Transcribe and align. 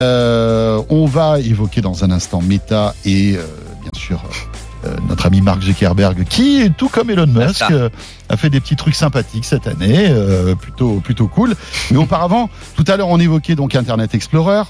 Euh, 0.00 0.80
on 0.90 1.06
va 1.06 1.40
évoquer 1.40 1.80
dans 1.80 2.04
un 2.04 2.12
instant 2.12 2.40
Meta 2.40 2.94
et 3.04 3.34
euh, 3.36 3.42
bien 3.82 3.90
sûr 3.96 4.22
euh, 4.84 4.94
notre 5.08 5.26
ami 5.26 5.40
Mark 5.40 5.60
Zuckerberg 5.60 6.22
qui, 6.22 6.70
tout 6.78 6.88
comme 6.88 7.10
Elon 7.10 7.26
Musk, 7.26 7.64
euh, 7.72 7.88
a 8.28 8.36
fait 8.36 8.48
des 8.48 8.60
petits 8.60 8.76
trucs 8.76 8.94
sympathiques 8.94 9.44
cette 9.44 9.66
année, 9.66 10.06
euh, 10.08 10.54
plutôt 10.54 11.00
plutôt 11.00 11.26
cool. 11.26 11.56
Mais 11.90 11.96
auparavant, 11.96 12.48
tout 12.76 12.84
à 12.86 12.96
l'heure 12.96 13.08
on 13.08 13.18
évoquait 13.18 13.56
donc 13.56 13.74
Internet 13.74 14.14
Explorer. 14.14 14.62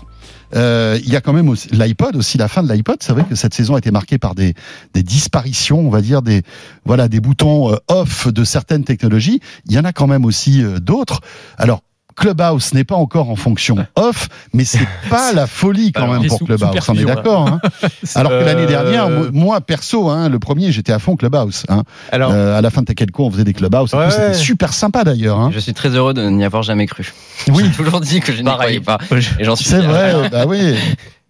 Euh, 0.57 0.99
il 1.05 1.13
y 1.13 1.17
a 1.17 1.21
quand 1.21 1.35
même 1.35 1.51
aussi 1.51 1.69
l'iPod 1.73 2.17
aussi 2.17 2.39
la 2.39 2.49
fin 2.49 2.63
de 2.63 2.73
l'iPod. 2.73 2.97
C'est 3.01 3.13
vrai 3.13 3.25
que 3.29 3.35
cette 3.35 3.53
saison 3.53 3.75
a 3.75 3.79
été 3.79 3.91
marquée 3.91 4.17
par 4.17 4.35
des, 4.35 4.55
des 4.95 5.03
disparitions, 5.03 5.81
on 5.81 5.91
va 5.91 6.01
dire 6.01 6.23
des 6.23 6.43
voilà 6.87 7.09
des 7.09 7.21
boutons 7.21 7.71
euh, 7.71 7.77
off 7.89 8.29
de 8.29 8.45
certaines 8.45 8.85
technologies. 8.85 9.41
Il 9.67 9.73
y 9.73 9.79
en 9.79 9.85
a 9.85 9.93
quand 9.93 10.07
même 10.07 10.25
aussi 10.25 10.63
euh, 10.63 10.79
d'autres. 10.79 11.21
Alors 11.59 11.83
Clubhouse 12.19 12.75
n'est 12.75 12.85
pas 12.85 12.97
encore 12.97 13.31
en 13.31 13.37
fonction 13.37 13.77
off, 13.97 14.29
mais 14.53 14.65
c'est 14.65 14.87
pas 15.11 15.33
la 15.33 15.47
folie 15.47 15.93
quand 15.93 16.07
même 16.13 16.27
pour 16.27 16.39
Clubhouse. 16.41 16.89
On 16.89 16.95
est 16.95 17.05
d'accord. 17.05 17.49
Hein 17.49 17.61
Alors 18.15 18.33
que 18.33 18.45
l'année 18.45 18.63
Euh, 18.63 18.67
dernière, 18.67 19.09
moi- 19.33 19.61
perso, 19.61 20.09
hein, 20.09 20.29
le 20.29 20.39
premier, 20.39 20.73
j'étais 20.73 20.93
à 20.93 20.99
fond 20.99 21.17
Clubhouse. 21.17 21.65
Hein. 21.69 21.83
Alors, 22.13 22.33
Euh, 22.33 22.59
à 22.59 22.61
la 22.61 22.71
fin 22.71 22.83
de 22.83 22.87
Tech 22.93 23.07
Co, 23.13 23.27
on 23.27 23.31
faisait 23.31 23.45
des 23.45 23.53
Clubhouse. 23.55 23.93
et 23.93 23.97
Ouais, 23.97 24.05
tout, 24.07 24.11
C'était 24.13 24.27
ouais. 24.29 24.35
super 24.35 24.73
sympa 24.73 25.05
d'ailleurs. 25.05 25.39
Hein. 25.39 25.51
Je 25.55 25.59
suis 25.61 25.75
très 25.75 25.91
heureux 25.91 26.15
de 26.15 26.23
n'y 26.29 26.45
avoir 26.45 26.63
jamais 26.63 26.87
cru. 26.87 27.13
Oui. 27.49 27.65
J'ai 27.67 27.85
toujours 27.85 28.01
dit 28.01 28.21
que 28.21 28.33
je 28.33 28.43
n'y 28.43 28.51
croyais 28.51 28.81
pas. 28.81 28.99
Et 29.39 29.45
j'en 29.45 29.57
suis 29.57 29.65
C'est 29.67 29.81
vrai. 29.81 30.29
bah 30.33 30.45
oui. 30.47 30.75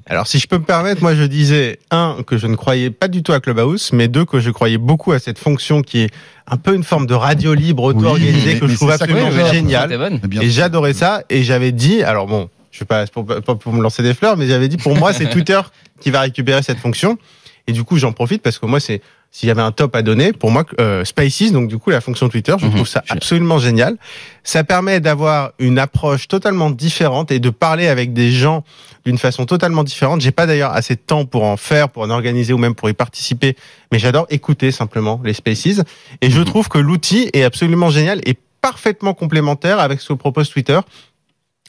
Alors, 0.09 0.27
si 0.27 0.39
je 0.39 0.47
peux 0.47 0.57
me 0.57 0.65
permettre, 0.65 1.03
moi, 1.03 1.15
je 1.15 1.25
disais 1.25 1.79
un 1.91 2.16
que 2.27 2.39
je 2.39 2.47
ne 2.47 2.57
croyais 2.57 2.91
pas 2.91 3.09
du 3.09 3.23
tout 3.23 3.33
à 3.33 3.41
Clubhouse, 3.41 3.91
mais 3.93 4.09
deux 4.09 4.25
que 4.25 4.41
je 4.41 4.51
croyais 4.51 4.79
beaucoup 4.79 5.12
à 5.12 5.19
cette 5.19 5.39
fonction 5.39 5.83
qui 5.83 6.01
est 6.01 6.11
un 6.47 6.57
peu 6.57 6.75
une 6.75 6.83
forme 6.83 7.07
de 7.07 7.15
radio 7.15 7.53
libre 7.53 7.83
auto-organisée 7.85 8.59
que 8.59 8.66
je 8.66 8.75
trouve 8.75 8.91
absolument 8.91 9.30
géniale. 9.52 10.21
Et 10.41 10.49
j'adorais 10.49 10.95
ça. 10.95 11.23
Et 11.29 11.43
j'avais 11.43 11.73
dit, 11.73 12.02
alors 12.02 12.27
bon, 12.27 12.49
je 12.71 12.79
sais 12.79 12.85
pas 12.87 13.07
pour, 13.07 13.27
pas 13.27 13.55
pour 13.55 13.73
me 13.73 13.83
lancer 13.83 14.02
des 14.02 14.15
fleurs, 14.15 14.37
mais 14.37 14.47
j'avais 14.47 14.69
dit 14.69 14.77
pour 14.77 14.97
moi 14.97 15.13
c'est 15.13 15.27
Twitter 15.30 15.61
qui 16.01 16.11
va 16.11 16.21
récupérer 16.21 16.63
cette 16.63 16.79
fonction. 16.79 17.19
Et 17.66 17.73
du 17.73 17.85
coup, 17.85 17.99
j'en 17.99 18.13
profite 18.13 18.41
parce 18.43 18.59
que 18.59 18.66
moi 18.66 18.80
c'est 18.80 19.02
s'il 19.30 19.46
y 19.48 19.51
avait 19.52 19.62
un 19.62 19.73
top 19.73 19.95
à 19.95 20.02
donner, 20.02 20.32
pour 20.32 20.51
moi, 20.51 20.65
euh, 20.80 21.04
Spaces, 21.04 21.52
donc 21.52 21.68
du 21.68 21.76
coup 21.79 21.90
la 21.90 22.01
fonction 22.01 22.29
Twitter, 22.29 22.54
je 22.59 22.66
Mhm. 22.66 22.74
trouve 22.74 22.88
ça 22.88 23.04
absolument 23.10 23.59
génial. 23.59 23.96
Ça 24.43 24.65
permet 24.65 25.01
d'avoir 25.01 25.52
une 25.59 25.79
approche 25.79 26.29
totalement 26.29 26.70
différente 26.70 27.30
et 27.30 27.38
de 27.38 27.51
parler 27.51 27.88
avec 27.88 28.12
des 28.15 28.30
gens 28.32 28.65
d'une 29.04 29.18
façon 29.18 29.45
totalement 29.46 29.85
différente. 29.85 30.20
J'ai 30.23 30.30
pas 30.32 30.46
d'ailleurs 30.46 30.73
assez 30.73 30.95
de 30.95 31.01
temps 31.01 31.24
pour 31.26 31.45
en 31.45 31.57
faire, 31.57 31.88
pour 31.90 32.02
en 32.02 32.10
organiser 32.10 32.52
ou 32.52 32.59
même 32.59 32.74
pour 32.74 32.88
y 32.88 32.95
participer, 32.95 33.54
mais 33.93 33.98
j'adore 33.98 34.26
écouter 34.30 34.70
simplement 34.73 35.20
les 35.24 35.35
Spaces. 35.35 35.82
Et 36.23 36.30
je 36.30 36.40
trouve 36.42 36.68
que 36.68 36.79
l'outil 36.79 37.29
est 37.35 37.42
absolument 37.45 37.90
génial 37.90 38.20
et 38.24 38.35
parfaitement 38.63 39.15
complémentaire 39.15 39.79
avec 39.79 40.01
ce 40.01 40.09
que 40.09 40.15
propose 40.15 40.48
Twitter, 40.51 40.80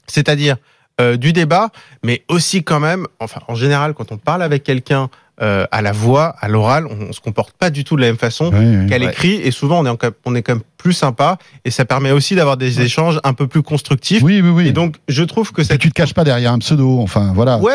c'est-à-dire 0.07 0.55
euh, 1.01 1.15
du 1.15 1.31
débat, 1.31 1.69
mais 2.03 2.23
aussi 2.27 2.63
quand 2.63 2.79
même, 2.81 3.05
enfin 3.19 3.41
en 3.47 3.55
général, 3.55 3.93
quand 3.93 4.11
on 4.11 4.17
parle 4.17 4.43
avec 4.43 4.63
quelqu'un 4.63 5.09
euh, 5.41 5.65
à 5.71 5.81
la 5.81 5.91
voix, 5.91 6.35
à 6.39 6.47
l'oral, 6.47 6.85
on, 6.87 7.07
on 7.09 7.13
se 7.13 7.21
comporte 7.21 7.53
pas 7.57 7.69
du 7.69 7.83
tout 7.83 7.95
de 7.95 8.01
la 8.01 8.07
même 8.07 8.17
façon 8.17 8.51
Oui, 8.53 8.77
oui. 8.81 8.87
qu'à 8.87 8.97
l'écrit, 8.97 9.35
et 9.35 9.51
souvent 9.51 9.79
on 9.79 9.85
est, 9.85 9.89
en- 9.89 9.97
on 10.25 10.35
est 10.35 10.41
quand 10.41 10.53
même 10.55 10.63
plus 10.77 10.93
sympa, 10.93 11.37
et 11.65 11.71
ça 11.71 11.85
permet 11.85 12.11
aussi 12.11 12.35
d'avoir 12.35 12.55
des 12.57 12.81
échanges 12.81 13.19
un 13.23 13.33
peu 13.33 13.47
plus 13.47 13.61
constructifs. 13.63 14.21
Oui, 14.23 14.41
oui, 14.41 14.49
oui. 14.49 14.67
Et 14.67 14.71
donc, 14.71 14.95
je 15.07 15.23
trouve 15.23 15.51
que 15.51 15.61
Et 15.61 15.65
cette 15.65 15.79
tu 15.81 15.89
te 15.89 15.93
caches 15.93 16.13
pas 16.13 16.23
derrière 16.23 16.51
un 16.53 16.59
pseudo. 16.59 16.99
Enfin, 16.99 17.31
voilà. 17.35 17.57
Ouais, 17.57 17.73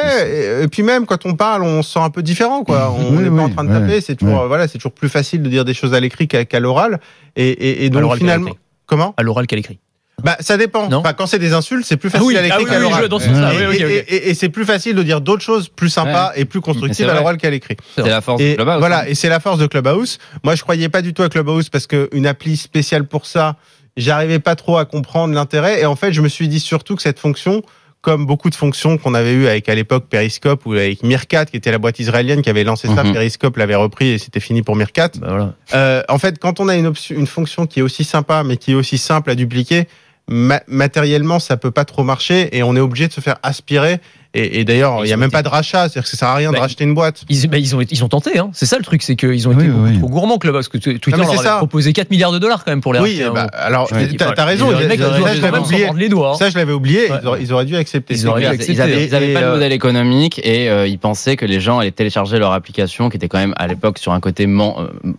et, 0.61 0.65
et 0.65 0.69
puis 0.69 0.83
même 0.83 1.05
quand 1.07 1.27
on 1.27 1.35
parle, 1.35 1.63
on 1.63 1.83
se 1.83 1.93
sent 1.93 1.99
un 2.01 2.11
peu 2.11 2.23
différent, 2.23 2.65
quoi. 2.65 2.91
On 2.99 3.11
Oui, 3.17 3.23
n'est 3.25 3.29
oui, 3.29 3.37
pas 3.37 3.43
en 3.43 3.49
train 3.51 3.65
de 3.65 3.69
ouais, 3.71 3.81
taper. 3.81 4.01
C'est 4.01 4.17
toujours, 4.17 4.43
ouais. 4.43 4.49
voilà, 4.49 4.69
c'est 4.69 4.79
toujours 4.79 4.93
plus 4.93 5.09
facile 5.09 5.43
de 5.43 5.49
dire 5.49 5.65
des 5.65 5.75
choses 5.75 5.93
à 5.95 6.01
l'écrit 6.01 6.29
qu'à 6.29 6.61
l'oral. 6.61 7.01
Et, 7.37 7.49
et, 7.51 7.85
et 7.85 7.91
donc 7.91 8.03
l'oral 8.03 8.19
qu'à 8.19 8.25
finalement, 8.25 8.47
l'écrit. 8.47 8.61
comment? 8.87 9.15
À 9.17 9.23
l'oral 9.23 9.47
qu'à 9.47 9.57
l'écrit. 9.57 9.79
Bah, 10.25 10.37
ça 10.41 10.57
dépend. 10.57 10.89
Non 10.89 10.99
Enfin, 10.99 11.13
quand 11.13 11.27
c'est 11.27 11.39
des 11.39 11.53
insultes, 11.53 11.85
c'est 11.87 11.97
plus 11.99 12.09
Ah 12.09 12.19
facile 12.19 12.27
oui, 12.29 12.37
à 12.37 12.43
l'écrit 12.43 12.57
ah 12.59 12.63
oui, 12.65 12.71
qu'à 12.71 12.77
oui, 12.79 12.83
l'oral. 12.83 13.05
Et- 13.05 13.67
oui, 13.67 13.77
et- 13.77 13.85
ok. 13.85 14.05
et- 14.09 14.31
et 14.31 14.35
c'est 14.35 14.49
plus 14.49 14.65
facile 14.65 14.97
de 14.97 15.03
dire 15.03 15.21
d'autres 15.21 15.43
choses 15.43 15.69
plus 15.69 15.91
sympas 15.91 16.33
et 16.35 16.45
plus 16.47 16.61
constructives 16.61 17.09
à 17.09 17.15
l'oral 17.15 17.37
qu'à 17.37 17.51
l'écrit. 17.51 17.77
C'est 17.95 18.09
la 18.09 18.21
force 18.21 18.41
Et 18.41 18.51
de 18.53 18.55
Clubhouse. 18.57 18.79
voilà, 18.79 19.01
hein. 19.01 19.05
et 19.07 19.15
c'est 19.15 19.29
la 19.29 19.39
force 19.41 19.59
de 19.59 19.67
Clubhouse. 19.67 20.19
Moi, 20.43 20.55
je 20.55 20.63
croyais 20.63 20.89
pas 20.89 21.03
du 21.03 21.13
tout 21.15 21.23
à 21.23 21.29
Clubhouse 21.29 21.69
parce 21.69 21.87
que 21.87 22.09
une 22.13 22.27
appli 22.27 22.57
spéciale 22.57 23.05
pour 23.05 23.27
ça, 23.27 23.57
j'arrivais 23.97 24.39
pas 24.39 24.57
trop 24.57 24.79
à 24.79 24.87
comprendre 24.87 25.35
l'intérêt. 25.35 25.81
Et 25.83 25.87
en 25.87 25.95
fait, 25.97 26.13
je 26.13 26.21
me 26.23 26.29
suis 26.29 26.49
dit 26.49 26.59
surtout 26.61 26.97
que 26.97 27.03
cette 27.03 27.19
fonction, 27.19 27.63
comme 28.01 28.27
beaucoup 28.27 28.51
de 28.51 28.55
fonctions 28.55 28.99
qu'on 28.99 29.15
avait 29.15 29.33
eues 29.33 29.47
avec 29.47 29.69
à 29.69 29.75
l'époque 29.75 30.07
Periscope 30.11 30.67
ou 30.67 30.73
avec 30.73 31.03
Meerkat, 31.03 31.47
qui 31.47 31.57
était 31.57 31.71
la 31.71 31.79
boîte 31.79 31.99
israélienne 32.01 32.43
qui 32.43 32.51
avait 32.51 32.65
lancé 32.65 32.89
ça, 32.89 33.03
Mhm. 33.05 33.13
Periscope 33.13 33.57
l'avait 33.57 33.75
repris 33.77 34.09
et 34.11 34.19
c'était 34.19 34.41
fini 34.41 34.63
pour 34.63 34.75
Meerkat. 34.77 35.11
Bah 35.21 35.27
voilà. 35.29 35.55
Euh, 35.75 36.03
en 36.09 36.19
fait, 36.19 36.39
quand 36.39 36.61
on 36.61 36.69
a 36.69 36.77
une, 36.77 36.87
option, 36.87 37.15
une 37.17 37.27
fonction 37.27 37.67
qui 37.67 37.81
est 37.81 37.83
aussi 37.83 38.05
sympa, 38.05 38.43
mais 38.45 38.57
qui 38.59 38.73
est 38.73 38.75
aussi 38.75 38.99
simple 38.99 39.31
à 39.31 39.35
dupliquer, 39.35 39.87
ma- 40.29 40.63
matériellement, 40.67 41.39
ça 41.39 41.57
peut 41.57 41.71
pas 41.71 41.85
trop 41.85 42.05
marcher 42.05 42.57
et 42.57 42.63
on 42.63 42.77
est 42.77 42.81
obligé 42.81 43.09
de 43.09 43.13
se 43.13 43.21
faire 43.21 43.37
aspirer. 43.43 44.01
Et, 44.35 44.61
et 44.61 44.65
d'ailleurs, 44.65 44.99
il 45.01 45.07
Ils 45.07 45.11
y 45.11 45.13
a 45.13 45.17
même 45.17 45.29
été- 45.29 45.33
pas 45.33 45.43
de 45.43 45.49
rachat, 45.49 45.83
c'est-à-dire 45.89 46.03
que 46.03 46.09
ça 46.09 46.17
sert 46.17 46.29
à 46.29 46.35
rien 46.35 46.51
de 46.51 46.55
Bah, 46.57 46.63
racheter 46.63 46.85
une 46.85 46.95
boîte. 46.95 47.23
Ils, 47.29 47.49
bah, 47.49 47.59
ils 47.59 47.75
ont, 47.77 47.81
ils 47.89 48.05
ont 48.05 48.09
tenté, 48.09 48.39
hein. 48.39 48.51
c'est 48.53 48.67
ça 48.67 48.77
le 48.79 48.83
truc, 48.85 49.03
c'est 49.03 49.15
qu'ils 49.17 49.47
ont 49.49 49.53
été 49.53 49.63
Oui, 49.63 49.69
beaucoup 49.69 49.85
oui. 49.85 49.99
trop 49.99 50.09
gourmands 50.09 50.39
que 50.39 50.49
parce 50.49 50.69
que 50.69 50.79
Twitter 50.79 51.11
mais 51.13 51.19
leur 51.19 51.43
ça. 51.43 51.57
proposé 51.59 51.93
4 51.93 52.11
milliards 52.11 52.33
de 52.33 52.39
dollars 52.39 52.65
quand 52.65 52.73
même 52.73 52.81
pour 52.81 52.93
les 52.93 53.01
Oui, 53.01 53.19
racheter, 53.23 53.35
bah, 53.35 53.47
hein. 53.53 53.57
alors 53.57 53.93
Ouais, 53.93 54.09
t'as 54.17 54.45
raison. 54.45 54.71
les 54.71 54.83
ils- 54.83 54.89
mecs, 54.89 55.01
ça, 55.01 55.11
je 55.13 55.35
dû 55.37 55.41
l'avais 55.41 55.59
oublié. 55.59 55.85
mordre 55.85 56.01
les 56.01 56.09
doigts. 56.09 56.35
Ça, 56.39 56.51
je 56.51 56.57
l'avais 56.57 56.73
oublié. 56.73 57.11
Ouais. 57.11 57.19
Ils, 57.41 57.53
auraient, 57.53 57.65
dû 57.65 57.77
accepter. 57.77 58.15
Ils 58.15 58.19
c'est 58.19 58.27
auraient 58.27 58.41
clair. 58.41 58.51
dû 58.51 58.57
accepter. 58.57 58.73
Ils 58.75 58.81
avaient, 58.83 59.05
ils 59.07 59.15
avaient 59.15 59.31
Et, 59.31 59.35
pas 59.35 59.41
euh, 59.41 59.47
le 59.47 59.53
modèle 59.53 59.73
économique 59.73 60.41
et 60.45 60.69
euh, 60.69 60.87
ils 60.89 60.99
pensaient 60.99 61.37
que 61.37 61.47
les 61.47 61.61
gens 61.61 61.79
allaient 61.79 61.91
télécharger 61.93 62.39
leur 62.39 62.53
application 62.53 63.11
qui 63.11 63.17
était 63.17 63.29
quand 63.29 63.39
même 63.39 63.55
à 63.57 63.67
l'époque 63.69 63.99
sur 63.99 64.13
un 64.13 64.21
côté 64.21 64.47
euh, 64.47 64.49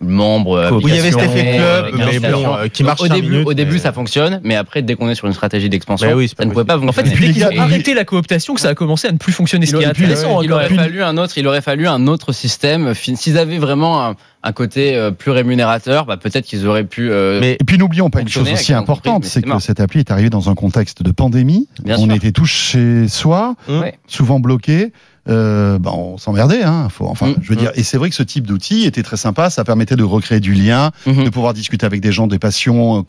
membre. 0.00 0.68
Oui, 0.72 0.80
Oui, 0.84 0.90
il 0.92 0.96
y 0.96 0.98
avait 0.98 1.10
cet 1.12 1.22
effet 1.22 1.56
euh, 1.58 1.90
club, 1.90 2.02
mais 2.20 2.30
bon, 2.30 2.54
euh, 2.54 2.68
qui 2.68 2.84
marche 2.84 3.00
au 3.00 3.08
début, 3.08 3.42
au 3.44 3.54
début 3.54 3.78
ça 3.78 3.92
fonctionne, 3.92 4.40
mais 4.44 4.56
après 4.56 4.82
dès 4.82 4.94
qu'on 4.94 5.08
est 5.08 5.14
sur 5.14 5.26
une 5.26 5.32
stratégie 5.32 5.68
d'expansion, 5.68 6.08
Bah 6.08 6.14
oui, 6.16 6.28
ça 6.36 6.44
ne 6.44 6.50
pouvait 6.50 6.64
pas 6.64 6.76
En 6.78 6.92
fait, 6.92 7.04
fonctionner. 7.06 7.26
dès 7.28 7.32
qu'ils 7.32 7.44
ont 7.44 7.60
arrêté 7.60 7.94
la 7.94 8.04
cooptation 8.04 8.54
que 8.54 8.60
ça 8.60 8.68
a 8.68 8.74
commencé 8.74 9.05
à 9.06 9.12
ne 9.12 9.18
plus 9.18 9.32
fonctionner. 9.32 9.66
Ce 9.66 9.70
qui 9.72 9.76
est 9.76 9.80
Il 9.80 9.84
aurait- 9.86 9.90
intéressant, 9.90 10.42
il 10.42 10.76
fallu 10.76 11.02
un 11.02 11.16
autre, 11.16 11.38
il 11.38 11.46
aurait 11.46 11.62
fallu 11.62 11.86
un 11.86 12.06
autre 12.06 12.32
système. 12.32 12.92
S'ils 12.94 13.38
avaient 13.38 13.58
vraiment 13.58 14.04
un, 14.04 14.16
un 14.42 14.52
côté 14.52 14.94
euh, 14.96 15.10
plus 15.10 15.30
rémunérateur, 15.30 16.06
bah, 16.06 16.16
peut-être 16.16 16.44
qu'ils 16.44 16.66
auraient 16.66 16.84
pu. 16.84 17.10
euh, 17.10 17.40
Mais 17.40 17.56
Et 17.60 17.64
puis 17.64 17.78
n'oublions 17.78 18.10
pas 18.10 18.20
une 18.20 18.28
chose 18.28 18.50
aussi 18.52 18.72
importante, 18.72 19.24
c'est 19.24 19.42
que 19.42 19.48
mort. 19.48 19.60
cette 19.62 19.80
appli 19.80 20.00
est 20.00 20.10
arrivée 20.10 20.30
dans 20.30 20.50
un 20.50 20.54
contexte 20.54 21.02
de 21.02 21.10
pandémie. 21.10 21.68
Bien 21.84 21.96
on 21.98 22.04
sûr. 22.06 22.14
était 22.14 22.32
tous 22.32 22.46
chez 22.46 23.08
soi. 23.08 23.54
Ouais. 23.68 23.98
souvent 24.06 24.40
bloqués. 24.40 24.92
Euh, 25.28 25.78
ben 25.78 25.90
on 25.92 26.18
s'emmerdait, 26.18 26.62
hein. 26.62 26.88
Faut, 26.90 27.06
enfin, 27.06 27.28
Mm, 27.28 27.34
je 27.42 27.48
veux 27.48 27.56
dire. 27.56 27.72
Et 27.74 27.82
c'est 27.82 27.98
vrai 27.98 28.08
que 28.10 28.14
ce 28.14 28.22
type 28.22 28.46
d'outil 28.46 28.84
était 28.84 29.02
très 29.02 29.16
sympa. 29.16 29.50
Ça 29.50 29.64
permettait 29.64 29.96
de 29.96 30.04
recréer 30.04 30.40
du 30.40 30.52
lien, 30.54 30.92
Mhm. 31.06 31.24
de 31.24 31.30
pouvoir 31.30 31.52
discuter 31.54 31.84
avec 31.84 32.00
des 32.00 32.12
gens 32.12 32.26
des 32.26 32.38
passions 32.38 32.98
euh, 33.00 33.02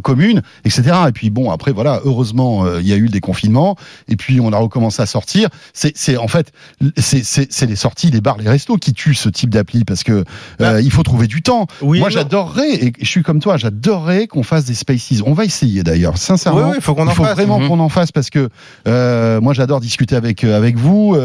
communes, 0.00 0.42
etc. 0.64 0.82
Et 1.08 1.12
puis 1.12 1.30
bon, 1.30 1.50
après 1.50 1.72
voilà, 1.72 2.00
heureusement, 2.04 2.64
euh, 2.64 2.80
il 2.80 2.88
y 2.88 2.92
a 2.92 2.96
eu 2.96 3.02
le 3.04 3.08
déconfinement. 3.08 3.76
Et 4.08 4.16
puis 4.16 4.40
on 4.40 4.52
a 4.52 4.56
recommencé 4.58 5.00
à 5.02 5.06
sortir. 5.06 5.48
C'est, 5.72 5.92
c'est 5.96 6.16
en 6.16 6.28
fait, 6.28 6.52
c'est, 6.96 7.24
c'est, 7.24 7.52
c'est 7.52 7.66
les 7.66 7.76
sorties 7.76 8.10
des 8.10 8.20
bars, 8.20 8.36
les 8.38 8.48
restos 8.48 8.76
qui 8.76 8.92
tuent 8.92 9.14
ce 9.14 9.28
type 9.28 9.50
d'appli 9.50 9.84
parce 9.84 10.02
que 10.02 10.24
Bah. 10.58 10.70
euh, 10.72 10.80
il 10.82 10.90
faut 10.90 11.02
trouver 11.02 11.26
du 11.28 11.42
temps. 11.42 11.66
oui, 11.82 12.00
Moi, 12.00 12.10
j'adorerais, 12.10 12.74
et 12.74 12.92
je 13.00 13.06
suis 13.06 13.22
comme 13.22 13.40
toi, 13.40 13.56
j'adorerais 13.56 14.26
qu'on 14.26 14.42
fasse 14.42 14.64
des 14.64 14.74
spaces. 14.74 15.22
On 15.24 15.32
va 15.34 15.44
essayer 15.44 15.82
d'ailleurs, 15.82 16.18
sincèrement. 16.18 16.68
Oui, 16.68 16.72
oui, 16.76 16.80
faut 16.80 16.94
qu'on 16.94 17.06
en 17.06 17.10
il 17.10 17.14
faut 17.14 17.24
fasse. 17.24 17.34
vraiment 17.36 17.60
Mhm. 17.60 17.68
qu'on 17.68 17.80
en 17.80 17.88
fasse 17.88 18.10
parce 18.12 18.28
que 18.30 18.48
euh, 18.88 19.40
moi, 19.40 19.54
j'adore 19.54 19.80
discuter 19.80 20.16
avec 20.16 20.42
avec 20.44 20.76
vous. 20.76 21.16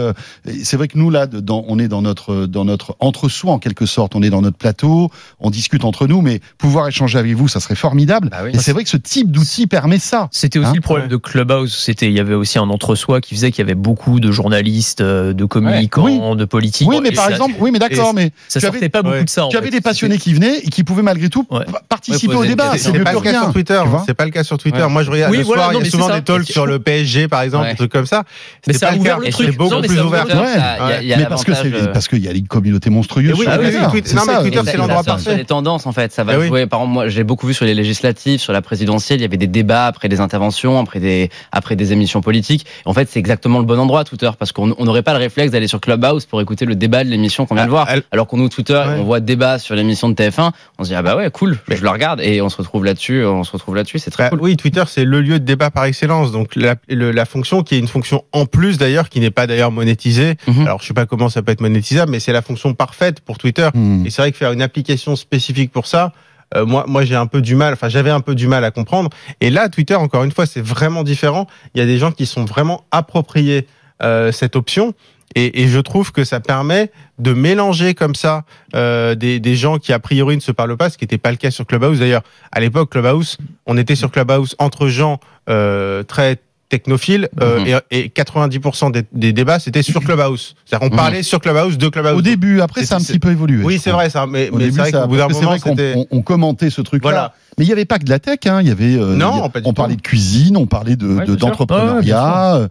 C'est 0.63 0.78
vrai 0.78 0.88
que 0.88 0.97
nous 0.97 1.09
là, 1.09 1.28
dans, 1.28 1.63
on 1.68 1.79
est 1.79 1.88
dans 1.88 2.01
notre 2.01 2.46
dans 2.46 2.66
notre 2.66 2.96
entre-soi 3.00 3.51
en 3.53 3.59
quelque 3.59 3.85
sorte. 3.85 4.16
On 4.16 4.22
est 4.22 4.29
dans 4.29 4.41
notre 4.41 4.57
plateau, 4.57 5.09
on 5.40 5.50
discute 5.50 5.84
entre 5.85 6.07
nous, 6.07 6.22
mais 6.22 6.40
pouvoir 6.57 6.88
échanger 6.88 7.18
avec 7.18 7.34
vous, 7.35 7.47
ça 7.47 7.59
serait 7.59 7.75
formidable. 7.75 8.29
Bah 8.31 8.38
oui. 8.44 8.51
et 8.53 8.59
c'est 8.59 8.72
vrai 8.73 8.84
que 8.84 8.90
ce 8.90 8.97
type 8.97 9.31
d'outil 9.31 9.68
permet 9.68 10.00
ça. 10.00 10.28
C'était 10.31 10.59
aussi 10.59 10.69
Hein 10.69 10.73
le 10.75 10.81
problème 10.81 11.06
Ouais. 11.06 11.12
de 11.12 11.18
Clubhouse. 11.18 11.75
C'était, 11.75 12.07
il 12.07 12.13
y 12.13 12.19
avait 12.19 12.34
aussi 12.34 12.57
un 12.59 12.69
entre-soi 12.69 13.22
qui 13.22 13.35
faisait 13.35 13.51
qu'il 13.51 13.59
y 13.59 13.68
avait 13.68 13.75
beaucoup 13.75 14.19
de 14.19 14.31
journalistes, 14.31 15.01
euh, 15.01 15.34
de 15.34 15.46
communicants, 15.46 16.35
de 16.35 16.46
politiques. 16.46 16.88
Oui, 16.88 17.00
mais 17.02 17.12
par 17.12 17.25
ça- 17.25 17.31
exemple, 17.31 17.56
oui, 17.59 17.72
mais 17.72 17.79
d'accord, 17.79 18.13
mais 18.13 18.31
ça 18.47 18.59
tu 18.59 18.66
sortait 18.66 18.78
avais- 18.79 18.90
pas 18.90 19.02
beaucoup 19.03 19.16
ouais. 19.16 19.23
de 19.23 19.29
ça. 19.29 19.46
en 19.46 19.50
tu 19.50 19.57
avais 19.57 19.67
fait. 19.67 19.72
des 19.72 19.81
passionnés 19.81 20.17
qui 20.17 20.34
venaient 20.34 20.59
et 20.59 20.69
qui 20.69 20.84
pouvaient 20.84 21.02
malgré 21.03 21.29
tout 21.29 21.46
Ouais. 21.52 21.66
participer 21.90 22.34
Ouais, 22.35 22.41
au 22.41 22.46
débat. 22.46 22.72
C'est 22.78 22.91
pas 23.03 23.12
que 23.12 23.16
le 23.17 23.22
cas 23.22 23.41
sur 23.44 23.53
Twitter. 23.53 23.81
vois. 23.85 24.03
C'est 24.06 24.13
pas 24.13 24.25
le 24.25 24.31
cas 24.31 24.44
sur 24.44 24.57
Twitter. 24.57 24.85
Moi, 24.90 25.03
je 25.03 25.12
regarde 25.12 25.34
le 25.34 25.44
soir. 25.44 25.72
non, 25.72 25.72
il 25.72 25.75
y 25.78 25.81
mais 25.81 25.88
a 25.88 25.91
souvent 25.91 26.09
des 26.16 26.22
talks 26.22 26.47
sur 26.47 26.66
le 26.66 26.79
PSG, 26.79 27.28
par 27.28 27.41
exemple, 27.41 27.69
des 27.69 27.75
trucs 27.75 27.91
comme 27.91 28.06
ça. 28.06 28.23
Mais 28.67 28.73
ça 28.73 28.90
a 28.90 28.91
pas 28.91 28.97
ouvert 28.97 29.19
le 29.19 29.29
truc. 29.29 29.47
C'est 29.52 29.57
beaucoup 29.57 29.81
plus 29.81 30.00
ouvert. 30.00 30.24
Ouvert- 30.25 30.41
Ouais. 30.41 30.53
Ça, 30.53 30.77
il 30.79 30.89
y 30.89 30.93
a- 30.93 31.01
il 31.01 31.07
y 31.07 31.13
a 31.13 31.17
mais 31.17 31.25
parce 31.25 31.43
que 31.43 31.53
c'est 31.53 31.73
euh, 31.73 31.87
parce 31.93 32.07
qu'il 32.07 32.19
y 32.23 32.27
a 32.27 32.31
une 32.31 32.47
communauté 32.47 32.89
monstrueuse. 32.89 33.33
Oui, 33.33 33.41
sur 33.43 33.49
ah 33.49 33.57
oui, 33.59 33.66
Twitter. 33.66 33.79
oui, 33.85 33.91
Twitter- 33.91 34.09
C'est 34.09 34.16
non, 34.16 34.22
mais 34.27 34.41
Twitter, 34.41 34.57
euh, 34.59 34.63
c'est 34.66 34.77
l'endroit 34.77 35.03
parfait. 35.03 35.37
les 35.37 35.45
tendances 35.45 35.85
en 35.87 35.91
fait. 35.91 36.11
Ça 36.11 36.23
va 36.23 36.33
Eh 36.35 36.37
oui. 36.37 36.47
jouer. 36.47 36.66
Par 36.67 36.79
exemple, 36.79 36.93
moi, 36.93 37.07
j'ai 37.07 37.23
beaucoup 37.23 37.47
vu 37.47 37.53
sur 37.53 37.66
les 37.66 37.73
législatives, 37.73 38.39
sur 38.39 38.53
la 38.53 38.61
présidentielle, 38.61 39.19
il 39.19 39.23
y 39.23 39.25
avait 39.25 39.37
des 39.37 39.47
débats 39.47 39.87
après 39.87 40.09
des 40.09 40.19
interventions, 40.19 40.79
après 40.79 40.99
des 40.99 41.29
après 41.51 41.75
des 41.75 41.91
émissions 41.93 42.22
politiques. 42.22 42.66
En 42.85 42.93
fait, 42.93 43.07
c'est 43.09 43.19
exactement 43.19 43.59
le 43.59 43.66
bon 43.66 43.79
endroit 43.79 44.03
Twitter 44.03 44.29
parce 44.37 44.51
qu'on 44.51 44.75
on 44.77 44.85
n'aurait 44.85 45.03
pas 45.03 45.13
le 45.13 45.19
réflexe 45.19 45.51
d'aller 45.51 45.67
sur 45.67 45.79
Clubhouse 45.79 46.25
pour 46.25 46.41
écouter 46.41 46.66
le 46.66 46.75
débat 46.75 47.03
de 47.03 47.09
l'émission 47.09 47.45
qu'on 47.45 47.55
vient 47.55 47.66
de 47.66 47.69
voir. 47.69 47.87
Ah, 47.89 47.95
Alors 48.11 48.28
qu'on 48.28 48.37
nous 48.37 48.49
Twitter, 48.49 48.81
on 48.97 49.03
voit 49.03 49.19
débat 49.19 49.59
sur 49.59 49.75
l'émission 49.75 50.09
de 50.09 50.13
TF1, 50.16 50.51
on 50.79 50.83
se 50.83 50.89
dit 50.89 50.95
ah 50.95 51.01
bah 51.01 51.16
ouais 51.16 51.29
cool, 51.31 51.57
je 51.69 51.81
le 51.81 51.89
regarde 51.89 52.21
et 52.21 52.41
on 52.41 52.49
se 52.49 52.57
retrouve 52.57 52.85
là-dessus, 52.85 53.23
on 53.25 53.43
se 53.43 53.51
retrouve 53.51 53.75
là-dessus, 53.75 53.99
c'est 53.99 54.11
très 54.11 54.23
Bah, 54.23 54.29
cool. 54.31 54.41
Oui, 54.41 54.57
Twitter, 54.57 54.83
c'est 54.87 55.05
le 55.05 55.21
lieu 55.21 55.39
de 55.39 55.45
débat 55.45 55.71
par 55.71 55.85
excellence. 55.85 56.31
Donc 56.31 56.55
la, 56.55 56.75
le- 56.89 57.11
la 57.11 57.25
fonction 57.25 57.63
qui 57.63 57.75
est 57.75 57.79
une 57.79 57.87
fonction 57.87 58.23
en 58.31 58.45
plus 58.45 58.78
d'ailleurs, 58.78 59.09
qui 59.09 59.19
n'est 59.19 59.31
pas 59.31 59.47
d'ailleurs 59.47 59.71
monétisée. 59.71 60.15
Mhm. 60.47 60.62
Alors 60.66 60.82
je 60.82 60.88
sais 60.88 60.94
pas 60.94 61.06
comment 61.06 61.29
ça 61.29 61.41
peut 61.41 61.52
être 61.52 61.62
monétisable, 61.62 62.12
mais 62.12 62.20
c'est 62.20 62.34
la 62.34 62.41
fonction 62.41 62.73
parfaite 62.73 63.20
pour 63.22 63.38
Twitter. 63.38 63.70
Hmm. 63.73 64.06
Et 64.06 64.09
c'est 64.09 64.22
vrai 64.22 64.32
que 64.32 64.38
faire 64.38 64.52
une 64.52 64.62
application 64.62 65.16
spécifique 65.16 65.72
pour 65.72 65.88
ça, 65.88 66.14
euh, 66.56 66.66
moi, 66.66 66.85
moi 66.88 67.03
j'ai 67.06 67.16
un 67.16 67.28
peu 67.28 67.41
du 67.41 67.56
mal. 67.56 67.73
Enfin, 67.73 67.90
j'avais 67.90 68.12
un 68.12 68.22
peu 68.22 68.35
du 68.35 68.47
mal 68.47 68.64
à 68.64 68.72
comprendre. 68.72 69.09
Et 69.41 69.50
là, 69.50 69.70
Twitter, 69.70 69.96
encore 69.96 70.23
une 70.23 70.32
fois, 70.32 70.46
c'est 70.46 70.62
vraiment 70.62 71.03
différent. 71.03 71.47
Il 71.73 71.79
y 71.79 71.82
a 71.82 71.85
des 71.85 71.97
gens 71.97 72.12
qui 72.12 72.26
sont 72.26 72.46
vraiment 72.46 72.85
appropriés 72.91 73.67
euh, 74.03 74.32
cette 74.32 74.56
option. 74.56 74.94
Et, 75.34 75.64
et, 75.64 75.67
je 75.67 75.79
trouve 75.79 76.12
que 76.12 76.23
ça 76.23 76.40
permet 76.40 76.91
de 77.17 77.34
mélanger 77.34 77.94
comme 77.94 78.14
ça 78.14 78.44
euh, 78.76 79.16
des, 79.16 79.40
des, 79.40 79.56
gens 79.56 79.79
qui 79.79 79.91
a 79.91 80.00
priori 80.00 80.35
ne 80.35 80.41
se 80.41 80.52
parlent 80.52 80.78
pas, 80.78 80.90
ce 80.90 80.97
qui 80.97 81.03
n'était 81.03 81.17
pas 81.17 81.32
le 81.32 81.38
cas 81.38 81.50
sur 81.50 81.66
Clubhouse. 81.66 82.00
D'ailleurs, 82.00 82.22
à 82.52 82.59
l'époque, 82.59 82.91
Clubhouse, 82.91 83.38
on 83.66 83.78
était 83.78 83.96
sur 83.96 84.12
Clubhouse 84.12 84.56
entre 84.59 84.88
gens 84.88 85.20
euh, 85.50 86.03
très 86.03 86.40
technophile 86.70 87.29
euh, 87.41 87.59
Mhm. 87.59 87.79
et, 87.91 88.00
et 88.06 88.09
90% 88.09 88.91
des, 88.91 89.03
des 89.14 89.34
débats 89.34 89.59
c'était 89.59 89.84
sur 89.84 90.02
Clubhouse. 90.03 90.56
C'est-à-dire 90.66 90.88
on 90.88 90.91
Mhm. 90.91 90.97
parlait 90.97 91.23
sur 91.23 91.40
Clubhouse 91.40 91.78
de 91.78 91.88
Clubhouse. 91.90 92.17
Au 92.17 92.22
début, 92.22 92.62
après, 92.62 92.85
ça 92.85 92.96
a 92.96 92.97
un 92.97 93.02
petit 93.02 93.20
peu 93.20 93.32
évolué. 93.32 93.64
oui, 93.64 93.79
c'est 93.82 93.91
vrai 93.91 94.09
ça, 94.09 94.26
mais, 94.28 94.50
Au 94.50 94.56
mais 94.58 94.66
c'est 94.66 94.70
début, 94.72 94.78
vrai 94.79 94.91
qu'au 94.91 95.08
bout 95.08 95.17
d'un 95.17 95.28
moment 95.28 95.58
qu'on 95.59 95.70
c'était 95.72 95.94
on, 95.96 96.08
on 96.12 96.22
commentait 96.22 96.70
ce 96.70 96.82
truc-là. 96.82 97.09
Voilà. 97.09 97.34
Mais 97.58 97.64
il 97.66 97.67
n'y 97.67 97.73
avait 97.73 97.85
pas 97.85 98.00
que 98.00 98.03
de 98.06 98.09
la 98.09 98.20
tech, 98.20 98.40
hein. 98.47 98.59
il 98.62 98.67
y 98.67 98.72
avait, 98.72 98.96
euh, 98.97 99.16
Non, 99.16 99.38
y 99.38 99.41
a- 99.41 99.62
on 99.64 99.73
parlait 99.73 99.96
de 99.96 100.02
cuisine, 100.02 100.58
on 100.58 100.66
parlait 100.66 100.96
de, 100.97 101.08
Ouais, 101.08 101.26
d'entrepreneuriat, 101.26 102.67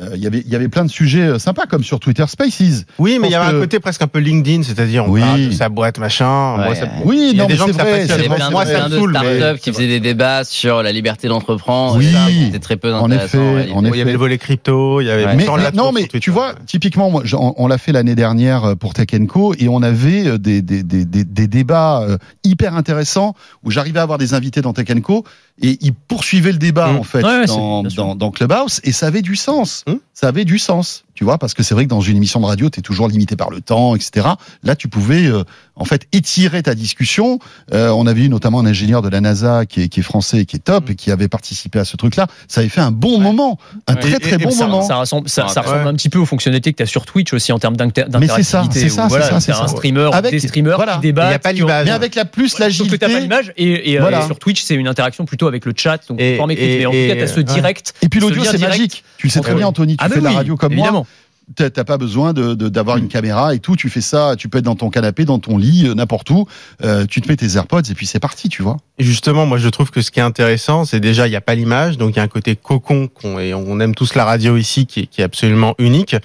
euh, 0.00 0.10
il 0.14 0.22
y 0.22 0.26
avait, 0.26 0.42
il 0.44 0.48
y 0.52 0.56
avait 0.56 0.68
plein 0.68 0.84
de 0.84 0.90
sujets 0.90 1.22
euh, 1.22 1.38
sympas, 1.38 1.66
comme 1.66 1.82
sur 1.84 2.00
Twitter 2.00 2.24
Spaces. 2.28 2.84
Oui, 2.98 3.18
mais 3.20 3.28
il 3.28 3.32
y 3.32 3.34
avait 3.34 3.50
que- 3.52 3.56
un 3.56 3.60
côté 3.60 3.80
presque 3.80 4.02
un 4.02 4.06
peu 4.06 4.18
LinkedIn, 4.18 4.62
c'est-à-dire 4.62 5.04
on 5.06 5.10
Oui. 5.10 5.20
parle 5.20 5.46
de 5.46 5.50
sa 5.52 5.68
boîte 5.68 5.98
machin. 5.98 6.56
Moi, 6.56 6.68
Ouais. 6.68 6.74
ça- 6.74 6.88
Oui, 7.04 7.30
il 7.32 7.36
y 7.36 7.40
a 7.40 7.42
non, 7.42 7.48
des 7.48 7.54
mais 7.54 7.58
gens 7.58 7.66
ça 7.66 7.72
vrai, 7.84 8.06
plein, 8.06 8.50
Moi, 8.50 8.64
de, 8.64 8.70
ça 8.70 8.76
plein 8.76 8.84
me 8.88 8.90
de 8.92 8.96
saoule, 8.98 9.18
mais- 9.22 9.36
startups 9.38 9.60
qui 9.60 9.72
faisaient 9.72 9.86
des 9.88 10.00
débats 10.00 10.44
sur 10.44 10.82
la 10.82 10.92
liberté 10.92 11.28
d'entreprendre. 11.28 11.96
Oui. 11.98 12.12
ça, 12.12 12.26
C'était 12.46 12.58
très 12.58 12.76
peu 12.76 12.92
En 12.94 13.10
effet, 13.10 13.38
en 13.72 13.82
Bon, 13.82 13.90
il 13.92 13.98
y 13.98 14.00
avait 14.02 14.12
le 14.12 14.18
volet 14.18 14.38
crypto, 14.38 15.00
il 15.00 15.06
y 15.06 15.10
avait 15.10 15.24
Ouais. 15.24 15.34
Mais, 15.36 15.46
mais 15.46 15.70
non, 15.74 15.92
mais 15.92 16.06
tu 16.06 16.30
vois, 16.30 16.54
typiquement, 16.66 17.10
moi, 17.10 17.22
je- 17.24 17.36
on, 17.36 17.54
on 17.56 17.66
l'a 17.66 17.78
fait 17.78 17.92
l'année 17.92 18.14
dernière 18.14 18.64
euh, 18.64 18.74
pour 18.74 18.94
Tech 18.94 19.06
Co 19.28 19.54
et 19.58 19.68
on 19.68 19.82
avait 19.82 20.26
euh, 20.26 20.38
des, 20.38 20.62
des, 20.62 20.82
des, 20.82 21.04
des, 21.04 21.24
des 21.24 21.46
débats 21.46 22.06
hyper 22.44 22.76
intéressants 22.76 23.34
où 23.64 23.70
j'arrivais 23.70 23.98
à 23.98 24.02
avoir 24.02 24.18
des 24.18 24.34
invités 24.34 24.60
dans 24.62 24.72
Tech 24.72 24.86
Co 25.02 25.24
et 25.62 25.78
ils 25.80 25.94
poursuivaient 25.94 26.52
le 26.52 26.58
débat 26.58 26.92
Mm. 26.92 26.96
en 26.96 27.02
fait 27.02 27.24
Ouais, 27.24 27.46
ouais, 27.46 28.14
dans, 28.16 28.30
Clubhouse 28.30 28.80
et 28.84 28.92
ça 28.92 29.06
avait 29.06 29.22
du 29.22 29.36
sens. 29.36 29.84
Mm. 29.86 29.94
Ça 30.12 30.28
avait 30.28 30.44
du 30.44 30.58
sens, 30.58 31.04
tu 31.16 31.24
vois, 31.24 31.38
parce 31.38 31.54
que 31.54 31.62
c'est 31.64 31.74
vrai 31.74 31.84
que 31.84 31.90
dans 31.90 32.00
une 32.00 32.16
émission 32.16 32.38
de 32.40 32.46
radio, 32.46 32.70
tu 32.70 32.78
es 32.78 32.82
toujours 32.82 33.08
limité 33.08 33.34
par 33.34 33.50
le 33.50 33.60
temps, 33.60 33.96
etc. 33.96 34.26
Là, 34.62 34.76
tu 34.76 34.86
pouvais 34.86 35.24
euh, 35.26 35.42
en 35.74 35.84
fait 35.86 36.06
étirer 36.12 36.62
ta 36.62 36.74
discussion. 36.74 37.38
Euh, 37.72 37.88
on 37.88 38.06
avait 38.06 38.20
eu 38.24 38.28
notamment 38.28 38.60
un 38.60 38.66
ingénieur 38.66 39.02
de 39.02 39.08
la 39.08 39.20
NASA 39.20 39.66
qui 39.66 39.82
est, 39.82 39.88
qui 39.88 40.00
est 40.00 40.02
français 40.02 40.38
et 40.40 40.46
qui 40.46 40.56
est 40.56 40.60
top 40.60 40.90
et 40.90 40.94
qui 40.94 41.10
avait 41.10 41.26
participé 41.28 41.78
à 41.78 41.84
ce 41.84 41.96
truc-là. 41.96 42.26
Ça 42.48 42.60
avait 42.60 42.68
fait 42.68 42.80
un 42.82 42.90
bon 42.92 43.18
moment, 43.18 43.58
un 43.88 43.94
Ouais. 43.94 44.00
très 44.00 44.18
très 44.18 44.34
et- 44.34 44.38
bon 44.38 44.50
et 44.50 44.52
ça, 44.52 44.66
moment. 44.66 44.82
ça 44.82 44.96
ressemble, 44.96 45.28
ça, 45.28 45.48
ça 45.48 45.62
Ouais. 45.62 45.66
ressemble 45.68 45.88
un 45.88 45.94
petit 45.94 46.10
peu 46.10 46.18
aux 46.18 46.26
fonctionnalités 46.26 46.70
que 46.72 46.76
tu 46.76 46.82
as 46.82 46.86
sur 46.86 47.06
Twitch 47.06 47.32
aussi 47.32 47.50
en 47.52 47.58
termes 47.58 47.76
d'inter- 47.76 48.04
Mais 48.20 48.28
c'est 48.28 48.42
ça, 48.42 48.58
d'interactivité. 48.58 48.88
c'est 48.90 48.94
ça, 48.94 49.06
voilà, 49.08 49.24
c'est 49.24 49.30
ça, 49.32 49.40
c'est 49.40 49.52
t'as 49.52 49.62
un 49.64 49.68
streamer, 49.68 50.10
Avec- 50.12 50.30
des 50.32 50.40
streamers 50.40 50.76
voilà. 50.76 50.92
qui 50.92 50.98
Il 50.98 51.02
débattent. 51.02 51.28
n'y 51.30 51.34
a 51.34 51.38
pas 51.38 51.52
l'image. 51.52 51.86
Mais 51.86 51.92
avec 51.92 52.14
la 52.14 52.26
plus 52.26 52.50
Sauf 52.50 52.58
que 52.58 52.62
l'agilité. 52.64 52.98
t'as 52.98 53.08
pas 53.08 53.20
l'image 53.20 53.52
et, 53.56 53.92
et, 53.92 53.96
euh, 53.98 54.02
Voilà. 54.02 54.20
et 54.22 54.26
sur 54.26 54.38
Twitch 54.38 54.62
c'est 54.62 54.74
une 54.74 54.86
interaction 54.88 55.24
plutôt 55.24 55.46
avec 55.48 55.64
le 55.64 55.72
chat 55.74 55.98
donc 56.08 56.20
Et- 56.20 56.38
mais 56.46 56.84
en 56.86 56.90
tout 56.90 56.96
cas 57.08 57.16
t'as 57.16 57.26
ce 57.26 57.36
ouais. 57.38 57.42
direct 57.44 57.94
Et 58.02 58.08
puis 58.08 58.20
Ce 58.20 58.26
l'audio, 58.26 58.44
c'est 58.44 58.58
magique. 58.58 59.02
Tu 59.18 59.28
sais 59.30 59.40
très 59.40 59.54
bien. 59.54 59.66
Anthony, 59.66 59.96
tu 59.96 60.04
Ah 60.04 60.08
fais 60.08 60.16
bah 60.16 60.20
de 60.20 60.24
la 60.26 60.30
radio 60.32 60.56
comme 60.56 60.74
moi. 60.74 61.05
T'as 61.54 61.70
pas 61.84 61.96
besoin 61.96 62.32
de 62.32 62.54
de- 62.54 62.68
d'avoir 62.68 62.96
une 62.96 63.06
caméra 63.06 63.54
et 63.54 63.60
tout. 63.60 63.76
Tu 63.76 63.88
fais 63.88 64.00
ça, 64.00 64.34
tu 64.36 64.48
peux 64.48 64.58
être 64.58 64.64
dans 64.64 64.74
ton 64.74 64.90
canapé, 64.90 65.24
dans 65.24 65.38
ton 65.38 65.58
lit, 65.58 65.86
euh, 65.86 65.94
n'importe 65.94 66.28
où. 66.30 66.44
Euh, 66.82 67.06
tu 67.06 67.20
te 67.20 67.28
mets 67.28 67.36
tes 67.36 67.54
AirPods 67.54 67.82
et 67.88 67.94
puis 67.94 68.04
c'est 68.04 68.18
parti, 68.18 68.48
tu 68.48 68.62
vois. 68.62 68.78
Justement, 68.98 69.46
moi 69.46 69.56
je 69.58 69.68
trouve 69.68 69.92
que 69.92 70.02
ce 70.02 70.10
qui 70.10 70.18
est 70.18 70.24
intéressant, 70.24 70.84
c'est 70.84 70.98
déjà 70.98 71.28
il 71.28 71.30
n'y 71.30 71.36
a 71.36 71.40
pas 71.40 71.54
l'image, 71.54 71.98
donc 71.98 72.14
il 72.14 72.16
y 72.16 72.20
a 72.20 72.24
un 72.24 72.28
côté 72.28 72.56
cocon 72.56 73.06
qu'on 73.06 73.38
et 73.38 73.54
on 73.54 73.78
aime 73.78 73.94
tous 73.94 74.16
la 74.16 74.24
radio 74.24 74.56
ici 74.56 74.86
qui 74.86 75.00
est, 75.00 75.06
qui 75.06 75.20
est 75.20 75.24
absolument 75.24 75.76
unique. 75.78 76.16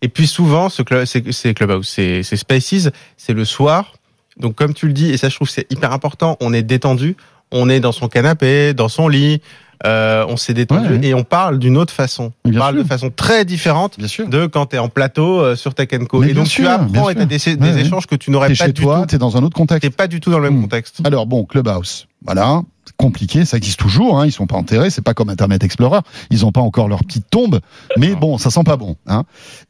Et 0.00 0.08
puis 0.08 0.26
souvent, 0.26 0.70
ce 0.70 0.80
club, 0.82 1.04
c'est 1.04 1.52
Clubhouse, 1.54 1.86
c'est 1.86 2.22
c'est 2.22 2.36
Spaces, 2.38 2.88
c'est 3.18 3.34
le 3.34 3.44
soir. 3.44 3.92
Donc 4.38 4.54
comme 4.54 4.72
tu 4.72 4.86
le 4.86 4.94
dis, 4.94 5.10
et 5.10 5.18
ça 5.18 5.28
je 5.28 5.34
trouve 5.36 5.48
que 5.48 5.54
c'est 5.54 5.70
hyper 5.70 5.92
important, 5.92 6.38
on 6.40 6.54
est 6.54 6.62
détendu, 6.62 7.16
on 7.52 7.68
est 7.68 7.80
dans 7.80 7.92
son 7.92 8.08
canapé, 8.08 8.72
dans 8.72 8.88
son 8.88 9.08
lit, 9.08 9.42
euh, 9.86 10.24
on 10.28 10.36
s'est 10.36 10.54
détendu 10.54 10.88
Ouais, 10.88 10.98
ouais. 10.98 11.06
et 11.06 11.14
on 11.14 11.24
parle 11.24 11.58
d'une 11.58 11.76
autre 11.76 11.92
façon. 11.92 12.32
On 12.44 12.50
Bien 12.50 12.60
parle 12.60 12.74
sûr. 12.76 12.82
de 12.84 12.88
façon 12.88 13.10
très 13.14 13.44
différente 13.44 13.94
Bien 13.98 14.08
sûr. 14.08 14.28
de 14.28 14.46
quand 14.46 14.66
tu 14.66 14.76
es 14.76 14.78
en 14.78 14.88
plateau 14.88 15.40
euh, 15.40 15.56
sur 15.56 15.74
Tech 15.74 15.88
Co. 16.08 16.20
Mais 16.20 16.30
Et 16.30 16.34
donc 16.34 16.46
sûr, 16.46 16.64
tu 16.64 16.68
apprends 16.70 17.08
et 17.10 17.14
tu 17.14 17.20
as 17.20 17.24
des, 17.26 17.56
Ouais, 17.60 17.80
échanges 17.80 18.06
que 18.06 18.14
tu 18.16 18.30
n'aurais 18.30 18.48
pas 18.48 18.54
chez 18.54 18.72
du 18.72 18.82
toi, 18.82 19.00
tout. 19.00 19.06
t'es 19.06 19.18
dans 19.18 19.36
un 19.36 19.42
autre 19.42 19.56
contexte. 19.56 19.82
T'es 19.82 19.90
pas 19.94 20.06
du 20.06 20.20
tout 20.20 20.30
dans 20.30 20.38
le 20.38 20.50
même 20.50 20.58
Hmm. 20.58 20.62
contexte. 20.62 21.00
Alors 21.04 21.26
bon, 21.26 21.44
Clubhouse, 21.44 22.06
voilà, 22.24 22.62
compliqué, 22.96 23.44
ça 23.44 23.56
existe 23.56 23.78
toujours, 23.80 24.20
hein, 24.20 24.26
ils 24.26 24.32
sont 24.32 24.46
pas 24.46 24.56
enterrés, 24.56 24.90
c'est 24.90 25.02
pas 25.02 25.14
comme 25.14 25.28
Internet 25.30 25.64
Explorer, 25.64 26.00
ils 26.30 26.46
ont 26.46 26.52
pas 26.52 26.60
encore 26.60 26.88
leur 26.88 27.00
petite 27.04 27.28
tombe, 27.28 27.60
mais 27.98 28.14
bon, 28.14 28.38
ça 28.38 28.50
sent 28.50 28.62
pas 28.64 28.76
bon. 28.76 28.96
Hein. 29.06 29.24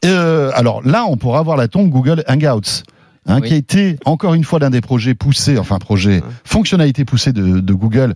Euh, 0.04 0.50
alors 0.54 0.82
là, 0.86 1.06
on 1.08 1.16
pourra 1.16 1.38
avoir 1.38 1.56
la 1.56 1.68
tombe 1.68 1.88
Google 1.88 2.22
Hangouts. 2.28 2.82
Hein, 3.26 3.38
Oui. 3.40 3.48
qui 3.48 3.54
a 3.54 3.56
été 3.56 3.96
encore 4.04 4.34
une 4.34 4.44
fois 4.44 4.58
l'un 4.58 4.68
des 4.68 4.82
projets 4.82 5.14
poussés, 5.14 5.56
enfin 5.56 5.78
projet, 5.78 6.22
fonctionnalité 6.44 7.06
poussée 7.06 7.32
de, 7.32 7.58
de 7.60 7.72
Google, 7.72 8.12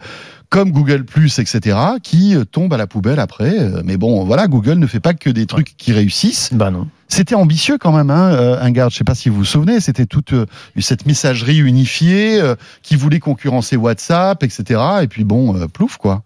comme 0.50 0.73
Google 0.73 1.05
Plus, 1.05 1.39
etc., 1.39 1.77
qui 2.03 2.35
euh, 2.35 2.45
tombe 2.45 2.73
à 2.73 2.77
la 2.77 2.87
poubelle 2.87 3.21
après. 3.21 3.59
Euh, 3.59 3.83
Mais 3.85 3.97
bon, 3.97 4.25
voilà, 4.25 4.47
Google 4.47 4.79
ne 4.79 4.87
fait 4.87 5.00
pas 5.00 5.15
que 5.15 5.31
des 5.31 5.47
trucs 5.47 5.77
qui 5.77 5.93
réussissent. 5.93 6.50
Bah 6.53 6.71
non. 6.71 6.89
C'était 7.09 7.35
ambitieux 7.35 7.79
quand 7.79 7.93
même, 7.93 8.11
hein, 8.11 8.33
euh, 8.33 8.62
Hangout. 8.62 8.91
Je 8.91 8.97
sais 8.97 9.05
pas 9.05 9.15
si 9.15 9.31
vous 9.31 9.37
vous 9.37 9.45
souvenez, 9.45 9.81
c'était 9.81 10.06
toute 10.06 10.35
euh, 10.35 10.47
cette 10.79 11.06
messagerie 11.06 11.59
unifiée 11.59 12.41
euh, 12.41 12.55
qui 12.83 12.97
voulait 12.97 13.19
concurrencer 13.19 13.77
WhatsApp, 13.77 14.43
etc. 14.43 14.81
Et 15.03 15.09
puis 15.09 15.25
bon, 15.25 15.56
euh, 15.56 15.69
plouf 15.69 15.97
quoi. 15.97 16.23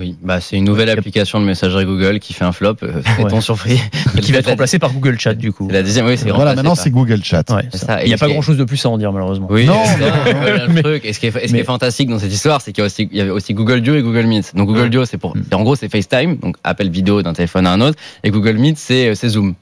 Oui, 0.00 0.16
bah 0.22 0.40
c'est 0.40 0.56
une 0.56 0.64
nouvelle 0.64 0.90
application 0.90 1.40
de 1.40 1.44
messagerie 1.44 1.84
Google 1.84 2.18
qui 2.18 2.32
fait 2.32 2.44
un 2.44 2.52
flop. 2.52 2.76
Euh, 2.82 3.00
Ouais. 3.22 3.40
surpris 3.40 3.80
Qui 4.22 4.32
va 4.32 4.38
être 4.38 4.48
remplacé 4.48 4.78
par 4.78 4.92
Google 4.92 5.18
Chat 5.18 5.34
du 5.34 5.52
coup. 5.52 5.68
La 5.70 5.82
deuxième, 5.82 6.06
oui, 6.06 6.16
c'est 6.18 6.30
Voilà, 6.30 6.54
maintenant 6.54 6.74
c'est 6.74 6.90
Google 6.90 7.22
Chat. 7.22 7.48
Ouais, 7.50 7.62
ça. 7.72 8.02
Il 8.02 8.08
n'y 8.08 8.14
a 8.14 8.18
pas 8.18 8.28
grand 8.28 8.42
chose 8.42 8.56
de 8.56 8.64
plus 8.64 8.84
à 8.84 8.88
en 8.90 8.98
dire 8.98 9.12
malheureusement. 9.12 9.46
Oui, 9.50 9.64
Non, 9.66 9.82
c'est 9.84 10.00
non, 10.00 10.72
mais- 10.74 10.82
truc. 10.82 11.04
Et 11.04 11.12
ce 11.12 11.20
qui 11.20 11.26
est, 11.26 11.30
ce 11.30 11.38
qui 11.46 11.52
mais- 11.52 11.60
est 11.60 11.64
fantastique 11.64 12.08
dans 12.08 12.18
cette 12.18 12.32
histoire, 12.32 12.60
c'est 12.60 12.72
qu'il 12.72 12.82
y, 12.82 12.84
a 12.84 12.86
aussi- 12.86 13.08
il 13.10 13.16
y 13.16 13.20
avait 13.20 13.30
aussi 13.30 13.54
Google 13.54 13.80
Duo 13.80 13.94
et 13.96 14.02
Google 14.02 14.26
Meet. 14.26 14.54
Donc 14.56 14.68
Google. 14.68 14.90
Duo, 14.90 15.04
c'est 15.04 15.18
pour, 15.18 15.36
Mm. 15.36 15.42
en 15.52 15.62
gros, 15.62 15.76
c'est 15.76 15.88
FaceTime, 15.90 16.36
donc 16.36 16.56
appel 16.64 16.90
vidéo 16.90 17.22
d'un 17.22 17.32
téléphone 17.32 17.66
à 17.66 17.72
un 17.72 17.80
autre, 17.80 17.98
et 18.24 18.30
Google 18.30 18.56
Meet, 18.58 18.78
c'est, 18.78 19.08
euh, 19.08 19.14
c'est 19.14 19.28
Zoom. 19.30 19.54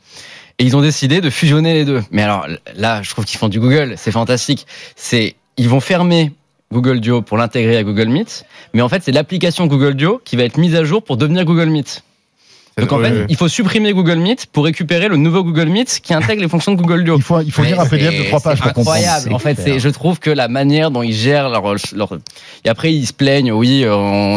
Et 0.59 0.65
ils 0.65 0.77
ont 0.77 0.81
décidé 0.83 1.21
de 1.21 1.31
fusionner 1.31 1.75
les 1.75 1.85
deux. 1.85 2.01
Mais 2.13 2.23
alors 2.23 2.47
là, 2.77 3.03
je 3.03 3.11
trouve 3.11 3.25
qu'ils 3.25 3.39
font 3.39 3.49
du 3.49 3.59
Google, 3.61 3.95
c'est 3.97 4.13
fantastique. 4.13 4.67
C'est, 4.95 5.35
ils 5.57 5.69
vont 5.69 5.81
fermer 5.81 6.33
Google 6.75 7.01
Duo 7.01 7.23
pour 7.23 7.39
l'intégrer 7.39 7.77
à 7.77 7.85
Google 7.85 8.09
Meet, 8.09 8.45
mais 8.75 8.83
en 8.83 8.89
fait, 8.89 9.03
c'est 9.03 9.13
l'application 9.13 9.67
Google 9.67 9.95
Duo 9.95 10.21
qui 10.25 10.35
va 10.37 10.43
être 10.43 10.59
mise 10.59 10.75
à 10.75 10.85
jour 10.85 11.03
pour 11.03 11.17
devenir 11.17 11.45
Google 11.45 11.71
Meet. 11.71 12.03
Donc 12.77 12.91
en 12.93 12.99
fait, 12.99 13.27
il 13.29 13.37
faut 13.37 13.47
supprimer 13.47 13.93
Google 13.93 14.17
Meet 14.19 14.47
pour 14.47 14.65
récupérer 14.65 15.07
le 15.09 15.17
nouveau 15.17 15.45
Google 15.45 15.69
Meet 15.69 16.01
qui 16.03 16.13
intègre 16.13 16.43
les 16.43 16.49
fonctions 16.49 16.73
de 16.73 16.81
Google 16.81 17.05
Duo. 17.05 17.17
Il 17.17 17.23
faut, 17.23 17.41
il 17.41 17.53
faut 17.53 17.63
lire 17.63 17.79
un 17.81 17.87
PDF 17.87 18.19
de 18.19 18.25
trois 18.25 18.41
pages 18.41 18.59
c'est 18.59 18.65
pour 18.65 18.73
comprendre. 18.73 18.97
incroyable. 18.99 19.33
En 19.33 19.39
fait, 19.39 19.79
je 19.79 19.89
trouve 19.91 20.19
que 20.19 20.31
la 20.31 20.49
manière 20.49 20.91
dont 20.91 21.03
ils 21.03 21.15
gèrent 21.15 21.49
leur, 21.51 21.63
leur... 21.95 22.19
et 22.65 22.69
après 22.69 22.93
ils 22.93 23.07
se 23.07 23.13
plaignent, 23.13 23.53
oui, 23.53 23.85
on 23.89 23.95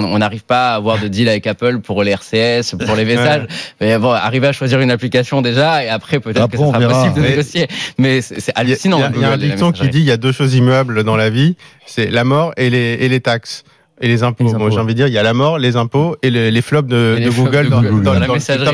on 0.07 0.17
n'arrive 0.19 0.43
pas 0.43 0.73
à 0.73 0.75
avoir 0.75 0.99
de 0.99 1.07
deal 1.07 1.27
avec 1.29 1.47
Apple 1.47 1.79
pour 1.79 2.03
les 2.03 2.11
RCS, 2.11 2.75
pour 2.85 2.95
les 2.95 3.05
messages. 3.05 3.47
Mais 3.81 3.97
bon, 3.97 4.11
arriver 4.11 4.47
à 4.47 4.51
choisir 4.51 4.79
une 4.81 4.91
application 4.91 5.41
déjà, 5.41 5.83
et 5.83 5.89
après 5.89 6.19
peut-être 6.19 6.47
que 6.49 6.57
ça 6.57 6.63
sera 6.67 6.79
verra. 6.79 6.93
possible 6.93 7.15
de 7.15 7.21
Mais- 7.21 7.29
négocier. 7.29 7.67
Mais 7.97 8.21
c'est, 8.21 8.39
c'est 8.39 8.51
Il 8.55 8.69
y 8.69 8.71
a- 8.71 8.73
hallucinant. 8.73 8.97
Il 9.15 9.19
y 9.21 9.23
a, 9.23 9.27
y 9.27 9.31
a 9.31 9.33
un 9.33 9.37
dicton 9.37 9.71
qui 9.71 9.89
dit 9.89 9.99
il 9.99 10.05
y 10.05 10.11
a 10.11 10.17
deux 10.17 10.31
choses 10.31 10.53
immuables 10.53 11.03
dans 11.03 11.15
la 11.15 11.29
vie, 11.31 11.55
c'est 11.87 12.11
la 12.11 12.23
mort 12.23 12.53
et 12.57 12.69
les, 12.69 12.97
et 13.01 13.09
les 13.09 13.19
taxes. 13.19 13.63
Et 13.99 14.07
les 14.07 14.21
impôts. 14.21 14.43
Les 14.45 14.53
Moi, 14.53 14.69
j'ai 14.69 14.77
envie 14.79 14.93
de 14.93 14.97
dire, 14.97 15.07
il 15.07 15.13
y 15.13 15.17
a 15.17 15.23
la 15.23 15.33
mort, 15.33 15.57
les 15.57 15.75
impôts 15.75 16.17
et 16.21 16.29
les, 16.29 16.51
les 16.51 16.61
flops 16.61 16.87
de, 16.87 17.15
Et 17.17 17.19
les 17.21 17.25
de 17.25 17.31
flops 17.31 17.49
Google 17.49 17.65
de 17.65 17.69
dans, 17.71 17.81
Google. 17.81 17.89
dans- 17.89 17.97
Dans 17.97 18.03
dans 18.13 18.19
la 18.19 18.27
la 18.27 18.33
messagerie. 18.35 18.65
ça, 18.65 18.71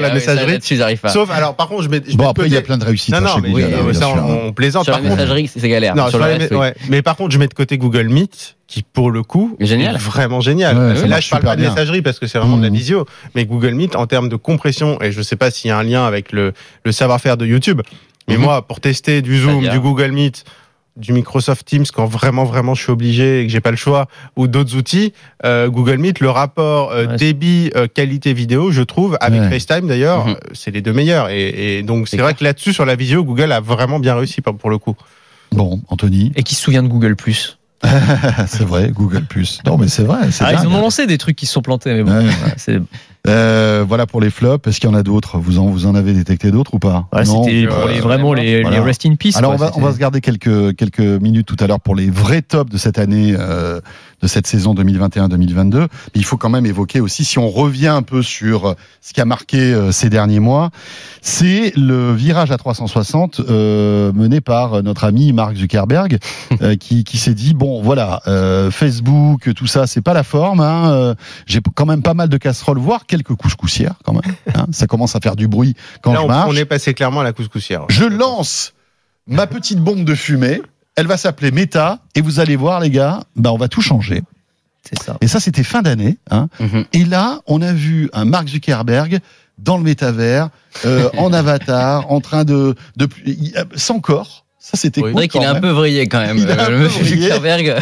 messagerie. 0.60 0.96
Pas. 0.98 1.10
Sauf, 1.10 1.30
alors, 1.32 1.56
par 1.56 1.70
contre, 1.70 1.84
je 1.84 1.89
mets, 1.89 2.01
je 2.06 2.18
Bon 2.18 2.25
mets 2.25 2.30
après 2.30 2.48
il 2.48 2.53
y 2.53 2.58
a 2.58 2.62
plein 2.62 2.77
de 2.77 2.84
réussites 2.84 3.13
Non, 3.13 3.22
non, 3.22 3.27
chez 3.36 3.42
mais 3.42 3.50
Google. 3.51 3.63
oui, 3.63 3.74
hein, 3.74 3.94
ça, 3.94 4.00
sûr, 4.01 4.18
hein. 4.18 4.25
on, 4.27 4.48
on 4.48 4.53
plaisante. 4.53 4.84
Sur 4.84 4.94
Par 4.94 5.01
la 5.01 5.08
contre, 5.10 5.22
messagerie, 5.22 5.48
c'est 5.56 5.70
galère. 5.70 5.96
non, 5.96 6.03
sur 6.03 6.10
sur 6.12 6.20
le 6.20 6.25
les 6.25 6.34
reste, 6.39 6.51
mé- 6.51 6.56
oui. 6.56 6.60
ouais. 6.62 6.75
Mais 6.89 7.01
par 7.01 7.15
contre, 7.15 7.32
je 7.32 7.39
mets 7.39 7.48
de 7.48 7.53
côté 7.53 7.77
Google 7.77 8.10
Meet, 8.10 8.58
qui 8.68 8.84
pour 8.84 9.12
le 9.12 9.24
coup 9.24 9.56
Mais 9.62 9.65
génial. 9.65 9.96
est 9.96 10.00
vraiment 10.00 10.42
génial. 10.42 10.77
Ouais, 10.77 11.08
Là, 11.08 11.22
je 11.22 11.30
parle 11.30 11.44
pas 11.44 11.56
de 11.56 11.62
bien. 11.62 11.70
messagerie 11.70 12.01
parce 12.01 12.20
que 12.20 12.27
c'est 12.27 12.38
vraiment 12.38 12.58
de 12.58 12.63
la 12.63 12.70
Mhm. 12.70 12.75
visio, 12.75 13.06
mais 13.34 13.46
Google 13.46 13.75
Meet 13.75 13.96
en 13.96 14.08
termes 14.08 14.27
de 14.27 14.36
compression 14.36 15.01
et 15.01 15.13
je 15.13 15.22
sais 15.22 15.38
pas 15.38 15.51
s'il 15.51 15.70
y 15.70 15.72
a 15.72 15.77
un 15.77 15.84
lien 15.84 16.06
avec 16.06 16.34
le, 16.34 16.51
le 16.84 16.92
savoir-faire 16.92 17.38
de 17.38 17.46
YouTube. 17.46 17.82
Mais 18.27 18.36
Mhm. 18.36 18.42
moi, 18.44 18.62
pour 18.68 18.82
tester 18.82 19.22
du 19.22 19.39
Zoom, 19.39 19.68
du 19.70 19.80
Google 19.80 20.12
Meet, 20.12 20.44
du 20.96 21.12
Microsoft 21.14 21.66
Teams 21.66 21.86
quand 21.94 22.06
vraiment 22.06 22.44
vraiment 22.44 22.76
je 22.76 22.84
suis 22.84 22.92
obligé 22.92 23.42
et 23.42 23.46
que 23.48 23.52
j'ai 23.52 23.62
pas 23.62 23.72
le 23.72 23.78
choix 23.78 24.08
ou 24.36 24.48
d'autres 24.48 24.76
outils 24.76 25.12
euh, 25.44 25.68
Google 25.70 25.98
Meet 25.98 26.20
le 26.20 26.30
rapport 26.30 26.92
euh, 26.92 27.08
Ouais, 27.08 27.16
débit 27.18 27.72
euh, 27.76 27.88
qualité 27.88 28.34
vidéo 28.34 28.72
je 28.72 28.84
trouve 28.84 29.18
avec 29.20 29.42
Ouais. 29.42 29.50
FaceTime 29.50 29.88
d'ailleurs 29.88 30.28
Mhm. 30.28 30.36
c'est 30.54 30.70
les 30.72 30.82
deux 30.82 30.94
meilleurs 30.94 31.30
et, 31.30 31.78
et 31.80 31.84
donc 31.84 32.08
c'est 32.08 32.18
vrai 32.18 32.36
que 32.36 32.44
là-dessus 32.44 32.74
sur 32.74 32.86
la 32.86 32.96
visio 32.96 33.24
Google 33.24 33.52
a 33.52 33.60
vraiment 33.60 34.00
bien 34.00 34.16
réussi 34.16 34.42
pour, 34.42 34.56
pour 34.56 34.70
le 34.70 34.78
coup 34.78 34.96
Bon, 35.52 35.82
Anthony, 35.88 36.32
Et 36.36 36.44
qui 36.44 36.56
se 36.56 36.62
souvient 36.62 36.82
de 36.84 36.88
Google 36.88 37.16
Plus? 37.16 37.58
C'est 38.48 38.64
vrai, 38.64 38.90
Google 38.92 39.24
Plus. 39.26 39.60
Non 39.66 39.78
mais 39.78 39.88
c'est 39.88 40.04
vrai, 40.04 40.20
ah, 40.40 40.54
Ils 40.54 40.68
ont 40.68 40.80
lancé 40.82 41.06
des 41.06 41.18
trucs 41.18 41.36
qui 41.36 41.46
se 41.46 41.54
sont 41.54 41.62
plantés, 41.62 41.94
mais 41.94 42.04
bon. 42.04 42.12
Ouais. 42.12 42.24
voilà, 42.24 42.54
c'est- 42.58 42.80
Euh, 43.25 43.86
voilà 43.88 44.06
pour 44.06 44.20
les 44.20 44.30
flops. 44.30 44.68
Est-ce 44.68 44.82
qu'il 44.82 44.89
y 44.89 44.92
en 44.94 44.96
a 44.96 45.03
d'autres? 45.03 45.38
Vous 45.38 45.58
en 45.58 45.68
vous 45.68 45.86
en 45.86 45.96
avez 45.96 46.12
détecté 46.13 46.51
d'autres 46.51 46.74
ou 46.74 46.80
pas? 46.80 47.08
Ouais, 47.13 47.24
Non 47.24 47.44
C'était 47.46 47.68
pour 47.68 47.77
euh, 47.77 47.92
les, 47.94 48.00
vraiment 48.01 48.34
les, 48.34 48.62
voilà. 48.62 48.77
les 48.77 48.84
rest 48.84 49.06
in 49.06 49.15
peace. 49.15 49.38
Alors 49.38 49.53
on 49.53 49.56
va, 49.56 49.72
on 49.75 49.82
va 49.82 49.94
se 49.94 49.98
garder 49.98 50.20
quelques 50.20 50.75
quelques 50.75 51.00
minutes 51.00 51.48
tout 51.48 51.56
à 51.62 51.68
l'heure 51.68 51.80
pour 51.80 51.96
les 51.96 52.10
vrais 52.10 52.42
tops 52.42 52.70
de 52.70 52.77
cette 52.77 53.00
année, 53.00 53.34
euh, 53.38 53.80
de 54.22 54.27
cette 54.27 54.46
saison 54.46 54.74
2021-2022. 54.75 55.80
Mais 55.80 55.88
il 56.15 56.25
faut 56.25 56.36
quand 56.36 56.50
même 56.50 56.65
évoquer 56.65 57.00
aussi, 57.00 57.24
si 57.24 57.39
on 57.39 57.50
revient 57.50 57.88
un 57.88 58.01
peu 58.01 58.22
sur 58.22 58.65
euh, 58.65 58.74
ce 59.00 59.13
qui 59.13 59.22
a 59.22 59.25
marqué 59.25 59.58
euh, 59.58 59.94
ces 59.94 60.10
derniers 60.10 60.42
mois, 60.42 60.72
c'est 61.22 61.72
le 61.77 62.13
virage 62.13 62.51
à 62.51 62.58
360 62.58 63.39
euh, 63.39 64.12
mené 64.13 64.42
par 64.42 64.84
notre 64.84 65.06
ami 65.06 65.32
Mark 65.32 65.56
Zuckerberg, 65.56 66.18
euh, 66.62 66.75
qui, 66.80 67.06
qui 67.06 67.18
s'est 67.18 67.34
dit 67.34 67.53
bon 67.53 67.82
voilà, 67.82 68.22
euh, 68.27 68.70
Facebook, 68.70 69.53
tout 69.56 69.68
ça, 69.68 69.88
c'est 69.88 70.01
pas 70.01 70.13
la 70.13 70.24
forme. 70.24 70.60
Hein, 70.60 70.92
euh, 70.92 71.15
J'ai 71.46 71.62
quand 71.74 71.86
même 71.86 72.01
pas 72.01 72.13
mal 72.13 72.27
de 72.27 72.38
casseroles, 72.38 72.80
voire 72.80 73.06
quelques 73.13 73.36
couscoussières 73.36 73.96
quand 74.03 74.13
même. 74.13 74.34
Hein. 74.55 74.67
ça 74.72 74.86
commence 74.88 75.15
à 75.15 75.20
faire 75.20 75.36
du 75.36 75.48
bruit 75.48 75.75
quand 76.01 76.13
Là, 76.13 76.20
je 76.20 76.25
on, 76.25 76.27
marche. 76.27 76.50
on 76.51 76.55
est 76.55 76.65
passé 76.65 76.93
clairement 76.93 77.22
à 77.22 77.24
la 77.24 77.34
couscoussière. 77.34 77.86
Je 77.89 78.05
lance 78.05 78.74
ma 79.27 79.48
petite 79.48 79.79
bombe 79.79 80.03
de 80.03 80.15
fumée. 80.15 80.62
Elle 80.96 81.08
va 81.08 81.17
s'appeler 81.17 81.50
Meta 81.51 82.00
et 82.15 82.22
vous 82.22 82.39
allez 82.39 82.55
voir 82.55 82.79
les 82.79 82.89
gars, 82.91 83.24
bah 83.36 83.51
on 83.51 83.58
va 83.58 83.67
tout 83.67 83.82
changer. 83.82 84.22
C'est 84.88 85.01
ça. 85.01 85.17
Et 85.22 85.27
ça 85.27 85.39
c'était 85.39 85.63
fin 85.63 85.82
d'année. 85.82 86.17
Hein. 86.29 86.50
Mhm. 86.60 86.86
Et 86.93 87.03
là, 87.05 87.39
on 87.48 87.62
a 87.62 87.74
vu 87.74 88.10
un 88.13 88.25
Mark 88.25 88.48
Zuckerberg 88.48 89.20
dans 89.58 89.77
le 89.77 89.84
métavers, 89.84 90.50
euh, 90.86 91.10
en 91.17 91.32
avatar, 91.41 92.12
en 92.12 92.20
train 92.22 92.43
de, 92.43 92.75
de 92.98 93.08
sans 93.75 94.00
corps. 94.00 94.43
Ça 94.65 94.77
c'était 94.77 95.01
C'est 95.01 95.08
cool 95.08 95.12
vrai 95.12 95.27
qu'il 95.27 95.41
est 95.41 95.46
un 95.46 95.60
peu 95.60 95.72
vrillé 95.72 96.08
quand 96.08 96.22
même. 96.22 96.38
Il 96.41 96.48
est 96.50 96.51
un 96.53 96.58
euh, 96.58 96.65
peu 96.67 96.72
le 96.72 96.79
monsieur 96.86 97.03
vrillé. 97.03 97.24
Zuckerberg. 97.24 97.75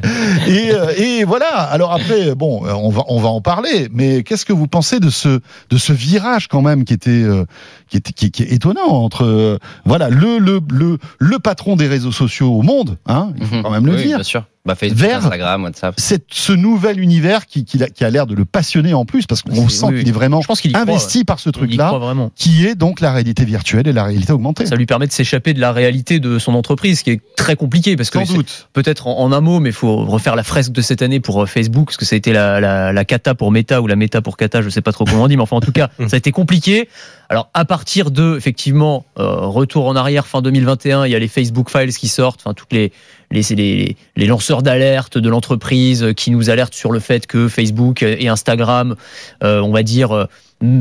Et, 0.48 0.70
euh, 0.72 0.92
et 0.96 1.24
voilà. 1.24 1.58
Alors 1.60 1.92
après, 1.92 2.34
bon, 2.34 2.64
euh, 2.66 2.72
on 2.72 2.88
va 2.88 3.02
on 3.08 3.20
va 3.20 3.28
en 3.28 3.42
parler. 3.42 3.88
Mais 3.92 4.22
qu'est-ce 4.22 4.46
que 4.46 4.54
vous 4.54 4.66
pensez 4.66 4.98
de 4.98 5.10
ce 5.10 5.40
de 5.68 5.76
ce 5.76 5.92
virage 5.92 6.48
quand 6.48 6.62
même 6.62 6.84
qui 6.86 6.94
était 6.94 7.10
euh, 7.10 7.44
qui 7.90 7.98
était 7.98 8.12
qui, 8.12 8.30
qui 8.30 8.44
est 8.44 8.52
étonnant 8.52 8.86
entre 8.88 9.24
euh, 9.26 9.58
voilà 9.84 10.08
le 10.08 10.38
le 10.38 10.60
le 10.70 10.96
le 11.18 11.38
patron 11.38 11.76
des 11.76 11.86
réseaux 11.86 12.12
sociaux 12.12 12.48
au 12.50 12.62
monde, 12.62 12.96
hein, 13.06 13.32
il 13.38 13.44
faut 13.46 13.56
Mhm. 13.56 13.62
quand 13.62 13.70
même 13.70 13.84
le 13.86 13.92
Oui, 13.96 14.02
dire. 14.04 14.16
Bien 14.16 14.24
sûr. 14.24 14.44
Bah, 14.64 14.76
Facebook, 14.76 15.00
Vers- 15.00 15.18
Instagram, 15.18 15.64
WhatsApp. 15.64 15.94
C'est 15.98 16.24
ce 16.30 16.52
nouvel 16.52 17.00
univers 17.00 17.46
qui 17.46 17.64
qui, 17.64 17.82
a, 17.82 17.88
qui 17.88 18.04
a 18.04 18.10
l'air 18.10 18.28
de 18.28 18.34
le 18.36 18.44
passionner 18.44 18.94
en 18.94 19.04
plus 19.04 19.26
parce 19.26 19.42
qu'on 19.42 19.68
sent 19.68 19.86
oui, 19.86 19.98
qu'il 19.98 20.08
est 20.08 20.12
vraiment 20.12 20.40
Je 20.40 20.46
pense 20.46 20.60
qu'il 20.60 20.70
croit, 20.72 20.82
investi 20.82 21.24
par 21.24 21.40
ce 21.40 21.50
truc-là, 21.50 22.00
qui 22.36 22.64
est 22.64 22.76
donc 22.76 23.00
la 23.00 23.12
réalité 23.12 23.44
virtuelle 23.44 23.88
et 23.88 23.92
la 23.92 24.04
réalité 24.04 24.32
augmentée. 24.32 24.64
Ça 24.66 24.76
lui 24.76 24.86
permet 24.86 25.08
de 25.08 25.12
s'échapper 25.12 25.52
de 25.52 25.60
la 25.60 25.72
réalité 25.72 26.20
de 26.20 26.38
son 26.38 26.54
entreprise, 26.54 27.00
ce 27.00 27.04
qui 27.04 27.10
est 27.10 27.20
très 27.36 27.56
compliqué 27.56 27.96
parce 27.96 28.10
que 28.10 28.20
Sans 28.20 28.24
c'est- 28.26 28.34
doute. 28.34 28.68
peut-être 28.72 29.08
en, 29.08 29.18
en 29.18 29.32
un 29.32 29.40
mot, 29.40 29.58
mais 29.58 29.70
il 29.70 29.74
faut 29.74 29.96
refaire 30.04 30.36
la 30.36 30.44
fresque 30.44 30.70
de 30.70 30.80
cette 30.80 31.02
année 31.02 31.18
pour 31.18 31.42
euh, 31.42 31.46
Facebook, 31.46 31.86
parce 31.86 31.96
que 31.96 32.04
ça 32.04 32.14
a 32.14 32.18
été 32.18 32.32
la, 32.32 32.60
la, 32.60 32.92
la 32.92 33.04
cata 33.04 33.34
pour 33.34 33.50
Meta 33.50 33.82
ou 33.82 33.88
la 33.88 33.96
Meta 33.96 34.22
pour 34.22 34.36
Cata, 34.36 34.62
je 34.62 34.68
sais 34.68 34.80
pas 34.80 34.92
trop 34.92 35.04
comment 35.04 35.24
on 35.24 35.28
dit, 35.28 35.36
mais 35.36 35.42
enfin 35.42 35.56
en 35.56 35.60
tout 35.60 35.72
cas, 35.72 35.90
ça 36.06 36.14
a 36.14 36.16
été 36.16 36.30
compliqué. 36.30 36.88
Alors 37.28 37.48
à 37.54 37.64
partir 37.64 38.10
de 38.12 38.36
effectivement 38.36 39.06
euh, 39.18 39.24
retour 39.40 39.86
en 39.86 39.96
arrière 39.96 40.26
fin 40.28 40.40
2021, 40.40 41.06
il 41.06 41.10
y 41.10 41.14
a 41.16 41.18
les 41.18 41.26
Facebook 41.28 41.68
Files 41.70 41.92
qui 41.96 42.06
sortent, 42.06 42.40
enfin 42.44 42.54
toutes 42.54 42.72
les 42.72 42.92
les, 43.32 43.96
les, 44.16 44.26
lanceurs 44.26 44.62
d'alerte 44.62 45.18
de 45.18 45.28
l'entreprise 45.28 46.12
qui 46.16 46.30
nous 46.30 46.50
alertent 46.50 46.74
sur 46.74 46.92
le 46.92 47.00
fait 47.00 47.26
que 47.26 47.48
Facebook 47.48 48.02
et 48.02 48.28
Instagram, 48.28 48.94
euh, 49.42 49.60
on 49.60 49.72
va 49.72 49.82
dire, 49.82 50.28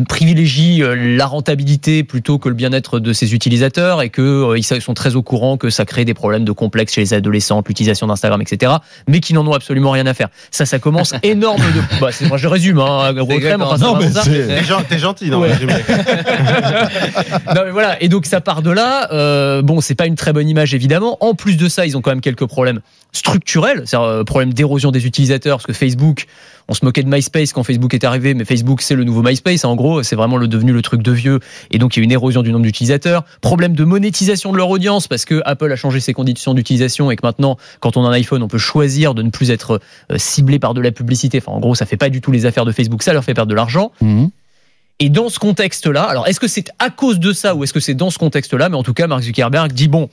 privilégient 0.08 0.84
euh, 0.84 0.96
la 0.96 1.26
rentabilité 1.26 2.04
plutôt 2.04 2.38
que 2.38 2.50
le 2.50 2.56
bien-être 2.56 3.00
de 3.00 3.14
ses 3.14 3.34
utilisateurs 3.34 4.02
et 4.02 4.10
que 4.10 4.22
euh, 4.22 4.58
ils 4.58 4.64
sont 4.64 4.94
très 4.94 5.16
au 5.16 5.24
courant 5.24 5.58
que 5.58 5.70
ça 5.70 5.86
crée 5.86 6.06
des 6.06 6.14
problèmes 6.14 6.46
de 6.46 6.52
complexe 6.52 6.94
chez 6.94 7.02
les 7.02 7.14
adolescents, 7.14 7.64
l'utilisation 7.68 8.08
d'Instagram, 8.08 8.42
etc. 8.42 8.74
Mais 9.08 9.20
qui 9.20 9.34
n'en 9.34 9.46
ont 9.48 9.54
absolument 9.54 9.92
rien 9.92 10.06
à 10.06 10.14
faire. 10.14 10.30
Ça, 10.52 10.66
ça 10.66 10.80
commence 10.80 11.14
énorme 11.24 11.62
de. 11.62 12.00
Bah, 12.00 12.10
moi, 12.28 12.38
je 12.38 12.48
résume, 12.48 12.80
hein, 12.80 13.14
gros 13.14 13.34
enfin, 13.34 13.78
Non, 13.78 13.98
mais 13.98 14.12
T'es 14.12 14.64
gen- 14.64 14.84
t'es 14.88 15.00
gentil 15.00 15.34
Ouais. 15.34 15.50
non 17.56 17.62
mais 17.66 17.72
voilà 17.72 18.02
et 18.02 18.10
donc 18.10 18.26
ça 18.26 18.42
part 18.42 18.62
de 18.62 18.72
là 18.72 19.12
euh, 19.12 19.62
bon 19.62 19.82
c'est 19.82 19.96
pas 19.96 20.06
une 20.06 20.16
très 20.16 20.34
bonne 20.34 20.48
image 20.48 20.74
évidemment 20.74 21.18
en 21.22 21.34
plus 21.34 21.58
de 21.58 21.70
ça 21.70 21.86
ils 21.86 21.98
ont 21.98 22.02
quand 22.02 22.12
même 22.12 22.22
quelques 22.22 22.46
problèmes 22.46 22.82
structurels 23.12 23.84
c'est 23.86 23.98
euh, 23.98 24.24
problème 24.24 24.54
d'érosion 24.54 24.92
des 24.92 25.06
utilisateurs 25.06 25.58
parce 25.58 25.68
que 25.68 25.74
Facebook 25.74 26.26
on 26.68 26.74
se 26.74 26.86
moquait 26.86 27.04
de 27.04 27.10
MySpace 27.10 27.54
quand 27.54 27.64
Facebook 27.64 27.94
est 27.94 28.04
arrivé 28.04 28.34
mais 28.34 28.46
Facebook 28.46 28.82
c'est 28.82 28.96
le 28.96 29.04
nouveau 29.04 29.22
MySpace 29.22 29.66
en 29.66 29.76
gros 29.76 30.04
c'est 30.04 30.16
vraiment 30.16 30.38
le 30.38 30.48
devenu 30.48 30.74
le 30.74 30.82
truc 30.82 31.02
de 31.02 31.12
vieux. 31.12 31.40
Et 31.72 31.78
donc 31.78 31.96
il 31.96 32.00
y 32.00 32.02
a 32.02 32.06
une 32.06 32.12
érosion 32.12 32.42
du 32.42 32.52
nombre 32.52 32.66
d'utilisateurs. 32.66 33.24
Problème 33.42 33.76
de 33.76 33.84
monétisation 33.84 34.52
de 34.52 34.58
leur 34.58 34.70
audience 34.70 35.08
parce 35.08 35.26
que 35.26 35.42
Apple 35.46 35.72
a 35.72 35.76
changé 35.76 36.00
ses 36.00 36.14
conditions 36.14 36.54
d'utilisation 36.54 37.12
et 37.12 37.16
que 37.16 37.26
maintenant 37.26 37.58
quand 37.80 37.98
on 37.98 38.06
a 38.06 38.10
un 38.10 38.14
iPhone 38.14 38.44
on 38.44 38.48
peut 38.48 38.58
choisir 38.58 39.14
de 39.14 39.22
ne 39.24 39.30
plus 39.30 39.52
être 39.52 39.80
euh, 40.12 40.18
ciblé 40.18 40.60
par 40.60 40.74
de 40.74 40.82
la 40.82 40.92
publicité. 40.92 41.40
Enfin 41.40 41.52
en 41.52 41.60
gros 41.60 41.76
ça 41.76 41.86
fait 41.86 41.98
pas 41.98 42.10
du 42.10 42.22
tout 42.22 42.32
les 42.32 42.46
affaires 42.46 42.66
de 42.66 42.72
Facebook. 42.72 43.04
Ça 43.04 43.14
leur 43.14 43.24
fait 43.24 43.34
perdre 43.34 43.50
de 43.50 43.56
l'argent. 43.56 43.92
Mhm. 44.02 44.30
et 45.00 45.10
dans 45.10 45.30
ce 45.30 45.40
contexte-là, 45.40 46.04
alors 46.04 46.28
est-ce 46.28 46.40
que 46.40 46.48
c'est 46.48 46.70
à 46.78 46.90
cause 46.92 47.20
de 47.20 47.34
ça 47.34 47.56
ou 47.56 47.64
est-ce 47.64 47.74
que 47.74 47.80
c'est 47.80 47.96
dans 47.96 48.12
ce 48.12 48.20
contexte-là? 48.20 48.70
Mais 48.70 48.78
en 48.78 48.84
tout 48.84 48.94
cas, 48.94 49.08
Mark 49.08 49.24
Zuckerberg 49.24 49.72
dit 49.72 49.88
bon, 49.88 50.10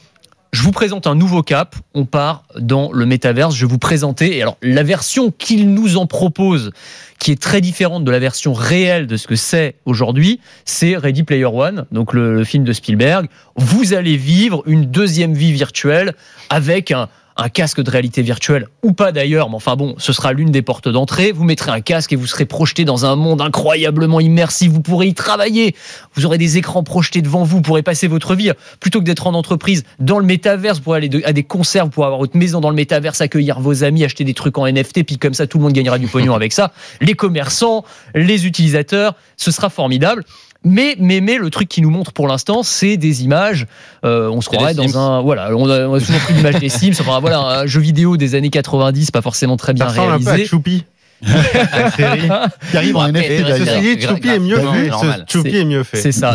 je 0.53 0.63
vous 0.63 0.73
présente 0.73 1.07
un 1.07 1.15
nouveau 1.15 1.43
cap. 1.43 1.77
On 1.95 2.05
part 2.05 2.45
dans 2.59 2.91
le 2.93 3.07
métaverse. 3.07 3.55
Je 3.55 3.67
vais 3.67 3.71
vous 3.71 3.79
présenter. 3.79 4.37
Et 4.37 4.43
alors 4.43 4.57
la 4.63 4.83
version 4.83 5.31
qu'il 5.31 5.73
nous 5.73 5.97
en 5.97 6.07
propose, 6.07 6.71
qui 7.19 7.33
est 7.33 7.41
très 7.41 7.61
différente 7.61 8.05
de 8.05 8.11
la 8.11 8.19
version 8.19 8.53
réelle 8.53 9.07
de 9.07 9.17
ce 9.17 9.27
que 9.27 9.37
c'est 9.37 9.77
aujourd'hui, 9.85 10.41
c'est 10.65 10.97
Ready 10.97 11.25
Player 11.25 11.45
One, 11.45 11.87
donc 11.93 12.13
le, 12.13 12.35
le 12.35 12.45
film 12.45 12.65
de 12.65 12.73
Spielberg. 12.73 13.29
Vous 13.57 13.93
allez 13.93 14.17
vivre 14.17 14.63
une 14.67 14.87
deuxième 14.87 15.35
vie 15.35 15.53
virtuelle 15.53 16.15
avec 16.49 16.93
un 16.93 17.09
un 17.39 17.49
casque 17.49 17.81
de 17.81 17.91
réalité 17.91 18.21
virtuelle 18.21 18.67
ou 18.83 18.93
pas 18.93 19.13
d'ailleurs, 19.13 19.49
mais 19.49 19.57
enfin 19.57 19.77
bon, 19.77 19.95
ce 19.99 20.13
sera 20.13 20.33
l'une 20.33 20.51
des 20.51 20.61
portes 20.61 20.89
d'entrée. 20.89 21.31
Vous 21.31 21.45
mettrez 21.45 21.71
un 21.71 21.81
casque 21.81 22.13
et 22.13 22.17
vous 22.17 22.27
serez 22.27 22.45
projeté 22.47 22.85
dans 22.85 23.07
un 23.07 23.15
monde 23.15 23.41
incroyablement 23.41 24.19
immersif. 24.19 24.73
Vous 24.73 24.83
pourrez 24.83 25.07
y 25.07 25.15
travailler. 25.15 25.77
Vous 26.15 26.27
aurez 26.27 26.37
des 26.37 26.59
écrans 26.59 26.83
projetés 26.83 27.23
devant 27.23 27.45
vous. 27.45 27.59
Vous 27.59 27.63
pourrez 27.63 27.83
passer 27.83 28.09
votre 28.09 28.35
vie 28.35 28.51
plutôt 28.81 28.99
que 28.99 29.05
d'être 29.05 29.29
en 29.29 29.35
entreprise 29.35 29.85
dans 30.01 30.19
le 30.19 30.27
métaverse. 30.27 30.79
Vous 30.79 30.85
pourrez 30.85 30.99
aller 30.99 31.25
à 31.25 31.33
des 31.33 31.45
concerts. 31.45 31.85
Vous 31.85 31.91
pourrez 31.91 32.07
avoir 32.07 32.19
votre 32.19 32.37
maison 32.37 32.61
dans 32.61 32.71
le 32.71 32.77
métaverse, 32.77 33.21
accueillir 33.21 33.61
vos 33.61 33.85
amis, 33.85 34.05
acheter 34.05 34.25
des 34.25 34.35
trucs 34.35 34.59
en 34.59 34.67
NFT. 34.67 35.05
Puis 35.05 35.17
comme 35.17 35.35
ça, 35.35 35.47
tout 35.47 35.59
le 35.59 35.65
monde 35.65 35.73
gagnera 35.73 35.99
du 35.99 36.09
pognon 36.09 36.35
avec 36.35 36.53
ça. 36.53 36.73
Les 37.01 37.15
commerçants, 37.15 37.85
les 38.15 38.47
utilisateurs, 38.47 39.15
ce 39.37 39.53
sera 39.53 39.71
formidable. 39.71 40.25
Mais, 40.65 40.97
mais, 40.99 41.21
mais 41.21 41.39
le 41.39 41.51
truc 41.51 41.69
qui 41.69 41.81
nous 41.83 41.91
montre 41.91 42.13
pour 42.13 42.27
l'instant, 42.27 42.63
c'est 42.63 42.97
des 42.97 43.23
images. 43.25 43.67
Euh, 44.05 44.29
on 44.29 44.41
se 44.41 44.49
croirait 44.49 44.75
dans 44.75 44.89
Sims. 44.89 44.99
un. 44.99 45.21
Voilà, 45.23 45.57
on 45.57 45.71
a, 45.71 45.87
on 45.87 45.95
a 45.95 46.01
souvent 46.01 46.19
pris 46.19 46.35
l'image 46.35 46.57
des 46.57 46.69
Sims. 46.69 46.95
Enfin, 47.01 47.21
voilà, 47.21 47.61
un 47.61 47.67
jeu 47.67 47.81
vidéo 47.81 48.17
des 48.17 48.35
années 48.35 48.51
90, 48.51 49.11
pas 49.13 49.23
forcément 49.23 49.57
très 49.57 49.73
Ça 49.73 49.75
bien 49.75 49.87
un 49.87 49.93
peu 49.93 50.01
à 50.01 50.07
réalisé. 50.17 50.47
Choupi. 50.47 50.85
La 51.23 51.91
série. 51.91 52.29
Qui 52.71 52.77
arrive 52.77 52.97
en 52.97 53.09
NFT. 53.09 53.47
Ceci 53.59 53.81
dit, 53.97 54.07
Choupi 54.07 54.29
est 54.29 54.39
mieux 54.39 54.61
fait. 54.61 54.91
Choupi 55.31 55.57
est 55.57 55.65
mieux 55.65 55.83
fait. 55.83 55.97
c'est 55.97 56.13
ça. 56.13 56.35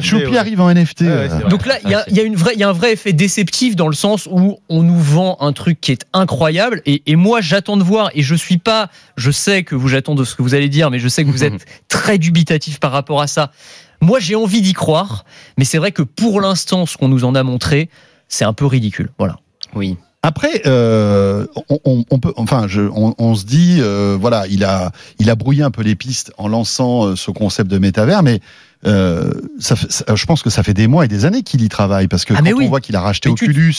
Choupi 0.00 0.36
arrive 0.36 0.60
en 0.60 0.72
NFT. 0.72 1.02
Euh. 1.02 1.48
Donc 1.48 1.66
là, 1.66 1.76
il 1.84 1.90
y 1.90 1.94
a, 1.94 2.04
il 2.08 2.16
y 2.16 2.20
a 2.20 2.22
une 2.22 2.36
vraie, 2.36 2.54
il 2.54 2.60
y 2.60 2.64
a 2.64 2.68
un 2.68 2.72
vrai 2.72 2.92
effet 2.92 3.12
déceptif 3.12 3.76
dans 3.76 3.88
le 3.88 3.94
sens 3.94 4.28
où 4.30 4.58
on 4.68 4.82
nous 4.82 4.98
vend 4.98 5.36
un 5.40 5.52
truc 5.52 5.80
qui 5.80 5.92
est 5.92 6.04
incroyable 6.12 6.82
et, 6.86 7.02
et 7.06 7.16
moi 7.16 7.40
j'attends 7.40 7.76
de 7.76 7.82
voir 7.82 8.10
et 8.14 8.22
je 8.22 8.34
suis 8.34 8.58
pas, 8.58 8.90
je 9.16 9.30
sais 9.30 9.62
que 9.62 9.74
vous 9.74 9.88
j'attends 9.88 10.14
de 10.14 10.24
ce 10.24 10.34
que 10.34 10.42
vous 10.42 10.54
allez 10.54 10.68
dire, 10.68 10.90
mais 10.90 10.98
je 10.98 11.08
sais 11.08 11.24
que 11.24 11.30
vous 11.30 11.44
êtes 11.44 11.64
très 11.88 12.18
dubitatif 12.18 12.80
par 12.80 12.92
rapport 12.92 13.20
à 13.20 13.26
ça. 13.26 13.52
Moi 14.00 14.18
j'ai 14.20 14.34
envie 14.34 14.62
d'y 14.62 14.72
croire, 14.72 15.24
mais 15.58 15.64
c'est 15.64 15.78
vrai 15.78 15.92
que 15.92 16.02
pour 16.02 16.40
l'instant 16.40 16.86
ce 16.86 16.96
qu'on 16.96 17.08
nous 17.08 17.24
en 17.24 17.34
a 17.34 17.42
montré, 17.42 17.88
c'est 18.28 18.44
un 18.44 18.52
peu 18.52 18.66
ridicule. 18.66 19.10
Voilà. 19.18 19.36
Oui. 19.74 19.96
Après, 20.24 20.62
euh, 20.64 21.46
on, 21.84 22.18
peut, 22.18 22.32
enfin, 22.36 22.66
on 22.94 23.34
se 23.34 23.44
dit, 23.44 23.76
euh, 23.80 24.16
voilà, 24.18 24.46
il 24.46 24.64
a, 24.64 24.90
il 25.18 25.28
a 25.28 25.34
brouillé 25.34 25.62
un 25.62 25.70
peu 25.70 25.82
les 25.82 25.96
pistes 25.96 26.32
en 26.38 26.48
lançant 26.48 27.08
euh, 27.08 27.14
ce 27.14 27.30
concept 27.30 27.70
de 27.70 27.76
métavers, 27.76 28.22
mais 28.22 28.40
euh, 28.86 29.30
ça, 29.58 29.76
fait- 29.76 29.90
ça- 29.90 30.04
je 30.14 30.26
pense 30.26 30.42
que 30.42 30.50
ça 30.50 30.62
fait 30.62 30.74
des 30.74 30.86
mois 30.86 31.04
et 31.04 31.08
des 31.08 31.24
années 31.24 31.42
qu'il 31.42 31.62
y 31.62 31.68
travaille 31.68 32.08
parce 32.08 32.24
que 32.24 32.34
Ah, 32.36 32.40
quand 32.42 32.62
on 32.62 32.68
voit 32.68 32.80
qu'il 32.80 32.96
a 32.96 33.00
racheté 33.00 33.28
Mais 33.30 33.34
tu- 33.34 33.44
Oculus, 33.44 33.74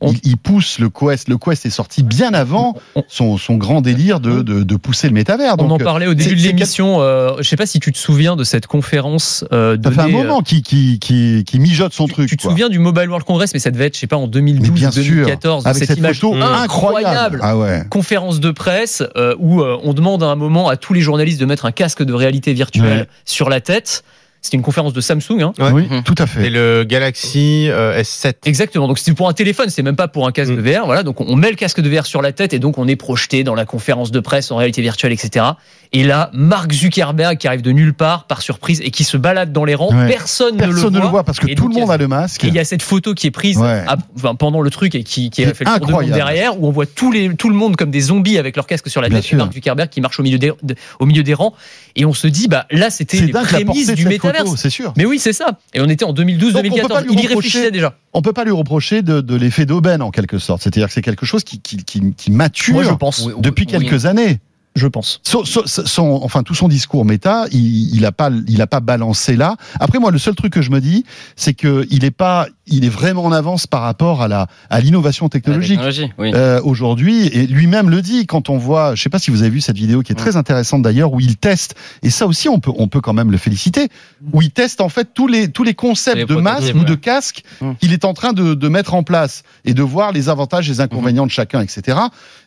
on- 0.00 0.12
il, 0.12 0.20
il 0.24 0.36
pousse 0.36 0.78
le 0.78 0.88
Quest. 0.90 1.28
Le 1.28 1.38
Quest 1.38 1.66
est 1.66 1.70
sorti 1.70 2.02
bien 2.02 2.34
avant 2.34 2.74
On- 2.94 3.04
son, 3.08 3.38
son 3.38 3.56
grand 3.56 3.80
délire 3.80 4.20
de, 4.20 4.42
de, 4.42 4.62
de 4.62 4.76
pousser 4.76 5.08
le 5.08 5.14
métavers. 5.14 5.54
On 5.58 5.70
en 5.70 5.78
parlait 5.78 6.06
au 6.06 6.14
début 6.14 6.30
c'est- 6.30 6.36
de 6.36 6.42
l'émission. 6.48 7.00
Euh, 7.00 7.34
je 7.38 7.48
sais 7.48 7.56
pas 7.56 7.66
si 7.66 7.80
tu 7.80 7.92
te 7.92 7.98
souviens 7.98 8.36
de 8.36 8.44
cette 8.44 8.66
conférence 8.66 9.44
euh, 9.52 9.76
ça 9.82 9.90
fait 9.90 10.00
un 10.00 10.06
euh, 10.06 10.10
moment 10.10 10.40
qu'il 10.42 10.62
qui, 10.62 10.98
qui, 10.98 11.44
qui 11.46 11.58
mijote 11.58 11.92
son 11.92 12.06
tu, 12.06 12.12
truc. 12.14 12.28
tu 12.28 12.36
te 12.36 12.42
quoi. 12.42 12.50
souviens 12.50 12.68
du 12.68 12.78
Mobile 12.78 13.08
World 13.08 13.26
Congress, 13.26 13.52
mais 13.54 13.60
ça 13.60 13.70
devait 13.70 13.86
être, 13.86 13.94
je 13.94 14.00
sais 14.00 14.06
pas, 14.06 14.16
en 14.16 14.26
2012 14.26 14.68
Mais 14.70 14.74
bien 14.74 14.88
ou 14.88 14.92
sûr, 14.92 15.02
2014, 15.04 15.66
avec 15.66 15.78
cette, 15.78 15.88
cette 15.88 15.98
image 15.98 16.20
photo 16.20 16.34
incroyable. 16.42 17.40
Ah 17.42 17.56
ouais. 17.56 17.82
conférence 17.90 18.40
de 18.40 18.50
presse 18.50 19.02
euh, 19.16 19.34
où 19.38 19.60
euh, 19.62 19.78
on 19.84 19.92
demande 19.94 20.22
à 20.22 20.26
un 20.26 20.34
moment 20.36 20.68
à 20.68 20.76
tous 20.76 20.92
les 20.94 21.00
journalistes 21.00 21.40
de 21.40 21.46
mettre 21.46 21.64
un 21.66 21.72
casque 21.72 22.02
de 22.02 22.12
réalité 22.12 22.52
virtuelle 22.52 22.78
Ouais. 23.00 23.06
sur 23.24 23.48
la 23.48 23.60
tête. 23.60 24.02
C'était 24.48 24.56
une 24.56 24.62
conférence 24.62 24.94
de 24.94 25.00
Samsung. 25.02 25.42
Hein. 25.42 25.52
Ouais. 25.58 25.70
Oui, 25.72 25.86
Mhm. 25.90 26.02
tout 26.04 26.14
à 26.16 26.24
Et 26.24 26.26
fait. 26.26 26.48
le 26.50 26.84
Galaxy 26.84 27.68
euh, 27.68 28.00
S7. 28.00 28.34
Exactement. 28.46 28.88
Donc 28.88 28.98
c'était 28.98 29.12
pour 29.14 29.28
un 29.28 29.34
téléphone, 29.34 29.68
c'est 29.68 29.82
même 29.82 29.94
pas 29.96 30.08
pour 30.08 30.26
un 30.26 30.32
casque 30.32 30.52
Mm. 30.52 30.56
de 30.56 30.62
VR. 30.62 30.86
Voilà. 30.86 31.02
Donc 31.02 31.20
on 31.20 31.36
met 31.36 31.50
le 31.50 31.56
casque 31.56 31.80
de 31.82 31.88
VR 31.88 32.06
sur 32.06 32.22
la 32.22 32.32
tête 32.32 32.54
et 32.54 32.58
donc 32.58 32.78
on 32.78 32.88
est 32.88 32.96
projeté 32.96 33.44
dans 33.44 33.54
la 33.54 33.66
conférence 33.66 34.10
de 34.10 34.20
presse 34.20 34.50
en 34.50 34.56
réalité 34.56 34.80
virtuelle, 34.80 35.12
etc. 35.12 35.44
Et 35.92 36.02
là, 36.02 36.30
Mark 36.32 36.72
Zuckerberg 36.72 37.36
qui 37.38 37.46
arrive 37.46 37.62
de 37.62 37.72
nulle 37.72 37.94
part 37.94 38.24
par 38.26 38.42
surprise 38.42 38.80
et 38.82 38.90
qui 38.90 39.04
se 39.04 39.16
balade 39.16 39.52
dans 39.52 39.64
les 39.64 39.74
rangs. 39.74 39.94
Ouais. 39.94 40.08
Personne, 40.08 40.56
Personne 40.56 40.94
ne 40.94 41.00
le 41.00 41.06
voit. 41.06 41.24
parce 41.24 41.38
que 41.40 41.46
Et 41.48 41.54
tout 41.54 41.64
donc, 41.64 41.72
le 41.74 41.78
a- 41.78 41.80
monde 41.82 41.90
a 41.90 41.96
le 41.98 42.08
masque. 42.08 42.44
Et 42.44 42.48
il 42.48 42.54
y 42.54 42.58
a 42.58 42.64
cette 42.64 42.82
photo 42.82 43.12
qui 43.14 43.26
est 43.26 43.30
prise 43.30 43.58
Ouais. 43.58 43.84
à- 43.86 43.96
enfin, 44.16 44.34
pendant 44.34 44.60
le 44.62 44.70
truc 44.70 44.94
et 44.94 45.02
qui, 45.04 45.28
qui 45.30 45.44
a 45.44 45.52
fait 45.54 45.64
le 45.64 45.76
tour 45.78 45.86
du 45.86 45.92
monde 45.92 46.06
derrière, 46.10 46.58
où 46.60 46.66
on 46.66 46.70
voit 46.70 46.86
les, 47.12 47.34
tout 47.34 47.48
le 47.50 47.54
monde 47.54 47.76
comme 47.76 47.90
des 47.90 48.00
zombies 48.00 48.38
avec 48.38 48.56
leur 48.56 48.66
casque 48.66 48.88
sur 48.88 49.00
la 49.02 49.08
Bien 49.10 49.20
tête, 49.20 49.32
et. 49.32 49.36
Mark 49.36 49.52
Zuckerberg 49.52 49.88
qui 49.90 50.00
marche 50.00 50.18
au 50.20 50.22
milieu 50.22 50.38
des, 50.38 50.52
de- 50.62 50.74
au 51.00 51.04
milieu 51.06 51.22
des 51.22 51.34
rangs. 51.34 51.54
Et 51.96 52.04
on 52.04 52.12
se 52.14 52.26
dit, 52.28 52.46
bah 52.48 52.66
là, 52.70 52.90
c'était 52.90 53.18
les 53.20 53.32
prémices 53.32 53.88
de 53.88 53.94
du 53.94 54.02
cette 54.02 54.10
photo, 54.44 54.56
c'est 54.56 54.70
sûr. 54.70 54.92
Mais 54.96 55.04
oui, 55.06 55.18
c'est 55.18 55.32
ça. 55.32 55.58
Et 55.74 55.80
on 55.80 55.86
était 55.88 56.04
en 56.04 56.12
Donc, 56.12 56.26
on 56.26 56.38
peut 56.38 56.46
2012-2014. 56.46 56.88
pas 56.88 57.00
lui 57.02 57.08
Il 57.12 57.20
y 57.20 57.22
reprocher- 57.26 57.34
réfléchissait 57.34 57.70
déjà. 57.70 57.94
on 58.12 58.22
peut 58.22 58.32
pas 58.32 58.44
lui 58.44 58.52
reprocher 58.52 59.02
de, 59.02 59.20
de 59.20 59.34
l'effet 59.36 59.66
d'aubaine 59.66 60.02
en 60.02 60.10
quelque 60.10 60.38
sorte. 60.38 60.62
C'est-à-dire 60.62 60.88
que 60.88 60.92
c'est 60.94 61.02
quelque 61.02 61.26
chose 61.26 61.44
qui, 61.44 61.60
qui, 61.60 61.76
qui, 61.84 62.14
qui 62.14 62.30
mature 62.30 62.74
Moi, 62.74 62.82
je 62.84 62.92
pense. 62.92 63.26
depuis 63.38 63.66
Oui. 63.66 63.72
quelques 63.72 64.06
années. 64.06 64.38
Je 64.76 64.86
pense. 64.86 65.20
Son, 65.24 65.44
son- 65.44 65.62
son- 65.66 66.20
enfin, 66.22 66.42
tout 66.44 66.54
son 66.54 66.68
discours 66.68 67.04
méta, 67.04 67.46
il, 67.50 67.94
il 67.94 68.04
a 68.06 68.12
pas, 68.12 68.30
il 68.46 68.62
a 68.62 68.66
pas 68.68 68.80
balancé 68.80 69.34
là. 69.34 69.56
Après, 69.80 69.98
moi, 69.98 70.10
le 70.12 70.18
seul 70.18 70.34
truc 70.36 70.52
que 70.52 70.62
je 70.62 70.70
me 70.70 70.80
dis, 70.80 71.04
c'est 71.34 71.54
que 71.54 71.84
il 71.90 72.04
est 72.04 72.12
pas, 72.12 72.46
il 72.68 72.84
est 72.84 72.88
vraiment 72.88 73.24
en 73.24 73.32
avance 73.32 73.66
par 73.66 73.82
rapport 73.82 74.22
à 74.22 74.28
la 74.28 74.46
à 74.70 74.80
l'innovation 74.80 75.28
technologique. 75.28 75.80
oui. 76.18 76.30
Euh, 76.34 76.60
aujourd'hui 76.62 77.26
et 77.26 77.46
lui-même 77.46 77.90
le 77.90 78.02
dit 78.02 78.26
quand 78.26 78.50
on 78.50 78.58
voit 78.58 78.94
je 78.94 79.02
sais 79.02 79.08
pas 79.08 79.18
si 79.18 79.30
vous 79.30 79.40
avez 79.42 79.50
vu 79.50 79.60
cette 79.60 79.76
vidéo 79.76 80.02
qui 80.02 80.12
est 80.12 80.16
très 80.16 80.36
intéressante 80.36 80.82
d'ailleurs 80.82 81.12
où 81.12 81.20
il 81.20 81.36
teste 81.36 81.74
et 82.02 82.10
ça 82.10 82.26
aussi 82.26 82.48
on 82.48 82.60
peut 82.60 82.70
on 82.76 82.86
peut 82.88 83.00
quand 83.00 83.14
même 83.14 83.30
le 83.30 83.38
féliciter 83.38 83.88
où 84.32 84.42
il 84.42 84.50
teste 84.50 84.80
en 84.80 84.88
fait 84.90 85.08
tous 85.14 85.26
les 85.26 85.48
tous 85.48 85.64
les 85.64 85.74
concepts 85.74 86.16
Les 86.18 86.24
de 86.26 86.34
masque 86.42 86.74
ou 86.74 86.84
de 86.84 86.94
casque 86.94 87.42
qu'il 87.80 87.92
est 87.92 88.04
en 88.04 88.12
train 88.14 88.32
de, 88.32 88.54
de 88.54 88.68
mettre 88.68 88.94
en 88.94 89.02
place 89.02 89.42
et 89.64 89.72
de 89.74 89.82
voir 89.82 90.12
les 90.12 90.28
avantages 90.28 90.68
et 90.68 90.72
les 90.72 90.80
inconvénients 90.80 91.26
de 91.26 91.30
chacun 91.30 91.60
etc 91.62 91.98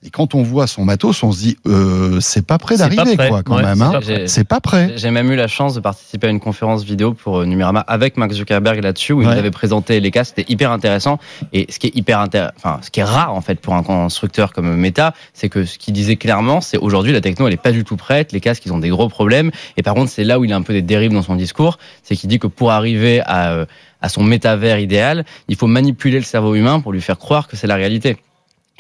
et 0.04 0.10
quand 0.12 0.36
on 0.36 0.44
voit 0.44 0.68
son 0.68 0.86
matos 0.86 1.24
on 1.24 1.32
se 1.32 1.40
dit 1.40 1.58
euh, 1.68 2.11
c'est 2.20 2.46
pas 2.46 2.58
pas 2.58 2.76
d'arriver 2.76 3.16
quoi 3.16 3.44
quand 3.44 3.56
Ouais, 3.56 3.64
même 3.64 3.78
c'est 3.78 3.84
hein. 3.84 3.92
pas 3.92 4.00
prêt. 4.02 4.28
c'est 4.28 4.44
pas 4.44 4.60
prêt 4.60 4.94
J'ai 4.98 5.12
même 5.12 5.32
eu 5.32 5.36
la 5.36 5.48
chance 5.48 5.74
de 5.76 5.80
participer 5.80 6.28
à 6.28 6.30
une 6.30 6.40
conférence 6.40 6.84
vidéo 6.84 7.14
pour 7.14 7.40
euh, 7.40 7.46
Numérama 7.46 7.80
avec 7.82 8.18
Mark 8.18 8.32
Zuckerberg 8.32 8.82
là-dessus 8.84 9.14
où 9.14 9.22
il 9.22 9.28
nous 9.28 9.34
avait 9.34 9.52
présenté 9.52 10.00
les 10.00 10.12
cas. 10.12 10.24
C'était 10.24 10.46
hyper 10.50 10.72
intéressant. 10.72 11.20
Et 11.54 11.68
ce 11.72 11.80
qui 11.80 11.88
est 11.88 11.96
hyper 11.96 12.20
intéressant, 12.20 12.54
enfin, 12.58 12.80
ce 12.82 12.90
qui 12.92 13.00
est 13.00 13.04
rare 13.06 13.34
en 13.34 13.42
fait 13.42 13.60
pour 13.60 13.76
un 13.76 13.84
constructeur 13.84 14.54
comme 14.54 14.76
Meta, 14.76 15.14
c'est 15.34 15.50
que 15.50 15.66
ce 15.66 15.78
qu'il 15.78 15.94
disait 15.94 16.16
clairement, 16.18 16.62
c'est 16.62 16.78
aujourd'hui 16.78 17.14
la 17.14 17.22
techno 17.22 17.48
elle 17.48 17.54
est 17.54 17.58
pas 17.58 17.72
du 17.72 17.84
tout 17.84 17.96
prête. 17.98 18.32
Les 18.32 18.40
casques 18.42 18.64
ils 18.66 18.74
ont 18.74 18.80
des 18.80 18.90
gros 18.90 19.10
problèmes. 19.10 19.52
Et 19.78 19.84
par 19.84 19.94
contre 19.94 20.12
c'est 20.12 20.24
là 20.24 20.40
où 20.40 20.46
il 20.46 20.52
a 20.54 20.56
un 20.56 20.62
peu 20.62 20.74
des 20.74 20.82
dérives 20.82 21.14
dans 21.14 21.22
son 21.24 21.36
discours, 21.36 21.78
c'est 22.04 22.16
qu'il 22.16 22.30
dit 22.30 22.40
que 22.40 22.48
pour 22.48 22.72
arriver 22.72 23.22
à 23.26 23.52
euh, 23.52 23.66
à 24.04 24.10
son 24.10 24.24
métavers 24.24 24.80
idéal, 24.80 25.26
il 25.48 25.56
faut 25.56 25.68
manipuler 25.68 26.18
le 26.18 26.24
cerveau 26.26 26.56
humain 26.56 26.80
pour 26.80 26.92
lui 26.92 27.02
faire 27.02 27.20
croire 27.20 27.48
que 27.48 27.56
c'est 27.56 27.68
la 27.68 27.76
réalité. 27.76 28.18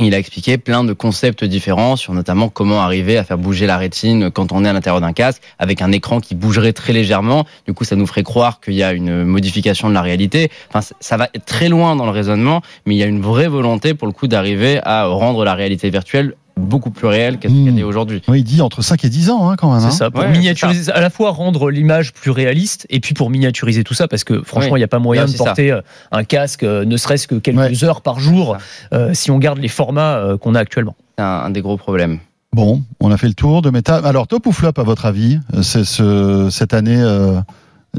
Il 0.03 0.15
a 0.15 0.17
expliqué 0.17 0.57
plein 0.57 0.83
de 0.83 0.93
concepts 0.93 1.43
différents 1.43 1.95
sur 1.95 2.13
notamment 2.13 2.49
comment 2.49 2.81
arriver 2.81 3.19
à 3.19 3.23
faire 3.23 3.37
bouger 3.37 3.67
la 3.67 3.77
rétine 3.77 4.31
quand 4.31 4.51
on 4.51 4.65
est 4.65 4.67
à 4.67 4.73
l'intérieur 4.73 4.99
d'un 4.99 5.13
casque 5.13 5.43
avec 5.59 5.83
un 5.83 5.91
écran 5.91 6.19
qui 6.19 6.33
bougerait 6.33 6.73
très 6.73 6.91
légèrement. 6.91 7.45
Du 7.67 7.73
coup, 7.75 7.83
ça 7.83 7.95
nous 7.95 8.07
ferait 8.07 8.23
croire 8.23 8.59
qu'il 8.61 8.73
y 8.73 8.81
a 8.81 8.93
une 8.93 9.23
modification 9.23 9.89
de 9.89 9.93
la 9.93 10.01
réalité. 10.01 10.49
Enfin, 10.69 10.79
ça 10.99 11.17
va 11.17 11.29
très 11.45 11.69
loin 11.69 11.95
dans 11.95 12.05
le 12.05 12.11
raisonnement, 12.11 12.61
mais 12.87 12.95
il 12.95 12.97
y 12.97 13.03
a 13.03 13.05
une 13.05 13.21
vraie 13.21 13.47
volonté 13.47 13.93
pour 13.93 14.07
le 14.07 14.13
coup 14.13 14.27
d'arriver 14.27 14.79
à 14.83 15.05
rendre 15.05 15.45
la 15.45 15.53
réalité 15.53 15.91
virtuelle 15.91 16.33
beaucoup 16.57 16.91
plus 16.91 17.07
réelle 17.07 17.37
qu'elle 17.37 17.51
Mmh. 17.51 17.65
qu'elle 17.65 17.79
est 17.79 17.83
aujourd'hui. 17.83 18.21
Oui, 18.27 18.39
il 18.39 18.43
dit 18.43 18.61
entre 18.61 18.81
5 18.81 19.03
et 19.05 19.09
10 19.09 19.29
ans 19.29 19.49
hein, 19.49 19.55
quand 19.55 19.71
même 19.71 19.79
C'est 19.81 19.87
hein. 19.87 19.91
ça, 19.91 20.11
pour 20.11 20.21
Ouais, 20.21 20.31
miniaturiser, 20.31 20.91
à 20.91 21.01
la 21.01 21.09
fois 21.09 21.31
rendre 21.31 21.69
l'image 21.71 22.13
plus 22.13 22.31
réaliste 22.31 22.85
et 22.89 22.99
puis 22.99 23.13
pour 23.13 23.29
miniaturiser 23.29 23.83
tout 23.83 23.93
ça, 23.93 24.07
parce 24.07 24.23
que 24.23 24.41
franchement, 24.43 24.69
il 24.71 24.73
Oui, 24.73 24.79
n'y 24.79 24.83
a 24.85 24.87
pas 24.87 24.99
moyen 24.99 25.23
de 25.25 25.29
ça. 25.29 25.43
porter 25.45 25.71
euh, 25.71 25.81
un 26.11 26.23
casque, 26.23 26.63
euh, 26.63 26.85
ne 26.85 26.97
serait-ce 26.97 27.27
que 27.27 27.35
quelques 27.35 27.57
Ouais. 27.59 27.83
heures 27.83 28.01
par 28.01 28.19
jour, 28.19 28.57
euh, 28.93 29.13
si 29.13 29.31
on 29.31 29.37
garde 29.39 29.57
les 29.59 29.67
formats 29.67 30.17
euh, 30.17 30.37
qu'on 30.37 30.55
a 30.55 30.59
actuellement. 30.59 30.95
C'est 31.17 31.23
un, 31.23 31.27
un 31.27 31.49
des 31.49 31.61
gros 31.61 31.77
problèmes. 31.77 32.19
Bon, 32.53 32.81
on 32.99 33.11
a 33.11 33.17
fait 33.17 33.27
le 33.27 33.33
tour 33.33 33.61
de 33.61 33.69
Meta. 33.69 33.95
Alors, 33.95 34.27
top 34.27 34.45
ou 34.45 34.51
flop 34.51 34.73
à 34.77 34.83
votre 34.83 35.05
avis 35.05 35.39
c'est 35.61 35.85
ce, 35.85 36.49
cette 36.51 36.73
année 36.73 36.99
euh, 37.01 37.39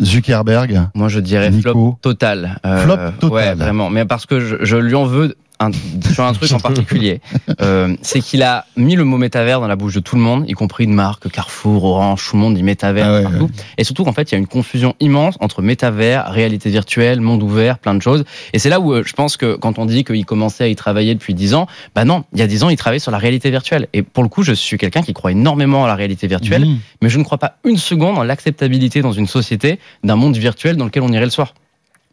Zuckerberg? 0.01 0.89
Moi, 0.95 1.09
je 1.09 1.21
dirais 1.21 1.51
Nico? 1.51 1.71
flop 1.73 1.99
total. 2.01 2.59
Euh, 2.67 2.79
Flop 2.79 2.97
total. 3.21 3.31
Ouais, 3.31 3.55
vraiment. 3.55 3.91
Mais 3.91 4.05
parce 4.05 4.27
que 4.27 4.41
je, 4.41 4.57
je 4.61 4.77
lui 4.77 4.95
en 4.95 5.05
veux 5.05 5.37
un, 5.67 5.71
sur 6.13 6.25
un 6.25 6.33
truc 6.33 6.53
en 6.53 6.61
particulier. 6.61 7.21
Euh, 7.61 7.97
c'est 8.03 8.21
qu'il 8.21 8.43
a 8.43 8.67
mis 8.77 8.97
le 8.97 9.05
mot 9.05 9.19
métavers 9.19 9.61
dans 9.61 9.67
la 9.69 9.77
bouche 9.77 9.95
de 9.95 10.01
tout 10.01 10.17
le 10.17 10.23
monde, 10.23 10.49
y 10.49 10.53
compris 10.53 10.87
de 10.87 10.93
marques, 10.93 11.31
Carrefour, 11.31 11.85
Orange, 11.85 12.25
tout 12.29 12.37
le 12.37 12.43
monde 12.43 12.55
dit 12.55 12.63
métavers 12.63 13.07
Ah 13.07 13.13
ouais, 13.13 13.23
partout. 13.23 13.51
Et 13.79 13.85
surtout 13.85 14.05
qu'en 14.05 14.13
fait, 14.13 14.31
il 14.31 14.33
y 14.33 14.35
a 14.37 14.39
une 14.39 14.47
confusion 14.47 14.95
immense 15.01 15.37
entre 15.41 15.63
métavers, 15.63 16.31
réalité 16.33 16.71
virtuelle, 16.71 17.21
monde 17.21 17.43
ouvert, 17.43 17.79
plein 17.79 17.95
de 17.95 18.03
choses. 18.03 18.25
Et 18.53 18.59
c'est 18.59 18.69
là 18.69 18.81
où 18.81 18.93
euh, 18.93 19.03
je 19.05 19.13
pense 19.13 19.37
que 19.37 19.55
quand 19.57 19.79
on 19.79 19.87
dit 19.87 20.03
qu'il 20.03 20.25
commençait 20.25 20.65
à 20.65 20.69
y 20.69 20.77
travailler 20.77 21.15
depuis 21.15 21.35
10 21.35 21.55
ans, 21.55 21.67
bah 21.95 22.05
non, 22.05 22.25
il 22.33 22.39
y 22.41 22.43
a 22.43 22.47
10 22.47 22.65
ans, 22.65 22.69
il 22.69 22.77
travaillait 22.77 23.01
sur 23.01 23.13
la 23.13 23.19
réalité 23.19 23.51
virtuelle. 23.51 23.87
Et 23.93 24.03
pour 24.03 24.23
le 24.23 24.29
coup, 24.29 24.43
je 24.43 24.53
suis 24.53 24.79
quelqu'un 24.79 25.03
qui 25.03 25.13
croit 25.13 25.33
énormément 25.33 25.85
à 25.85 25.89
la 25.89 25.95
réalité 25.95 26.27
virtuelle 26.27 26.43
Mmh. 26.61 26.79
mais 27.01 27.09
je 27.09 27.19
ne 27.19 27.25
crois 27.25 27.39
pas 27.39 27.57
une 27.65 27.77
seconde 27.77 28.19
en 28.19 28.25
l'acceptabilité 28.25 29.03
dans 29.03 29.13
une 29.13 29.27
société 29.27 29.79
d'un 30.05 30.17
monde 30.17 30.37
virtuel 30.37 30.77
dans 30.77 30.85
lequel 30.85 31.03
on 31.03 31.13
irait 31.13 31.25
le 31.25 31.31
soir. 31.31 31.55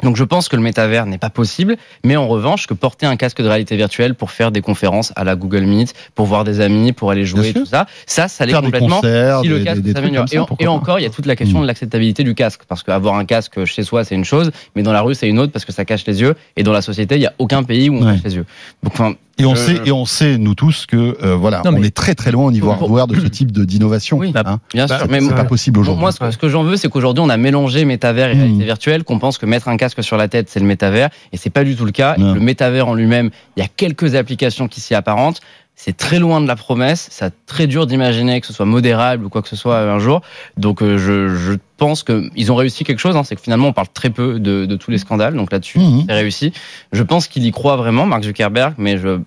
Donc 0.03 0.15
je 0.15 0.23
pense 0.23 0.47
que 0.47 0.55
le 0.55 0.61
métavers 0.61 1.05
n'est 1.05 1.17
pas 1.17 1.29
possible, 1.29 1.75
mais 2.05 2.15
en 2.15 2.27
revanche 2.27 2.67
que 2.67 2.73
porter 2.73 3.05
un 3.05 3.17
casque 3.17 3.41
de 3.41 3.47
réalité 3.47 3.75
virtuelle 3.75 4.15
pour 4.15 4.31
faire 4.31 4.51
des 4.51 4.61
conférences 4.61 5.11
à 5.15 5.23
la 5.23 5.35
Google 5.35 5.65
Meet, 5.65 5.93
pour 6.15 6.25
voir 6.25 6.43
des 6.45 6.61
amis, 6.61 6.93
pour 6.93 7.11
aller 7.11 7.25
jouer, 7.25 7.51
tout 7.53 7.65
ça, 7.65 7.85
ça, 8.05 8.27
ça 8.27 8.45
l'est 8.45 8.53
complètement. 8.53 8.97
concerts, 9.01 9.41
Si 9.41 9.47
le 9.49 9.59
des, 9.59 9.65
casque 9.65 9.81
des- 9.81 9.93
des 9.93 9.99
s'améliore. 9.99 10.25
Et, 10.59 10.63
et 10.63 10.67
encore, 10.67 10.99
il 10.99 11.03
y 11.03 11.05
a 11.05 11.09
toute 11.09 11.25
la 11.25 11.35
question 11.35 11.59
Mm. 11.59 11.61
de 11.63 11.67
l'acceptabilité 11.67 12.23
du 12.23 12.33
casque, 12.35 12.61
parce 12.67 12.83
qu'avoir 12.83 13.15
un 13.15 13.25
casque 13.25 13.65
chez 13.65 13.83
soi, 13.83 14.03
c'est 14.03 14.15
une 14.15 14.25
chose, 14.25 14.51
mais 14.75 14.83
dans 14.83 14.93
la 14.93 15.01
rue, 15.01 15.15
c'est 15.15 15.27
une 15.27 15.39
autre 15.39 15.51
parce 15.51 15.65
que 15.65 15.73
ça 15.73 15.83
cache 15.85 16.05
les 16.05 16.21
yeux, 16.21 16.35
et 16.55 16.63
dans 16.63 16.71
la 16.73 16.81
société, 16.81 17.15
il 17.15 17.21
y 17.21 17.27
a 17.27 17.33
aucun 17.37 17.63
pays 17.63 17.89
où 17.89 17.95
on 17.97 18.05
Ouais. 18.05 18.13
cache 18.13 18.23
les 18.23 18.35
yeux. 18.35 18.45
Donc, 18.83 18.93
enfin, 18.93 19.13
Et 19.39 19.45
on 19.45 19.53
Euh, 19.53 19.55
sait, 19.55 19.79
et 19.85 19.91
on 19.91 20.05
sait 20.05 20.37
nous 20.37 20.53
tous 20.53 20.85
que 20.85 21.17
euh, 21.23 21.35
voilà, 21.35 21.61
Non, 21.65 21.71
on 21.75 21.81
est 21.83 21.95
très 21.95 22.13
très 22.13 22.31
loin 22.31 22.45
au 22.45 22.51
niveau 22.51 22.69
hardware 22.71 23.07
de 23.07 23.15
ce 23.19 23.27
type 23.27 23.51
de 23.51 23.63
d'innovation. 23.65 24.17
Oui. 24.17 24.31
hein. 24.35 24.59
bien 24.73 24.85
Bah, 24.85 24.99
sûr, 24.99 25.07
mais 25.09 25.21
C'est 25.21 25.33
pas 25.33 25.43
possible 25.45 25.79
aujourd'hui. 25.79 26.01
Moi, 26.01 26.11
ce 26.11 26.19
que, 26.19 26.29
ce 26.31 26.37
que 26.37 26.49
j'en 26.49 26.63
veux, 26.63 26.75
c'est 26.77 26.89
qu'aujourd'hui, 26.89 27.23
on 27.25 27.29
a 27.29 27.37
mélangé 27.37 27.85
métavers 27.85 28.29
et 28.29 28.35
Mmh. 28.35 28.39
réalité 28.39 28.63
virtuelle, 28.65 29.03
qu'on 29.03 29.17
pense 29.19 29.37
que 29.37 29.45
mettre 29.45 29.67
un 29.69 29.77
casque 29.77 30.03
sur 30.03 30.17
la 30.17 30.27
tête, 30.27 30.49
c'est 30.49 30.59
le 30.59 30.65
métavers, 30.65 31.09
et 31.31 31.37
c'est 31.37 31.49
pas 31.49 31.63
du 31.63 31.75
tout 31.75 31.85
le 31.85 31.91
cas. 31.91 32.15
Et 32.17 32.21
le 32.21 32.39
métavers 32.39 32.87
en 32.87 32.93
lui-même, 32.93 33.29
il 33.57 33.61
y 33.61 33.65
a 33.65 33.69
quelques 33.69 34.15
applications 34.15 34.67
qui 34.67 34.81
s'y 34.81 34.93
apparentent. 34.95 35.39
C'est 35.81 35.95
très 35.95 36.19
loin 36.19 36.41
de 36.41 36.47
la 36.47 36.57
promesse. 36.57 37.07
C'est 37.09 37.33
très 37.45 37.65
dur 37.65 37.87
d'imaginer 37.87 38.41
que 38.41 38.47
ce 38.47 38.51
soit 38.51 38.65
modérable 38.65 39.23
ou 39.23 39.29
quoi 39.29 39.41
que 39.41 39.47
ce 39.47 39.55
soit 39.55 39.75
euh, 39.75 39.95
un 39.95 39.99
jour. 39.99 40.21
Donc, 40.57 40.81
euh, 40.81 40.97
je, 40.97 41.29
je 41.37 41.53
pense 41.77 42.03
qu'ils 42.03 42.51
ont 42.51 42.55
réussi 42.55 42.83
quelque 42.83 42.99
chose. 42.99 43.15
hein. 43.15 43.23
c'est 43.23 43.37
que 43.37 43.41
finalement, 43.41 43.69
on 43.69 43.73
parle 43.73 43.87
très 43.93 44.09
peu 44.09 44.41
de, 44.41 44.65
de 44.65 44.75
tous 44.75 44.91
les 44.91 44.97
scandales. 44.97 45.35
Donc 45.35 45.53
là-dessus, 45.53 45.79
Mhm. 45.79 46.03
c'est 46.05 46.13
réussi. 46.13 46.51
Je 46.91 47.01
pense 47.01 47.29
qu'il 47.29 47.45
y 47.45 47.51
croit 47.51 47.77
vraiment, 47.77 48.05
Mark 48.05 48.23
Zuckerberg, 48.23 48.73
mais 48.77 48.97
je, 48.97 49.19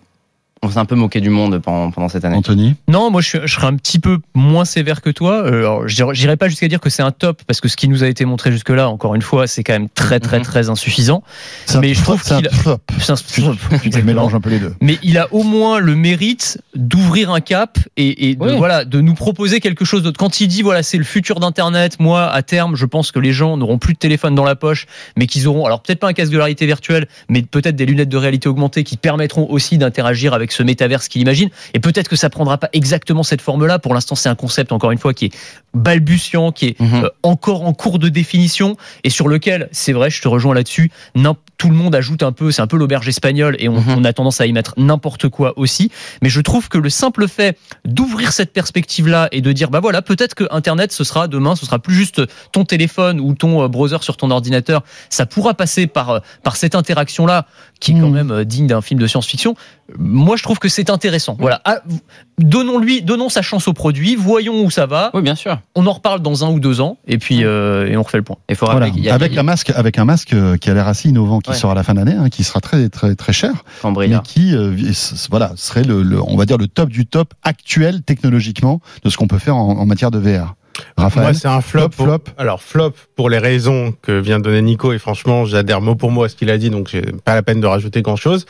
on 0.65 0.71
s'est 0.71 0.79
un 0.79 0.85
peu 0.85 0.95
moqué 0.95 1.21
du 1.21 1.29
monde 1.31 1.59
pendant, 1.59 1.91
pendant 1.91 2.09
cette 2.09 2.25
année. 2.25 2.37
Anthony, 2.37 2.77
Non, 2.87 3.11
moi 3.11 3.21
je, 3.21 3.47
serais 3.49 3.67
un 3.67 3.75
petit 3.75 3.99
peu 3.99 4.19
moins 4.35 4.65
sévère 4.65 5.01
que 5.03 5.11
toi. 5.11 5.43
Euh, 5.45 5.59
alors, 5.59 5.89
J'irai 5.89 6.37
pas 6.37 6.49
jusqu'à 6.49 6.69
dire 6.69 6.79
que 6.79 6.89
c'est 6.89 7.03
un 7.03 7.11
top 7.11 7.43
parce 7.49 7.61
que 7.61 7.69
ce 7.69 7.77
qui 7.77 7.89
nous 7.89 8.05
a 8.05 8.07
été 8.07 8.25
montré 8.25 8.53
jusque-là, 8.53 8.89
encore 8.89 9.17
une 9.17 9.23
fois, 9.23 9.49
c'est 9.49 9.65
quand 9.65 9.73
même 9.73 9.89
très 9.89 10.21
très 10.21 10.39
Mhm. 10.39 10.45
très 10.45 10.71
insuffisant. 10.71 11.23
Mais 11.81 11.95
je 11.95 12.03
trouve 12.03 12.23
c'est 12.23 12.35
un 12.35 12.37
qu'il 12.39 12.47
a- 12.49 12.51
flop. 12.53 12.79
C'est 13.01 13.11
un- 13.13 13.17
Tu, 13.83 13.91
tu 13.91 14.03
mélanges 14.03 14.35
un 14.35 14.41
peu 14.41 14.51
les 14.51 14.61
deux. 14.61 14.75
mais 14.81 14.99
il 15.03 15.19
a 15.19 15.33
au 15.33 15.43
moins 15.43 15.81
le 15.81 15.97
mérite 15.97 16.59
d'ouvrir 16.77 17.31
un 17.33 17.41
cap 17.41 17.79
et, 17.97 18.31
et 18.31 18.37
de, 18.37 18.43
Oui. 18.45 18.57
voilà 18.57 18.85
de 18.85 19.01
nous 19.01 19.15
proposer 19.15 19.59
quelque 19.59 19.85
chose 19.85 20.03
d'autre. 20.05 20.19
Quand 20.19 20.41
il 20.41 20.47
dit 20.47 20.63
voilà 20.63 20.83
c'est 20.85 20.99
le 20.99 21.05
futur 21.05 21.41
d'internet, 21.41 21.99
moi 21.99 22.29
à 22.31 22.43
terme 22.43 22.77
je 22.77 22.87
pense 22.87 23.11
que 23.11 23.19
les 23.19 23.33
gens 23.33 23.57
n'auront 23.57 23.79
plus 23.79 23.95
de 23.95 23.99
téléphone 23.99 24.35
dans 24.37 24.45
la 24.45 24.55
poche, 24.55 24.87
mais 25.17 25.27
qu'ils 25.27 25.49
auront 25.49 25.67
alors 25.67 25.83
peut-être 25.83 25.99
pas 25.99 26.09
un 26.09 26.13
casque 26.13 26.31
de 26.33 26.39
réalité 26.39 26.67
virtuelle, 26.67 27.09
mais 27.29 27.43
peut-être 27.43 27.75
des 27.75 27.87
lunettes 27.87 28.09
de 28.09 28.17
réalité 28.17 28.49
augmentée 28.49 28.85
qui 28.85 28.97
permettront 28.97 29.49
aussi 29.51 29.77
d'interagir 29.79 30.35
avec 30.35 30.52
ce 30.53 30.63
métaverse 30.63 31.09
qu'il 31.09 31.21
imagine. 31.23 31.51
Et 31.75 31.81
peut-être 31.81 32.09
que 32.09 32.17
ça 32.17 32.31
prendra 32.31 32.59
pas 32.59 32.69
exactement 32.73 33.23
cette 33.23 33.41
forme-là. 33.41 33.79
Pour 33.79 33.95
l'instant 33.95 34.15
c'est 34.15 34.29
un 34.29 34.35
concept 34.35 34.73
encore 34.73 34.91
une 34.91 34.99
fois 34.99 35.15
qui 35.15 35.27
est 35.27 35.33
balbutiant, 35.75 36.53
qui 36.53 36.67
est 36.69 36.81
Mhm. 36.81 37.05
euh, 37.05 37.09
encore 37.23 37.63
en 37.65 37.73
cours 37.73 37.99
de 37.99 38.09
définition 38.09 38.77
et 39.05 39.11
sur 39.11 39.29
lequel, 39.29 39.69
c'est 39.73 39.93
vrai, 39.93 40.11
je 40.11 40.21
te 40.21 40.29
rejoins 40.29 40.55
là-dessus, 40.55 40.91
tout 41.59 41.69
le 41.71 41.77
monde 41.77 41.95
ajoute 41.95 42.25
un 42.25 42.33
peu, 42.33 42.51
c'est 42.51 42.61
un 42.61 42.67
peu 42.67 42.77
l'auberge 42.77 43.07
espagnole 43.07 43.55
et 43.61 43.69
on, 43.69 43.81
Mhm. 43.81 43.95
on 43.99 44.05
a 44.05 44.13
tendance 44.13 44.41
à 44.41 44.47
y 44.47 44.53
mettre 44.53 44.75
n'importe 44.79 45.29
quoi 45.29 45.53
aussi. 45.57 45.93
Mais 46.21 46.29
je 46.29 46.41
trouve 46.41 46.69
que 46.69 46.77
le 46.77 46.91
simple 46.91 47.29
fait 47.29 47.57
d'ouvrir 47.85 48.33
cette 48.33 48.53
perspective-là 48.53 49.29
et 49.31 49.41
de 49.43 49.53
dire, 49.53 49.71
bah 49.71 49.79
voilà, 49.79 50.03
peut-être 50.03 50.35
que 50.35 50.43
Internet, 50.51 50.91
ce 50.91 51.05
sera 51.05 51.29
demain, 51.29 51.55
ce 51.55 51.65
sera 51.65 51.79
plus 51.79 51.95
juste 51.95 52.21
ton 52.51 52.65
téléphone 52.65 53.21
ou 53.21 53.35
ton 53.35 53.63
euh, 53.63 53.69
browser 53.69 53.99
sur 54.01 54.17
ton 54.17 54.31
ordinateur. 54.33 54.83
Ça 55.09 55.25
pourra 55.25 55.55
passer 55.55 55.87
par, 55.87 56.11
euh, 56.11 56.19
par 56.43 56.57
cette 56.57 56.75
interaction-là 56.75 57.47
qui 57.83 57.91
est 57.93 57.95
quand 58.01 58.07
Mhm. 58.09 58.13
même 58.15 58.31
euh, 58.31 58.45
digne 58.45 58.69
d'un 58.69 58.81
film 58.81 59.01
de 59.01 59.07
science-fiction. 59.09 59.57
Moi, 59.99 60.37
je 60.37 60.43
trouve 60.45 60.59
que 60.61 60.69
c'est 60.69 60.89
intéressant. 60.89 61.37
Voilà. 61.39 61.61
Ah, 61.65 61.81
Donnons-lui, 62.39 63.03
donnons 63.03 63.29
sa 63.29 63.43
chance 63.43 63.69
au 63.69 63.73
produit, 63.73 64.17
voyons 64.17 64.65
où 64.65 64.71
ça 64.71 64.87
va. 64.87 65.11
Oui, 65.15 65.23
bien 65.23 65.35
sûr. 65.35 65.61
On 65.75 65.87
en 65.87 65.93
reparle 65.93 66.21
dans 66.21 66.45
un 66.45 66.51
ou 66.51 66.61
deux 66.61 66.81
ans 66.81 66.99
et 67.07 67.19
puis 67.19 67.45
euh, 67.45 67.87
et 67.89 67.97
on 67.97 68.03
refait 68.03 68.17
le 68.19 68.23
point. 68.25 68.37
Il 68.49 68.57
faut 68.57 68.67
Voilà. 68.67 68.89
y 68.89 69.09
a 69.11 69.15
Avec 69.15 69.37
un 69.37 69.43
masque, 69.43 69.71
avec 69.75 69.99
un 69.99 70.05
masque 70.05 70.33
euh, 70.33 70.57
qui 70.57 70.71
a 70.71 70.75
l'air 70.75 70.89
assez 70.89 71.09
innovant, 71.09 71.41
qui 71.41 71.51
Ouais. 71.51 71.57
sera 71.57 71.73
à 71.73 71.75
la 71.75 71.83
fin 71.83 71.95
d'année, 71.95 72.15
hein, 72.19 72.29
qui 72.31 72.43
sera 72.45 72.61
très 72.61 72.89
très 72.89 73.15
très 73.15 73.33
cher, 73.33 73.53
mais 73.53 73.81
Cambriard. 73.83 74.23
qui, 74.23 74.55
euh, 74.55 74.75
voilà, 75.31 75.53
serait 75.57 75.83
le, 75.85 76.03
le- 76.03 76.23
on 76.23 76.37
va 76.37 76.47
dire 76.47 76.57
le 76.59 76.69
top 76.69 76.89
du 76.89 77.05
top 77.07 77.35
actuel 77.43 78.03
technologiquement 78.03 78.81
de 79.05 79.11
ce 79.11 79.17
qu'on 79.17 79.27
peut 79.29 79.39
faire 79.39 79.57
en, 79.57 79.79
en 79.79 79.87
matière 79.87 80.11
de 80.11 80.19
VR. 80.19 80.55
Raphaël, 80.97 81.27
Moi, 81.27 81.35
c'est 81.35 81.49
un 81.49 81.61
flop. 81.61 81.81
Flop, 81.81 81.89
pour- 81.91 82.07
flop. 82.07 82.25
Alors, 82.39 82.63
flop 82.63 82.93
pour 83.17 83.29
les 83.31 83.39
raisons 83.39 83.95
que 84.03 84.13
vient 84.13 84.39
de 84.39 84.45
donner 84.45 84.63
Nico, 84.63 84.93
et 84.93 84.99
franchement, 84.99 85.45
j'adhère 85.45 85.81
mot 85.81 85.95
pour 85.95 86.11
mot 86.11 86.23
à 86.25 86.29
ce 86.29 86.37
qu'il 86.37 86.51
a 86.51 86.59
dit, 86.59 86.71
donc 86.71 86.89
j'ai 86.89 87.03
pas 87.25 87.35
la 87.35 87.43
peine 87.43 87.61
de 87.61 87.67
rajouter 87.67 88.03
grand 88.03 88.17
chose. 88.17 88.47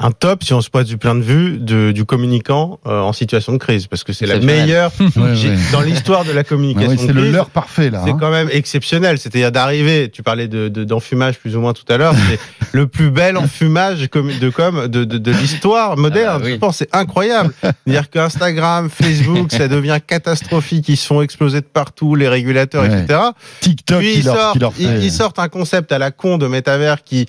Un 0.00 0.10
top, 0.10 0.42
si 0.42 0.52
on 0.52 0.60
se 0.60 0.70
pose 0.70 0.86
du 0.86 0.98
plein 0.98 1.14
de 1.14 1.20
vue, 1.22 1.56
de, 1.58 1.92
du 1.92 2.04
communicant 2.04 2.80
euh, 2.84 3.00
en 3.00 3.12
situation 3.12 3.52
de 3.52 3.58
crise, 3.58 3.86
parce 3.86 4.02
que 4.02 4.12
c'est 4.12 4.26
la 4.26 4.40
meilleure 4.40 4.90
Ouais, 5.16 5.34
dans 5.72 5.80
l'histoire 5.82 6.24
de 6.24 6.32
la 6.32 6.40
Ah 6.40 6.44
communication. 6.44 6.90
ouais, 6.90 6.96
c'est 6.98 7.12
le 7.12 7.30
leurre 7.30 7.48
parfait 7.48 7.90
là. 7.90 8.02
C'est 8.04 8.10
hein. 8.10 8.16
quand 8.18 8.30
même 8.32 8.48
exceptionnel. 8.50 9.18
C'est-à-dire 9.18 9.52
d'arriver, 9.52 10.10
tu 10.12 10.24
parlais 10.24 10.48
de, 10.48 10.68
de- 10.68 10.82
d'enfumage 10.82 11.38
plus 11.38 11.56
ou 11.56 11.60
moins 11.60 11.72
tout 11.74 11.84
à 11.88 11.96
l'heure, 11.96 12.14
c'est 12.28 12.40
le 12.72 12.88
plus 12.88 13.10
bel 13.12 13.36
enfumage 13.36 14.00
de 14.00 14.50
com 14.50 14.88
de, 14.88 15.04
de, 15.04 15.16
de 15.18 15.30
l'histoire 15.30 15.96
moderne. 15.96 16.32
Ah 16.34 16.38
bah 16.40 16.44
oui. 16.46 16.52
Je 16.54 16.56
pense 16.58 16.76
c'est 16.78 16.94
incroyable. 16.94 17.54
C'est-à-dire 17.62 18.10
qu'Instagram, 18.10 18.90
Facebook, 18.90 19.52
ça 19.52 19.68
devient 19.68 19.98
catastrophique. 20.04 20.88
Ils 20.88 20.96
se 20.96 21.06
font 21.06 21.22
exploser 21.22 21.60
de 21.60 21.66
partout, 21.66 22.16
les 22.16 22.28
régulateurs, 22.28 22.84
etc. 22.84 23.20
TikTok 23.60 24.00
Puis 24.00 24.14
ils 24.18 24.24
leur, 24.24 24.34
sortent, 24.36 24.52
qui 24.54 24.58
leur 24.58 24.72
ils- 24.76 24.86
fait. 24.88 25.00
ils 25.02 25.12
sortent 25.12 25.38
un 25.38 25.48
concept 25.48 25.92
à 25.92 25.98
la 25.98 26.10
con 26.10 26.36
de 26.36 26.48
métavers 26.48 27.04
qui, 27.04 27.26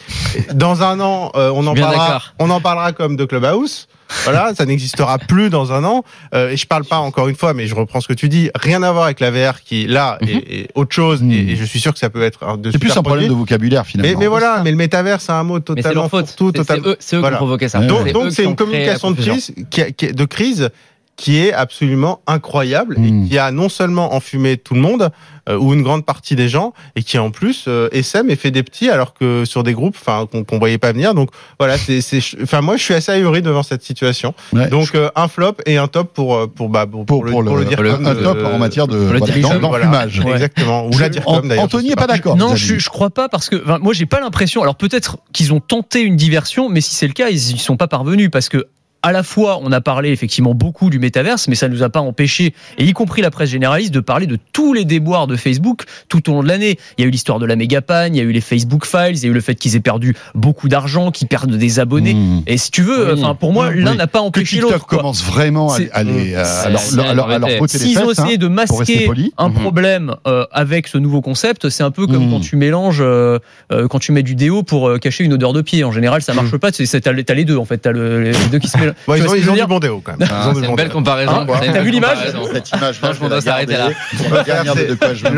dans 0.54 0.82
un 0.82 1.00
an, 1.00 1.32
euh, 1.36 1.52
on 1.54 1.68
en 1.68 1.76
parlera, 1.76 2.06
d'accord. 2.08 2.34
on 2.40 2.50
en 2.50 2.55
parlera 2.62 2.92
comme 2.94 3.16
de 3.16 3.26
Clubhouse. 3.26 3.88
Voilà, 4.24 4.54
ça 4.54 4.66
n'existera 4.66 5.18
plus 5.18 5.50
dans 5.50 5.72
un 5.74 5.84
an. 5.84 6.04
Euh, 6.36 6.50
et 6.52 6.58
je 6.58 6.68
parle 6.68 6.86
pas 6.86 6.98
encore 7.00 7.28
une 7.28 7.36
fois, 7.36 7.54
mais 7.56 7.66
je 7.66 7.74
reprends 7.74 8.02
ce 8.02 8.08
que 8.08 8.14
tu 8.14 8.30
dis. 8.30 8.52
Rien 8.56 8.84
à 8.84 8.92
voir 8.92 9.06
avec 9.06 9.20
la 9.20 9.32
VR 9.32 9.62
qui 9.64 9.88
là 9.88 10.20
Mhm. 10.22 10.30
est, 10.30 10.34
est 10.60 10.68
autre 10.76 10.94
chose. 10.94 11.24
Mhm. 11.24 11.32
Et, 11.32 11.36
et 11.52 11.56
je 11.56 11.64
suis 11.66 11.80
sûr 11.80 11.92
que 11.92 11.98
ça 12.00 12.10
peut 12.12 12.22
être 12.22 12.44
un 12.44 12.58
de 12.58 12.70
C'est 12.72 12.78
plus 12.78 12.96
un 12.96 13.02
problème 13.02 13.30
de 13.30 13.34
vocabulaire 13.34 13.86
finalement. 13.86 14.12
Mais, 14.14 14.18
mais 14.20 14.28
voilà, 14.28 14.62
mais 14.64 14.70
le 14.72 14.78
métavers, 14.78 15.22
c'est 15.22 15.32
un 15.32 15.44
mot 15.44 15.56
Mais 15.56 15.60
c'est 15.60 15.76
totalement 15.82 16.02
leur 16.04 16.10
faute. 16.12 16.36
tout, 16.38 16.52
C'est- 16.56 16.80
eux, 16.86 16.96
c'est 17.00 17.16
eux 17.18 17.22
qui 17.22 17.28
ont 17.28 17.32
provoqué 17.32 17.68
ça. 17.68 17.80
Donc, 17.80 18.08
c'est 18.32 18.44
une 18.44 18.56
communication 18.56 19.10
de 19.12 19.16
confusion. 19.16 19.34
crise, 19.34 19.54
qui, 19.72 19.82
a- 19.82 19.92
qui- 19.92 20.12
de 20.14 20.26
crise 20.26 20.70
qui 21.18 21.40
est 21.40 21.54
absolument 21.54 22.20
incroyable 22.28 22.98
et 23.00 23.28
qui 23.30 23.38
a 23.38 23.50
non 23.52 23.70
seulement 23.70 24.14
enfumé 24.14 24.58
tout 24.58 24.74
le 24.74 24.82
monde 24.82 25.12
euh, 25.48 25.58
ou 25.58 25.74
une 25.74 25.82
grande 25.82 26.06
partie 26.06 26.36
des 26.36 26.50
gens 26.50 26.74
et 26.98 27.04
qui 27.04 27.18
en 27.18 27.32
plus 27.32 27.66
euh, 27.70 27.88
essaime 27.94 28.30
et 28.30 28.36
fait 28.36 28.52
des 28.52 28.64
petits 28.64 28.90
alors 28.90 29.14
que 29.14 29.46
sur 29.46 29.64
des 29.64 29.72
groupes 29.74 29.96
enfin 29.98 30.28
qu'on 30.30 30.44
qu'on 30.44 30.60
voyait 30.60 30.78
pas 30.78 30.92
venir. 30.92 31.14
Donc 31.14 31.30
voilà, 31.58 31.78
c'est 31.78 32.02
c'est 32.02 32.20
enfin 32.44 32.60
moi 32.60 32.76
je 32.76 32.84
suis 32.84 32.94
assez 32.94 33.14
ahuri 33.14 33.42
devant 33.42 33.64
cette 33.64 33.82
situation. 33.84 34.34
Ouais. 34.52 34.68
Donc 34.68 34.94
euh, 34.94 35.10
un 35.16 35.30
flop 35.30 35.54
et 35.66 35.78
un 35.78 35.88
top 35.88 36.14
pour 36.14 36.36
euh, 36.36 36.48
pour 36.48 36.68
bah 36.68 36.86
pour, 36.86 37.06
pour, 37.06 37.24
le, 37.24 37.32
pour 37.32 37.42
le, 37.44 37.48
pour 37.48 37.58
le 37.58 37.66
dire 37.66 37.80
un, 37.80 37.92
comme, 37.92 38.08
un 38.08 38.16
top 38.16 38.38
euh, 38.38 38.54
en 38.54 38.58
matière 38.58 38.88
de 38.88 38.98
voilà, 38.98 39.20
dirigeant, 39.22 39.60
d'en- 39.60 39.70
voilà. 39.70 39.86
d'enfumage. 39.86 40.20
Ouais. 40.20 40.32
Exactement. 40.34 40.88
Ou 40.88 40.98
la 41.00 41.08
dire 41.10 41.24
comme 41.24 41.48
d'ailleurs. 41.48 41.64
Anthony 41.64 41.84
je 41.84 41.88
sais 41.88 41.94
est 41.94 41.96
pas 41.96 42.08
d'accord. 42.08 42.36
Non, 42.36 42.56
je, 42.56 42.78
je 42.78 42.90
crois 42.90 43.10
pas 43.10 43.30
parce 43.30 43.48
que 43.50 43.56
moi 43.80 43.94
j'ai 43.94 44.06
pas 44.06 44.20
l'impression. 44.20 44.62
Alors 44.64 44.76
peut-être 44.76 45.18
qu'ils 45.32 45.54
ont 45.54 45.62
tenté 45.62 46.02
une 46.02 46.18
diversion, 46.18 46.68
mais 46.68 46.82
si 46.82 46.94
c'est 46.94 47.08
le 47.08 47.14
cas, 47.14 47.30
ils 47.30 47.54
y 47.56 47.58
sont 47.58 47.78
pas 47.78 47.88
parvenus 47.88 48.30
parce 48.30 48.50
que 48.50 48.66
à 49.06 49.12
la 49.12 49.24
fois 49.24 49.60
on 49.62 49.72
a 49.72 49.82
parlé 49.82 50.10
effectivement 50.10 50.54
beaucoup 50.56 50.90
du 50.90 50.98
métaverse, 51.00 51.48
mais 51.48 51.56
ça 51.56 51.70
nous 51.70 51.84
a 51.84 51.90
pas 51.90 52.00
empêché, 52.02 52.54
et 52.78 52.84
y 52.86 52.94
compris 52.94 53.22
la 53.22 53.30
presse 53.32 53.50
généraliste, 53.50 53.94
de 53.94 54.00
parler 54.00 54.26
de 54.28 54.38
tous 54.52 54.74
les 54.74 54.84
déboires 54.86 55.28
de 55.28 55.36
Facebook 55.36 55.84
tout 56.10 56.30
au 56.30 56.34
long 56.34 56.44
de 56.44 56.48
l'année. 56.48 56.78
Il 56.98 57.02
y 57.02 57.06
a 57.06 57.08
eu 57.08 57.12
l'histoire 57.12 57.40
de 57.40 57.46
la 57.46 57.56
mégapagne, 57.56 58.16
il 58.16 58.18
y 58.18 58.22
a 58.22 58.24
eu 58.24 58.32
les 58.32 58.42
Facebook 58.42 58.86
Files, 58.86 59.16
il 59.18 59.24
y 59.24 59.26
a 59.26 59.30
eu 59.30 59.34
le 59.34 59.42
fait 59.42 59.56
qu'ils 59.56 59.76
aient 59.76 59.80
perdu 59.80 60.16
beaucoup 60.34 60.68
d'argent, 60.70 61.12
qu'ils 61.12 61.28
perdent 61.28 61.56
des 61.56 61.80
abonnés. 61.80 62.14
Mmh. 62.16 62.44
Et 62.48 62.58
si 62.58 62.72
tu 62.72 62.82
veux, 62.82 63.14
enfin 63.14 63.36
pour 63.36 63.54
moi, 63.54 63.70
Oui. 63.74 63.82
l'un 63.84 63.96
n'a 63.96 64.08
pas 64.08 64.22
empêché 64.22 64.58
TikTok 64.58 64.72
l'autre. 64.72 64.86
quoi. 64.88 64.98
commence 65.00 65.24
vraiment 65.24 65.72
à, 65.72 65.78
C'est- 65.78 65.92
à 65.92 66.00
à 66.00 66.04
leur- 66.04 67.40
les 67.40 67.68
S'ils 67.68 68.00
ont 68.00 68.10
hein. 68.10 68.12
essayé 68.12 68.38
de 68.38 68.48
pour 68.48 68.80
rester 68.80 69.08
masquer 69.08 69.32
un 69.38 69.50
Mhm. 69.50 69.54
problème 69.56 70.16
euh, 70.28 70.46
avec 70.52 70.88
ce 70.88 70.98
nouveau 70.98 71.22
concept, 71.22 71.70
c'est 71.70 71.84
un 71.84 71.92
peu 71.92 72.08
comme 72.08 72.30
quand 72.30 72.40
tu 72.40 72.56
mélanges, 72.56 73.00
euh, 73.02 73.40
euh, 73.72 73.88
quand 73.88 74.00
tu 74.00 74.12
mets 74.12 74.24
du 74.24 74.36
déo 74.36 74.64
pour 74.64 74.90
euh, 74.90 74.98
cacher 74.98 75.24
une 75.24 75.34
odeur 75.34 75.54
de 75.54 75.62
pied. 75.62 75.84
En 75.84 75.92
général, 75.92 76.22
ça 76.22 76.34
marche 76.34 76.56
pas. 76.58 76.72
C'est- 76.72 77.00
T'as 77.02 77.12
les 77.12 77.24
t'as 77.24 77.34
les 77.34 77.46
deux 77.46 77.58
en 77.58 77.66
fait. 77.66 77.78
T'as 77.78 77.92
le- 77.92 78.22
les 78.24 78.34
deux 78.52 78.60
qui 78.60 78.68
se 78.68 78.78
mélangent. 78.78 78.95
Bon, 79.08 79.16
ils 79.16 79.28
ont, 79.28 79.36
ils 79.36 79.50
ont 79.50 79.54
du 79.56 79.66
bon 79.66 79.80
déo 79.80 80.02
quand 80.04 80.18
même. 80.18 80.28
Ah, 80.32 80.46
Ils 80.46 80.50
ont 80.50 80.54
du 80.54 80.60
C'est 80.60 80.66
une 80.66 80.72
bon 80.72 80.76
belle 80.76 80.90
comparaison. 80.90 81.42
Une 81.42 81.74
T'as 81.74 81.82
vu 81.82 81.92
l'image. 81.92 82.18
Cette 82.54 82.72
image, 82.72 82.96
Je 82.96 83.00
pense 83.00 83.18
qu'on 83.18 83.30
doit 83.30 83.42
s'arrêter 83.42 83.74
là. 83.74 83.90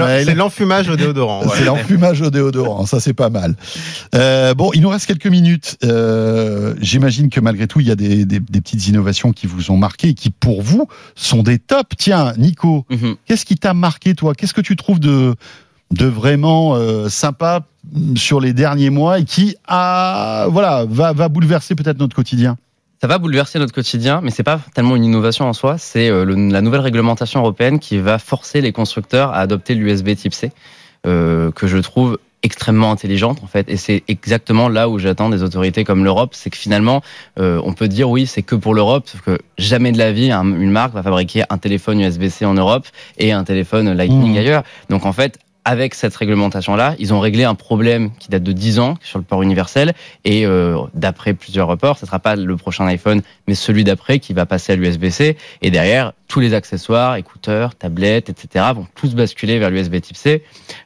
On. 0.03 0.25
C'est 0.25 0.35
l'enfumage 0.35 0.89
au 0.89 0.95
déodorant. 0.95 1.41
C'est 1.55 1.65
l'enfumage 1.65 2.21
au 2.21 2.29
déodorant, 2.29 2.85
ça 2.85 2.99
c'est 2.99 3.13
pas 3.13 3.29
mal. 3.29 3.55
Euh, 4.15 4.53
bon, 4.53 4.71
il 4.73 4.81
nous 4.81 4.89
reste 4.89 5.05
quelques 5.05 5.27
minutes. 5.27 5.77
Euh, 5.83 6.73
J'imagine 6.81 7.29
que 7.29 7.39
malgré 7.39 7.67
tout, 7.67 7.79
il 7.79 7.87
y 7.87 7.91
a 7.91 7.95
des, 7.95 8.25
des- 8.25 8.39
des 8.39 8.61
petites 8.61 8.87
innovations 8.87 9.31
qui 9.31 9.47
vous 9.47 9.71
ont 9.71 9.77
marqué 9.77 10.09
et 10.09 10.13
qui, 10.13 10.29
pour 10.29 10.61
vous, 10.61 10.87
sont 11.15 11.43
des 11.43 11.59
tops. 11.59 11.95
Tiens, 11.97 12.33
Nico, 12.37 12.85
Mhm. 12.89 13.15
qu'est-ce 13.25 13.45
qui 13.45 13.55
t'a 13.55 13.73
marqué, 13.73 14.15
toi? 14.15 14.33
Qu'est-ce 14.35 14.53
que 14.53 14.61
tu 14.61 14.75
trouves 14.75 14.99
de, 14.99 15.35
de 15.91 16.05
vraiment 16.05 16.75
euh, 16.75 17.09
sympa 17.09 17.61
sur 18.15 18.39
les 18.41 18.53
derniers 18.53 18.89
mois 18.89 19.19
et 19.19 19.23
qui 19.25 19.55
a, 19.67 20.47
voilà, 20.49 20.85
va, 20.89 21.13
va 21.13 21.29
bouleverser 21.29 21.73
peut-être 21.75 21.99
notre 21.99 22.15
quotidien? 22.15 22.57
Ça 23.01 23.07
va 23.07 23.19
bouleverser 23.19 23.59
notre 23.59 23.73
quotidien, 23.73 24.21
mais 24.23 24.31
c'est 24.31 24.43
pas 24.43 24.59
tellement 24.73 24.95
une 24.95 25.05
innovation 25.05 25.45
en 25.45 25.53
soi. 25.53 25.77
C'est 25.77 26.09
euh, 26.09 26.25
la 26.25 26.61
nouvelle 26.61 26.81
réglementation 26.81 27.41
européenne 27.41 27.79
qui 27.79 27.99
va 27.99 28.17
forcer 28.17 28.59
les 28.59 28.71
constructeurs 28.71 29.29
à 29.33 29.37
adopter 29.39 29.75
l'USB 29.75 30.15
Type 30.15 30.33
C, 30.33 30.51
euh, 31.05 31.51
que 31.51 31.67
je 31.67 31.77
trouve 31.77 32.17
extrêmement 32.43 32.91
intelligente 32.91 33.39
en 33.43 33.47
fait 33.47 33.67
et 33.67 33.77
c'est 33.77 34.03
exactement 34.07 34.69
là 34.69 34.89
où 34.89 34.99
j'attends 34.99 35.27
des 35.29 35.41
autorités 35.41 35.83
comme 35.83 36.03
l'Europe 36.03 36.35
c'est 36.35 36.51
que 36.51 36.55
finalement 36.55 37.01
euh, 37.39 37.59
on 37.65 37.73
peut 37.73 37.87
dire 37.87 38.11
oui 38.11 38.27
c'est 38.27 38.43
que 38.43 38.53
pour 38.53 38.75
l'Europe 38.75 39.07
sauf 39.07 39.21
que 39.21 39.39
jamais 39.57 39.91
de 39.91 39.97
la 39.97 40.11
vie 40.11 40.31
un- 40.31 40.43
une 40.45 40.69
marque 40.69 40.93
va 40.93 41.01
fabriquer 41.01 41.43
un 41.49 41.57
téléphone 41.57 41.99
USB-C 41.99 42.45
en 42.45 42.53
Europe 42.53 42.85
et 43.17 43.31
un 43.31 43.43
téléphone 43.43 43.91
Lightning 43.91 44.35
Mmh. 44.35 44.37
ailleurs 44.37 44.63
donc 44.91 45.07
en 45.07 45.13
fait 45.13 45.39
avec 45.67 45.95
cette 45.95 46.15
réglementation-là, 46.15 46.95
ils 46.97 47.13
ont 47.13 47.19
réglé 47.19 47.43
un 47.43 47.53
problème 47.53 48.11
qui 48.19 48.29
date 48.29 48.41
de 48.41 48.53
10 48.53 48.79
ans 48.79 48.97
sur 49.01 49.19
le 49.19 49.25
port 49.25 49.43
universel. 49.43 49.93
Et 50.23 50.45
euh, 50.45 50.77
d'après 50.93 51.33
plusieurs 51.33 51.67
reports, 51.67 51.97
ce 51.97 52.05
ne 52.05 52.07
sera 52.07 52.19
pas 52.19 52.37
le 52.37 52.55
prochain 52.55 52.87
iPhone, 52.87 53.21
mais 53.49 53.53
celui 53.53 53.83
d'après 53.83 54.19
qui 54.19 54.31
va 54.31 54.45
passer 54.45 54.71
à 54.71 54.75
l'USB-C. 54.77 55.35
Et 55.61 55.69
derrière, 55.69 56.13
tous 56.27 56.39
les 56.39 56.53
accessoires, 56.53 57.15
écouteurs, 57.15 57.75
tablettes, 57.75 58.29
etc. 58.29 58.65
vont 58.75 58.85
tous 58.95 59.15
basculer 59.15 59.59
vers 59.59 59.69
l'USB 59.69 60.01
Type 60.01 60.17
C. 60.17 60.43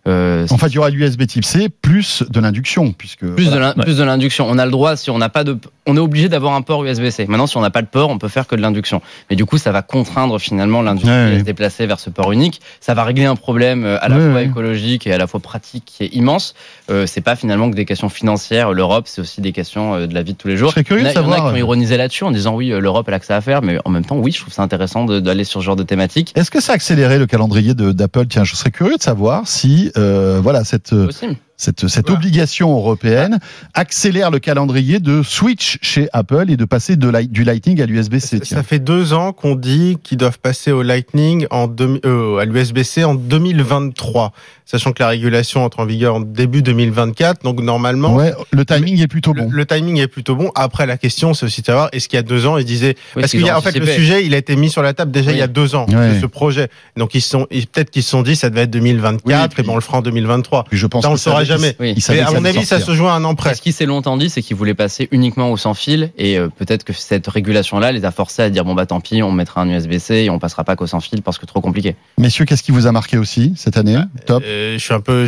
Euh, 0.08 0.46
En 0.50 0.58
fait, 0.58 0.68
il 0.68 0.76
y 0.76 0.78
aura 0.78 0.90
l'USB 0.90 1.26
Type 1.26 1.46
C 1.46 1.70
plus 1.70 2.24
de 2.30 2.40
l'induction, 2.40 2.92
puisque 2.94 3.26
plus 3.26 3.46
de 3.46 3.50
voilà. 3.50 3.74
l'induction. 4.06 4.46
On 4.50 4.58
a 4.58 4.66
le 4.66 4.72
droit, 4.72 4.96
si 4.96 5.10
on 5.10 5.18
n'a 5.18 5.30
pas 5.30 5.44
de, 5.44 5.58
on 5.88 5.98
est 5.98 6.00
obligé 6.00 6.30
d'avoir 6.30 6.54
un 6.54 6.62
port 6.62 6.84
USB-C. 6.84 7.26
Maintenant, 7.28 7.48
si 7.48 7.58
on 7.58 7.62
n'a 7.62 7.70
pas 7.72 7.82
de 7.82 7.88
port, 7.88 8.10
on 8.10 8.18
peut 8.18 8.28
faire 8.28 8.48
que 8.48 8.56
de 8.56 8.62
l'induction. 8.62 9.02
Mais 9.30 9.36
du 9.36 9.46
coup, 9.46 9.58
ça 9.58 9.72
va 9.72 9.82
contraindre 9.82 10.40
finalement 10.40 10.82
l'industrie 10.82 11.12
Ouais, 11.12 11.18
à 11.18 11.30
ouais. 11.32 11.40
se 11.40 11.44
déplacer 11.44 11.86
vers 11.88 12.00
ce 12.00 12.10
port 12.10 12.32
unique. 12.32 12.62
Ça 12.80 12.94
va 12.94 13.04
régler 13.04 13.26
un 13.26 13.36
problème 13.36 13.84
euh, 13.84 13.98
à 14.02 14.10
la 14.10 14.18
Ouais, 14.18 14.26
fois 14.26 14.34
ouais. 14.36 14.46
écologique 14.46 15.08
et 15.08 15.14
à 15.14 15.18
la 15.18 15.28
fois 15.28 15.40
pratique 15.40 15.86
qui 15.86 16.04
est 16.04 16.14
immense. 16.16 16.54
Euh, 16.90 17.06
c'est 17.08 17.22
pas 17.22 17.36
finalement 17.36 17.70
que 17.72 17.76
des 17.76 17.86
questions 17.86 18.10
financières. 18.10 18.72
L'Europe, 18.74 19.06
c'est 19.08 19.22
aussi 19.22 19.42
des 19.42 19.52
questions 19.54 19.96
euh, 19.96 20.08
de 20.08 20.14
la 20.14 20.22
vie 20.24 20.34
de 20.34 20.38
tous 20.38 20.48
les 20.48 20.58
jours. 20.58 20.70
Je 20.70 20.76
serais 20.76 20.84
curieux 20.84 21.02
Il 21.02 21.06
y 21.06 21.10
en 21.10 21.14
de 21.14 21.18
a- 21.18 21.22
il 21.22 21.24
y 21.24 21.28
en 21.28 21.32
a 21.32 21.36
savoir. 21.36 21.52
qui 21.52 21.56
ont 21.56 21.60
ironisé 21.60 21.98
là-dessus 21.98 22.24
en 22.26 22.32
disant 22.32 22.54
oui, 22.56 22.72
euh, 22.72 22.80
l'Europe 22.80 23.06
elle 23.08 23.14
a 23.16 23.20
que 23.20 23.26
ça 23.26 23.38
à 23.38 23.42
faire, 23.42 23.62
mais 23.62 23.78
en 23.86 23.90
même 23.90 24.06
temps, 24.06 24.18
oui, 24.18 24.32
je 24.32 24.40
trouve 24.42 24.54
ça 24.54 24.62
intéressant 24.62 25.06
de- 25.06 25.20
d'aller 25.32 25.44
sur 25.46 25.62
ce 25.62 25.66
genre 25.66 25.76
de 25.76 25.84
thématique. 25.84 26.34
Est-ce 26.36 26.52
que 26.52 26.62
ça 26.62 26.74
a 26.74 26.76
accéléré 26.76 27.18
le 27.18 27.26
calendrier 27.26 27.74
d'Apple? 27.74 28.28
Tiens, 28.28 28.44
je 28.44 28.56
serais 28.56 28.72
curieux 28.72 28.98
de 28.98 29.02
savoir 29.02 29.48
si, 29.48 29.92
euh, 29.98 30.40
voilà, 30.44 30.64
cette, 30.64 30.90
Possible. 30.90 31.38
Cette, 31.62 31.88
cette 31.88 32.08
Voilà. 32.08 32.20
obligation 32.20 32.72
européenne 32.76 33.40
accélère 33.76 34.32
le 34.32 34.40
calendrier 34.40 35.00
de 35.00 35.22
switch 35.22 35.78
chez 35.82 36.10
Apple 36.12 36.46
et 36.50 36.58
de 36.58 36.66
passer 36.66 36.96
de 36.96 37.12
du 37.28 37.44
Lightning 37.44 37.82
à 37.82 37.86
l'USB-C. 37.86 38.40
Ça 38.44 38.64
fait 38.64 38.80
deux 38.80 39.14
ans 39.14 39.32
qu'on 39.32 39.56
dit 39.56 39.98
qu'ils 40.02 40.18
doivent 40.18 40.40
passer 40.40 40.72
au 40.72 40.82
Lightning 40.82 41.46
en 41.52 41.68
euh, 42.06 42.38
à 42.38 42.46
l'USB-C 42.46 43.04
en 43.04 43.14
2023, 43.16 44.32
sachant 44.66 44.92
que 44.92 45.04
la 45.04 45.10
régulation 45.10 45.64
entre 45.64 45.80
en 45.82 45.86
vigueur 45.86 46.16
en 46.16 46.20
début 46.22 46.62
2024. 46.62 47.44
Donc 47.44 47.62
normalement, 47.62 48.16
Ouais, 48.16 48.34
le 48.52 48.66
timing 48.66 49.00
est 49.02 49.08
plutôt 49.08 49.34
bon. 49.34 49.48
le 49.52 49.66
timing 49.66 49.98
est 50.00 50.08
plutôt 50.08 50.36
bon. 50.36 50.52
Après, 50.56 50.86
la 50.86 50.98
question, 50.98 51.34
c'est 51.34 51.46
aussi 51.46 51.62
de 51.62 51.66
savoir 51.68 51.90
est-ce 51.92 52.08
qu'il 52.08 52.18
y 52.18 52.20
a 52.20 52.24
deux 52.24 52.46
ans, 52.46 52.58
ils 52.58 52.66
disaient 52.66 52.96
Oui, 53.16 53.22
parce 53.22 53.32
qu'il 53.32 53.42
y 53.46 53.50
a 53.50 53.56
ont 53.56 53.60
en 53.60 53.62
fait 53.62 53.78
le 53.78 53.86
sujet, 53.86 54.26
il 54.26 54.34
a 54.34 54.38
été 54.38 54.56
mis 54.56 54.70
sur 54.70 54.82
la 54.82 54.94
table 54.94 55.12
déjà 55.12 55.30
Oui. 55.32 55.38
il 55.38 55.40
y 55.40 55.44
a 55.44 55.48
deux 55.48 55.76
ans 55.76 55.86
Ouais. 55.90 56.16
de 56.16 56.20
ce 56.22 56.26
projet. 56.26 56.70
Donc 56.98 57.14
ils 57.16 57.22
sont 57.22 57.46
ils- 57.52 57.68
peut-être 57.68 57.92
qu'ils 57.92 58.04
se 58.04 58.10
sont 58.10 58.22
dit 58.24 58.36
ça 58.36 58.50
devait 58.50 58.62
être 58.64 58.72
2024 58.72 59.26
Oui, 59.26 59.34
puis- 59.54 59.62
et 59.64 59.66
ben 59.66 59.74
on 59.74 59.76
le 59.76 59.82
fera 59.82 60.00
en 60.00 60.02
2023. 60.02 60.64
Puis 60.66 60.78
je 60.78 60.88
pense 60.88 61.04
Ça, 61.04 61.10
on 61.10 61.14
le 61.14 61.18
saura 61.18 61.44
jamais. 61.52 61.76
Oui. 61.80 61.94
il 61.96 62.02
savait 62.02 62.20
Mais 62.22 62.26
à 62.28 62.32
mon 62.32 62.46
avis, 62.46 62.66
ça 62.66 62.80
se 62.80 62.94
joue 62.94 63.08
à 63.08 63.14
un 63.14 63.24
an 63.24 63.36
près. 63.36 63.56
ce 63.56 63.62
qui 63.62 63.72
s'est 63.72 63.86
longtemps 63.86 64.18
dit, 64.18 64.30
c'est 64.30 64.42
qu'ils 64.42 64.56
voulaient 64.56 64.74
passer 64.74 65.08
uniquement 65.12 65.52
au 65.52 65.58
sans 65.58 65.74
fil, 65.74 66.12
et 66.18 66.38
euh, 66.38 66.48
peut-être 66.50 66.84
que 66.84 66.94
cette 66.94 67.28
régulation-là 67.28 67.92
les 67.92 68.06
a 68.06 68.12
forcés 68.12 68.42
à 68.44 68.50
dire 68.50 68.66
bon 68.66 68.74
bah 68.74 68.86
tant 68.86 69.00
pis, 69.02 69.22
on 69.24 69.32
mettra 69.32 69.62
un 69.62 69.70
USB-C 69.70 70.16
et 70.16 70.30
on 70.30 70.40
passera 70.40 70.64
pas 70.64 70.76
qu'au 70.76 70.88
sans 70.88 71.00
fil 71.00 71.22
parce 71.22 71.38
que 71.38 71.46
trop 71.46 71.62
compliqué. 71.62 71.96
Messieurs, 72.18 72.46
qu'est-ce 72.46 72.64
qui 72.64 72.72
vous 72.72 72.88
a 72.88 72.92
marqué 72.92 73.18
aussi 73.18 73.54
cette 73.58 73.78
année 73.78 73.98
Top. 74.26 74.44
Euh, 74.46 74.74
je 74.78 74.84
suis 74.84 74.94
un 74.94 75.00
peu 75.02 75.26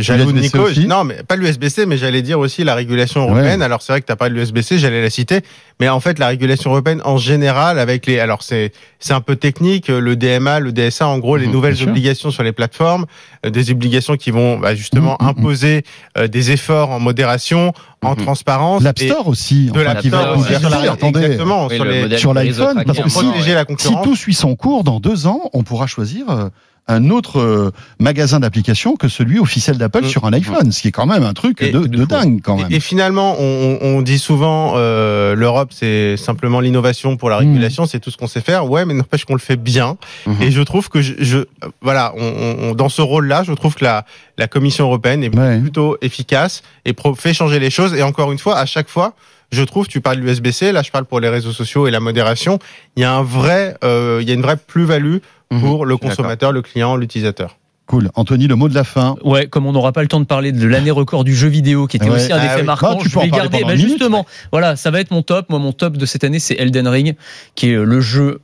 jaloux 0.00 0.32
de 0.32 0.40
Nico. 0.40 0.58
aussi 0.60 0.86
Non, 0.86 1.04
mais 1.04 1.22
pas 1.22 1.36
l'USB-C, 1.36 1.86
mais 1.86 1.96
j'allais 1.96 2.22
dire 2.22 2.38
aussi 2.38 2.64
la 2.64 2.74
régulation 2.74 3.22
européenne. 3.22 3.62
Alors 3.62 3.82
c'est 3.82 3.92
vrai 3.92 4.00
que 4.00 4.06
t'as 4.06 4.16
pas 4.16 4.28
l'USB-C, 4.28 4.78
j'allais 4.78 5.02
la 5.02 5.10
citer, 5.10 5.40
mais 5.80 5.88
en 5.88 6.00
fait 6.00 6.18
la 6.18 6.28
régulation 6.28 6.70
européenne 6.70 7.00
en 7.04 7.16
général 7.18 7.78
avec 7.78 8.06
les, 8.06 8.18
alors 8.18 8.42
c'est 8.42 8.72
c'est 9.00 9.12
un 9.14 9.20
peu 9.20 9.36
technique, 9.36 9.88
le 9.88 10.16
DMA, 10.16 10.60
le 10.60 10.72
DSA, 10.72 11.06
en 11.06 11.18
gros 11.18 11.36
les 11.36 11.46
Mhm, 11.46 11.52
nouvelles 11.52 11.82
obligations 11.88 12.30
sur 12.30 12.42
les 12.42 12.52
plateformes, 12.52 13.06
euh, 13.46 13.50
des 13.50 13.70
obligations 13.70 14.16
qui 14.16 14.30
vont 14.30 14.58
bah, 14.58 14.74
justement 14.74 15.16
Mhm, 15.20 15.26
mhm. 15.28 15.34
Imposer 15.48 15.82
euh, 16.16 16.28
des 16.28 16.50
efforts 16.50 16.90
en 16.90 17.00
modération, 17.00 17.72
en 18.02 18.10
Mhm. 18.14 18.16
transparence. 18.24 18.82
L'App 18.82 19.00
et 19.00 19.08
Store 19.08 19.26
aussi. 19.28 19.66
de 19.66 19.70
enfin, 19.72 19.84
l'App 19.84 20.00
qui 20.00 20.08
va 20.10 20.20
Store 20.20 20.38
aussi 20.38 20.54
sur 20.54 20.70
la 20.70 20.92
attendez. 20.92 21.20
exactement 21.20 21.66
Oui, 21.68 21.76
sur 22.18 22.34
l'iPhone, 22.34 22.82
parce 22.86 22.98
que 23.00 23.08
si- 23.08 23.24
la 23.54 23.60
Si 23.60 23.66
concurrence. 23.66 24.04
tout 24.04 24.16
suit 24.16 24.34
son 24.34 24.54
cours, 24.56 24.84
dans 24.84 25.00
deux 25.00 25.26
ans, 25.26 25.50
on 25.52 25.62
pourra 25.62 25.86
choisir 25.86 26.28
euh, 26.30 26.48
un 26.88 27.10
autre 27.10 27.38
euh, 27.38 27.70
magasin 28.00 28.40
d'applications 28.40 28.96
que 28.96 29.08
celui 29.08 29.38
officiel 29.38 29.76
d'Apple 29.78 30.04
Mm. 30.04 30.08
sur 30.08 30.24
un 30.24 30.32
iPhone, 30.32 30.72
ce 30.72 30.80
qui 30.82 30.88
est 30.88 30.92
quand 30.92 31.06
même 31.06 31.22
un 31.22 31.34
truc 31.34 31.62
Et- 31.62 31.70
de, 31.70 31.80
de 31.86 32.04
dingue 32.04 32.40
quand 32.42 32.56
même. 32.56 32.66
Et, 32.70 32.76
et 32.76 32.80
finalement, 32.80 33.36
on, 33.38 34.00
dit 34.02 34.18
souvent 34.18 34.72
euh, 34.76 35.34
l'Europe, 35.34 35.70
c'est 35.72 36.16
simplement 36.16 36.60
l'innovation 36.60 37.16
pour 37.16 37.30
la 37.30 37.36
Mmh. 37.36 37.40
régulation, 37.40 37.86
c'est 37.86 38.00
tout 38.00 38.10
ce 38.10 38.16
qu'on 38.16 38.26
sait 38.26 38.40
faire. 38.40 38.68
Ouais, 38.70 38.84
mais 38.84 38.94
n'empêche 38.94 39.24
qu'on 39.24 39.34
le 39.34 39.38
fait 39.40 39.56
bien. 39.56 39.96
Mhm. 40.26 40.42
Et 40.42 40.50
je 40.50 40.62
trouve 40.62 40.88
que 40.88 41.02
je, 41.02 41.14
je- 41.18 41.44
voilà, 41.82 42.12
on, 42.16 42.70
on- 42.70 42.74
dans 42.74 42.88
ce 42.88 43.02
rôle-là, 43.02 43.42
je 43.44 43.52
trouve 43.52 43.74
que 43.74 43.84
la, 43.84 44.04
la 44.38 44.48
Commission 44.48 44.84
européenne 44.86 45.22
est 45.22 45.34
Ouais. 45.36 45.58
plutôt 45.60 45.96
efficace 46.00 46.62
et 46.84 46.94
fait 47.16 47.34
changer 47.34 47.58
les 47.58 47.70
choses. 47.70 47.94
Et 47.94 48.02
encore 48.02 48.32
une 48.32 48.38
fois, 48.38 48.56
à 48.56 48.66
chaque 48.66 48.88
fois. 48.88 49.14
Je 49.50 49.62
trouve, 49.62 49.86
tu 49.88 50.02
parles 50.02 50.18
de 50.18 50.22
l'USB-C, 50.24 50.72
là 50.72 50.82
je 50.82 50.90
parle 50.90 51.06
pour 51.06 51.20
les 51.20 51.30
réseaux 51.30 51.52
sociaux 51.52 51.86
et 51.86 51.90
la 51.90 52.00
modération. 52.00 52.58
Il 52.96 53.00
y 53.00 53.04
a 53.04 53.14
un 53.14 53.22
vrai, 53.22 53.78
euh, 53.82 54.18
il 54.20 54.28
y 54.28 54.30
a 54.30 54.34
une 54.34 54.42
vraie 54.42 54.58
plus-value 54.58 55.20
Mhm. 55.50 55.60
pour 55.60 55.86
le 55.86 55.96
consommateur, 55.96 56.52
le 56.52 56.62
client, 56.62 56.96
l'utilisateur. 56.96 57.56
Cool. 57.86 58.10
Anthony, 58.16 58.48
le 58.48 58.54
mot 58.54 58.68
de 58.68 58.74
la 58.74 58.84
fin. 58.84 59.14
Ouais, 59.24 59.46
comme 59.46 59.64
on 59.64 59.72
n'aura 59.72 59.92
pas 59.92 60.02
le 60.02 60.08
temps 60.08 60.20
de 60.20 60.26
parler 60.26 60.52
de 60.52 60.66
l'année 60.66 60.90
record 60.90 61.24
du 61.24 61.34
jeu 61.34 61.48
vidéo, 61.48 61.86
qui 61.86 61.96
était 61.96 62.10
Ouais. 62.10 62.16
aussi 62.16 62.30
un 62.32 62.36
Ah 62.38 62.44
effet 62.44 62.60
oui. 62.60 62.66
marquant, 62.66 62.96
Bah, 62.96 62.98
tu 63.00 63.08
je 63.08 63.14
peux 63.14 63.20
en 63.20 63.22
vais 63.22 63.30
garder. 63.30 63.48
pendant 63.60 63.66
Bah, 63.68 63.74
minute, 63.76 63.88
justement, 63.88 64.26
voilà, 64.52 64.76
ça 64.76 64.90
va 64.90 65.00
être 65.00 65.10
mon 65.10 65.22
top. 65.22 65.48
Moi, 65.48 65.58
mon 65.58 65.72
top 65.72 65.96
de 65.96 66.04
cette 66.04 66.22
année, 66.22 66.38
c'est 66.38 66.54
Elden 66.58 66.86
Ring, 66.86 67.16
qui 67.54 67.70
est 67.70 67.76
le 67.76 68.00
jeu 68.02 68.40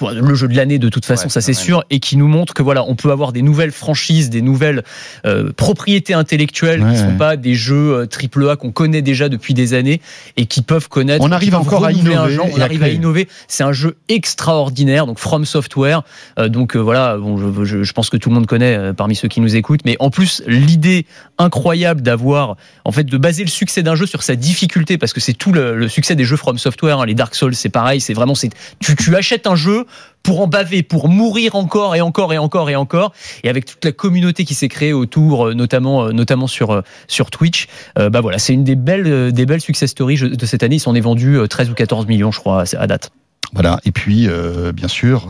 le 0.00 0.34
jeu 0.34 0.46
de 0.48 0.54
l'année 0.54 0.78
de 0.78 0.88
toute 0.88 1.04
façon, 1.06 1.24
Ouais, 1.24 1.30
ça 1.30 1.40
c'est 1.40 1.54
sûr, 1.54 1.82
et 1.90 1.98
qui 1.98 2.16
nous 2.16 2.28
montre 2.28 2.54
que 2.54 2.62
voilà, 2.62 2.84
on 2.84 2.94
peut 2.94 3.10
avoir 3.10 3.32
des 3.32 3.42
nouvelles 3.42 3.72
franchises, 3.72 4.30
des 4.30 4.42
nouvelles 4.42 4.84
euh, 5.26 5.50
propriétés 5.56 6.14
intellectuelles 6.14 6.82
Ouais, 6.82 6.92
qui 6.92 6.98
sont 6.98 7.06
ouais. 7.08 7.16
pas 7.16 7.36
des 7.36 7.54
jeux 7.54 7.94
euh, 7.94 8.06
triple 8.06 8.48
A 8.50 8.56
qu'on 8.56 8.70
connaît 8.70 9.02
déjà 9.02 9.28
depuis 9.28 9.54
des 9.54 9.74
années 9.74 10.00
et 10.36 10.46
qui 10.46 10.62
peuvent 10.62 10.88
connaître. 10.88 11.24
On 11.24 11.32
arrive 11.32 11.54
encore 11.56 11.84
à 11.84 11.92
innover 11.92 12.32
genre, 12.34 12.46
on 12.54 12.60
à 12.60 12.64
arrive 12.64 12.82
à 12.82 12.86
créer. 12.86 12.96
innover. 12.96 13.28
C'est 13.48 13.64
un 13.64 13.72
jeu 13.72 13.96
extraordinaire, 14.08 15.06
donc 15.06 15.18
From 15.18 15.44
Software. 15.44 16.02
Euh, 16.38 16.48
donc 16.48 16.76
euh, 16.76 16.80
voilà, 16.80 17.16
bon, 17.16 17.36
je, 17.38 17.64
je- 17.64 17.82
je 17.82 17.92
pense 17.92 18.10
que 18.10 18.16
tout 18.18 18.28
le 18.28 18.34
monde 18.34 18.46
connaît 18.46 18.92
parmi 18.92 19.16
ceux 19.16 19.28
qui 19.28 19.40
nous 19.40 19.56
écoutent, 19.56 19.80
mais 19.84 19.96
en 20.00 20.10
plus 20.10 20.42
l'idée 20.46 21.06
incroyable 21.38 22.02
d'avoir, 22.02 22.56
en 22.84 22.92
fait, 22.92 23.04
de 23.04 23.16
baser 23.16 23.42
le 23.44 23.48
succès 23.50 23.82
d'un 23.82 23.94
jeu 23.94 24.06
sur 24.06 24.22
sa 24.22 24.36
difficulté, 24.36 24.98
parce 24.98 25.12
que 25.12 25.20
c'est 25.20 25.32
tout 25.32 25.52
le, 25.52 25.76
le 25.76 25.88
succès 25.88 26.14
des 26.14 26.24
jeux 26.24 26.36
From 26.36 26.58
Software. 26.58 27.00
hein. 27.00 27.06
les 27.06 27.14
Dark 27.14 27.34
Souls, 27.34 27.54
c'est 27.54 27.68
pareil, 27.68 28.00
c'est 28.00 28.14
vraiment, 28.14 28.34
c'est 28.34 28.50
tu, 28.80 28.94
tu 28.96 29.14
achètes 29.16 29.46
un 29.46 29.56
jeu 29.56 29.77
pour 30.22 30.40
en 30.40 30.46
baver, 30.46 30.82
pour 30.82 31.08
mourir 31.08 31.54
encore 31.54 31.96
et 31.96 32.00
encore 32.00 32.32
et 32.32 32.38
encore 32.38 32.70
et 32.70 32.76
encore, 32.76 33.12
et 33.42 33.48
avec 33.48 33.64
toute 33.64 33.84
la 33.84 33.92
communauté 33.92 34.44
qui 34.44 34.54
s'est 34.54 34.68
créée 34.68 34.92
autour, 34.92 35.48
euh, 35.48 35.54
notamment 35.54 36.04
euh, 36.06 36.12
notamment 36.12 36.46
sur 36.46 36.70
euh, 36.70 36.82
sur 37.06 37.30
Twitch, 37.30 37.68
euh, 37.98 38.10
bah 38.10 38.20
voilà, 38.20 38.38
c'est 38.38 38.52
une 38.52 38.64
des 38.64 38.76
belles 38.76 39.32
des 39.32 39.46
belles 39.46 39.60
success 39.60 39.90
stories 39.90 40.36
de 40.36 40.46
cette 40.46 40.62
année. 40.62 40.76
Ils 40.76 40.80
s'en 40.80 40.94
est 40.94 41.00
vendu 41.00 41.36
euh, 41.36 41.46
13 41.46 41.70
ou 41.70 41.74
14 41.74 42.06
millions, 42.06 42.32
je 42.32 42.40
crois, 42.40 42.64
à 42.76 42.86
date. 42.86 43.10
Voilà. 43.52 43.80
Et 43.84 43.92
puis, 43.92 44.26
euh, 44.28 44.72
bien 44.72 44.88
sûr, 44.88 45.28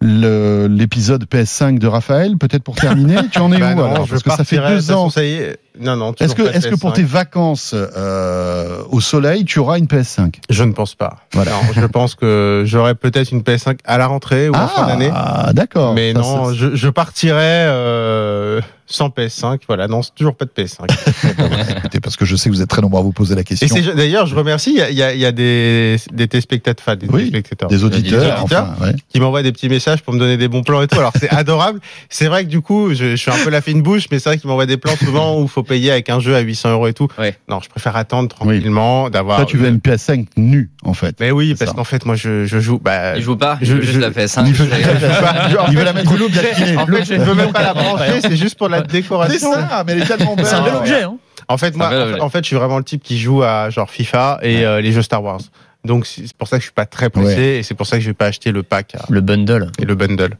l'épisode 0.00 1.24
PS5 1.24 1.78
de 1.78 1.86
Raphaël, 1.86 2.38
peut-être 2.38 2.62
pour 2.62 2.76
terminer. 2.76 3.16
tu 3.32 3.38
en 3.38 3.52
es 3.52 3.58
Bah 3.58 3.72
où 3.72 3.76
non, 3.76 3.84
alors 3.84 4.08
Parce 4.08 4.22
que 4.22 4.30
ça 4.30 4.44
fait 4.44 4.58
deux 4.68 4.90
ans. 4.90 5.10
Ça 5.10 5.24
y 5.24 5.34
est. 5.34 5.58
Non, 5.80 5.96
non. 5.96 6.14
Est-ce 6.18 6.34
que, 6.34 6.42
est-ce 6.42 6.68
que 6.68 6.74
pour 6.76 6.90
PS5. 6.90 6.94
tes 6.94 7.02
vacances 7.04 7.74
euh, 7.74 8.82
au 8.90 9.00
soleil, 9.00 9.44
tu 9.44 9.58
auras 9.58 9.78
une 9.78 9.86
PS5 9.86 10.34
Je 10.50 10.64
ne 10.64 10.72
pense 10.72 10.94
pas. 10.94 11.18
Voilà. 11.32 11.52
Non, 11.52 11.58
je 11.74 11.86
pense 11.86 12.14
que 12.14 12.62
j'aurai 12.66 12.94
peut-être 12.94 13.30
une 13.32 13.42
PS5 13.42 13.78
à 13.84 13.98
la 13.98 14.06
rentrée 14.06 14.48
ou 14.48 14.54
en 14.54 14.68
fin 14.68 14.86
d'année. 14.86 15.10
Ah, 15.14 15.52
d'accord. 15.52 15.94
Mais 15.94 16.12
Ça, 16.12 16.18
non, 16.20 16.46
ça- 16.46 16.54
je, 16.54 16.74
je 16.74 16.88
partirai 16.88 17.38
euh, 17.42 18.60
sans 18.86 19.08
PS5. 19.08 19.60
Voilà, 19.66 19.86
non, 19.88 20.00
toujours 20.16 20.34
pas 20.36 20.44
de 20.46 20.50
PS5. 20.50 20.86
écoutez, 21.78 22.00
parce 22.00 22.16
que 22.16 22.24
je 22.24 22.36
sais 22.36 22.48
que 22.48 22.54
vous 22.54 22.62
êtes 22.62 22.68
très 22.70 22.80
nombreux 22.82 23.00
à 23.00 23.02
vous 23.02 23.12
poser 23.12 23.34
la 23.34 23.42
Et 23.42 23.44
question. 23.44 23.68
c'est 23.70 23.94
d'ailleurs, 23.94 24.26
je 24.26 24.34
remercie, 24.34 24.70
il 24.70 24.78
y 24.78 24.82
a, 24.82 24.90
y 24.90 25.02
a- 25.02 25.14
y 25.14 25.24
a 25.26 25.32
des, 25.32 25.96
des 26.12 26.26
téléspectateurs, 26.28 26.82
enfin, 26.86 26.96
des 26.96 27.06
Oui, 27.06 27.26
téléspectateurs, 27.30 27.68
Des 27.68 27.84
auditeurs, 27.84 28.20
Des 28.20 28.26
auditeurs. 28.42 28.42
enfin, 28.42 28.74
ouais. 28.86 28.94
qui 29.08 29.20
m'envoient 29.20 29.42
des 29.42 29.52
petits 29.52 29.68
messages 29.68 30.02
pour 30.02 30.14
me 30.14 30.18
donner 30.18 30.36
des 30.36 30.48
bons 30.48 30.62
plans 30.62 30.80
et 30.82 30.86
tout. 30.86 30.98
Alors 30.98 31.12
c'est 31.18 31.28
adorable. 31.34 31.80
C'est 32.08 32.26
vrai 32.26 32.44
que 32.44 32.48
du 32.50 32.60
coup, 32.60 32.90
je, 32.94 33.10
je 33.10 33.16
suis 33.16 33.30
un 33.30 33.44
peu 33.44 33.50
la 33.50 33.60
fine 33.60 33.82
bouche, 33.82 34.06
mais 34.10 34.18
c'est 34.18 34.30
vrai 34.30 34.38
qu'ils 34.38 34.48
m'envoient 34.48 34.66
des 34.66 34.76
plans 34.78 34.96
souvent 34.96 35.38
où 35.38 35.42
il 35.42 35.48
faut 35.48 35.62
payer 35.68 35.92
avec 35.92 36.10
un 36.10 36.18
jeu 36.18 36.34
à 36.34 36.40
800 36.40 36.70
euros 36.72 36.88
et 36.88 36.92
tout. 36.92 37.08
Ouais. 37.18 37.36
Non, 37.48 37.60
je 37.62 37.68
préfère 37.68 37.94
attendre 37.96 38.28
tranquillement, 38.28 39.10
d'avoir. 39.10 39.36
Toi, 39.38 39.46
tu 39.46 39.56
veux 39.58 39.68
une 39.68 39.78
PS5 39.78 40.26
nue, 40.36 40.70
en 40.84 40.94
fait. 40.94 41.16
Mais 41.20 41.30
oui, 41.30 41.54
C'est 41.56 41.64
parce 41.64 41.76
qu'en 41.76 41.84
fait, 41.84 42.04
moi, 42.06 42.14
je, 42.16 42.46
je 42.46 42.58
joue. 42.58 42.78
Bah, 42.78 43.16
Il 43.16 43.22
joue 43.22 43.36
pas, 43.36 43.58
je- 43.60 43.80
juste 43.80 43.92
je- 43.94 44.00
la 44.00 44.10
PS5. 44.10 44.44
Il 44.46 44.54
veut, 44.54 44.66
il 45.70 45.78
la 45.78 45.92
mettre 45.92 46.16
l'eau 46.16 46.28
bien. 46.28 46.42
En 46.78 46.86
fait, 46.86 47.04
je 47.04 47.14
ne 47.14 47.24
veux 47.24 47.34
même 47.34 47.52
pas 47.52 47.62
la 47.62 47.74
brancher, 47.74 48.20
c'est 48.22 48.36
juste 48.36 48.56
pour 48.58 48.68
la 48.68 48.78
C'est 48.78 48.88
décoration. 48.90 49.52
ça, 49.52 49.84
mais 49.86 49.92
elle 49.92 50.02
est 50.02 50.06
tellement 50.06 50.34
belle. 50.34 50.46
C'est 50.46 50.54
un 50.54 50.62
bel 50.64 50.74
objet. 50.74 51.02
Hein. 51.02 51.16
En 51.48 51.56
fait, 51.58 51.68
C'est 51.68 51.74
un 51.74 51.78
moi, 51.78 51.90
bel 51.90 51.98
en 51.98 52.02
objet. 52.02 52.14
fait, 52.16 52.20
en 52.22 52.28
fait, 52.30 52.38
je 52.44 52.46
suis 52.48 52.56
vraiment 52.56 52.78
le 52.78 52.84
type 52.84 53.02
qui 53.02 53.18
joue 53.18 53.42
à 53.42 53.70
genre 53.70 53.90
FIFA 53.90 54.38
et 54.42 54.64
euh, 54.64 54.80
les 54.80 54.92
jeux 54.92 55.02
Star 55.02 55.22
Wars. 55.22 55.40
Donc 55.84 56.06
c'est 56.06 56.32
pour 56.36 56.48
ça 56.48 56.56
que 56.56 56.60
je 56.60 56.66
suis 56.66 56.72
pas 56.74 56.86
très 56.86 57.08
pressé 57.08 57.40
et 57.40 57.62
c'est 57.62 57.74
pour 57.74 57.86
ça 57.86 57.96
que 57.96 58.02
je 58.02 58.08
vais 58.08 58.14
pas 58.14 58.26
acheter 58.26 58.50
le 58.50 58.62
pack 58.64 58.96
à- 58.96 59.04
Le 59.08 59.20
bundle. 59.20 59.70
et 59.78 59.84
le 59.84 59.94
bundle. 59.94 60.34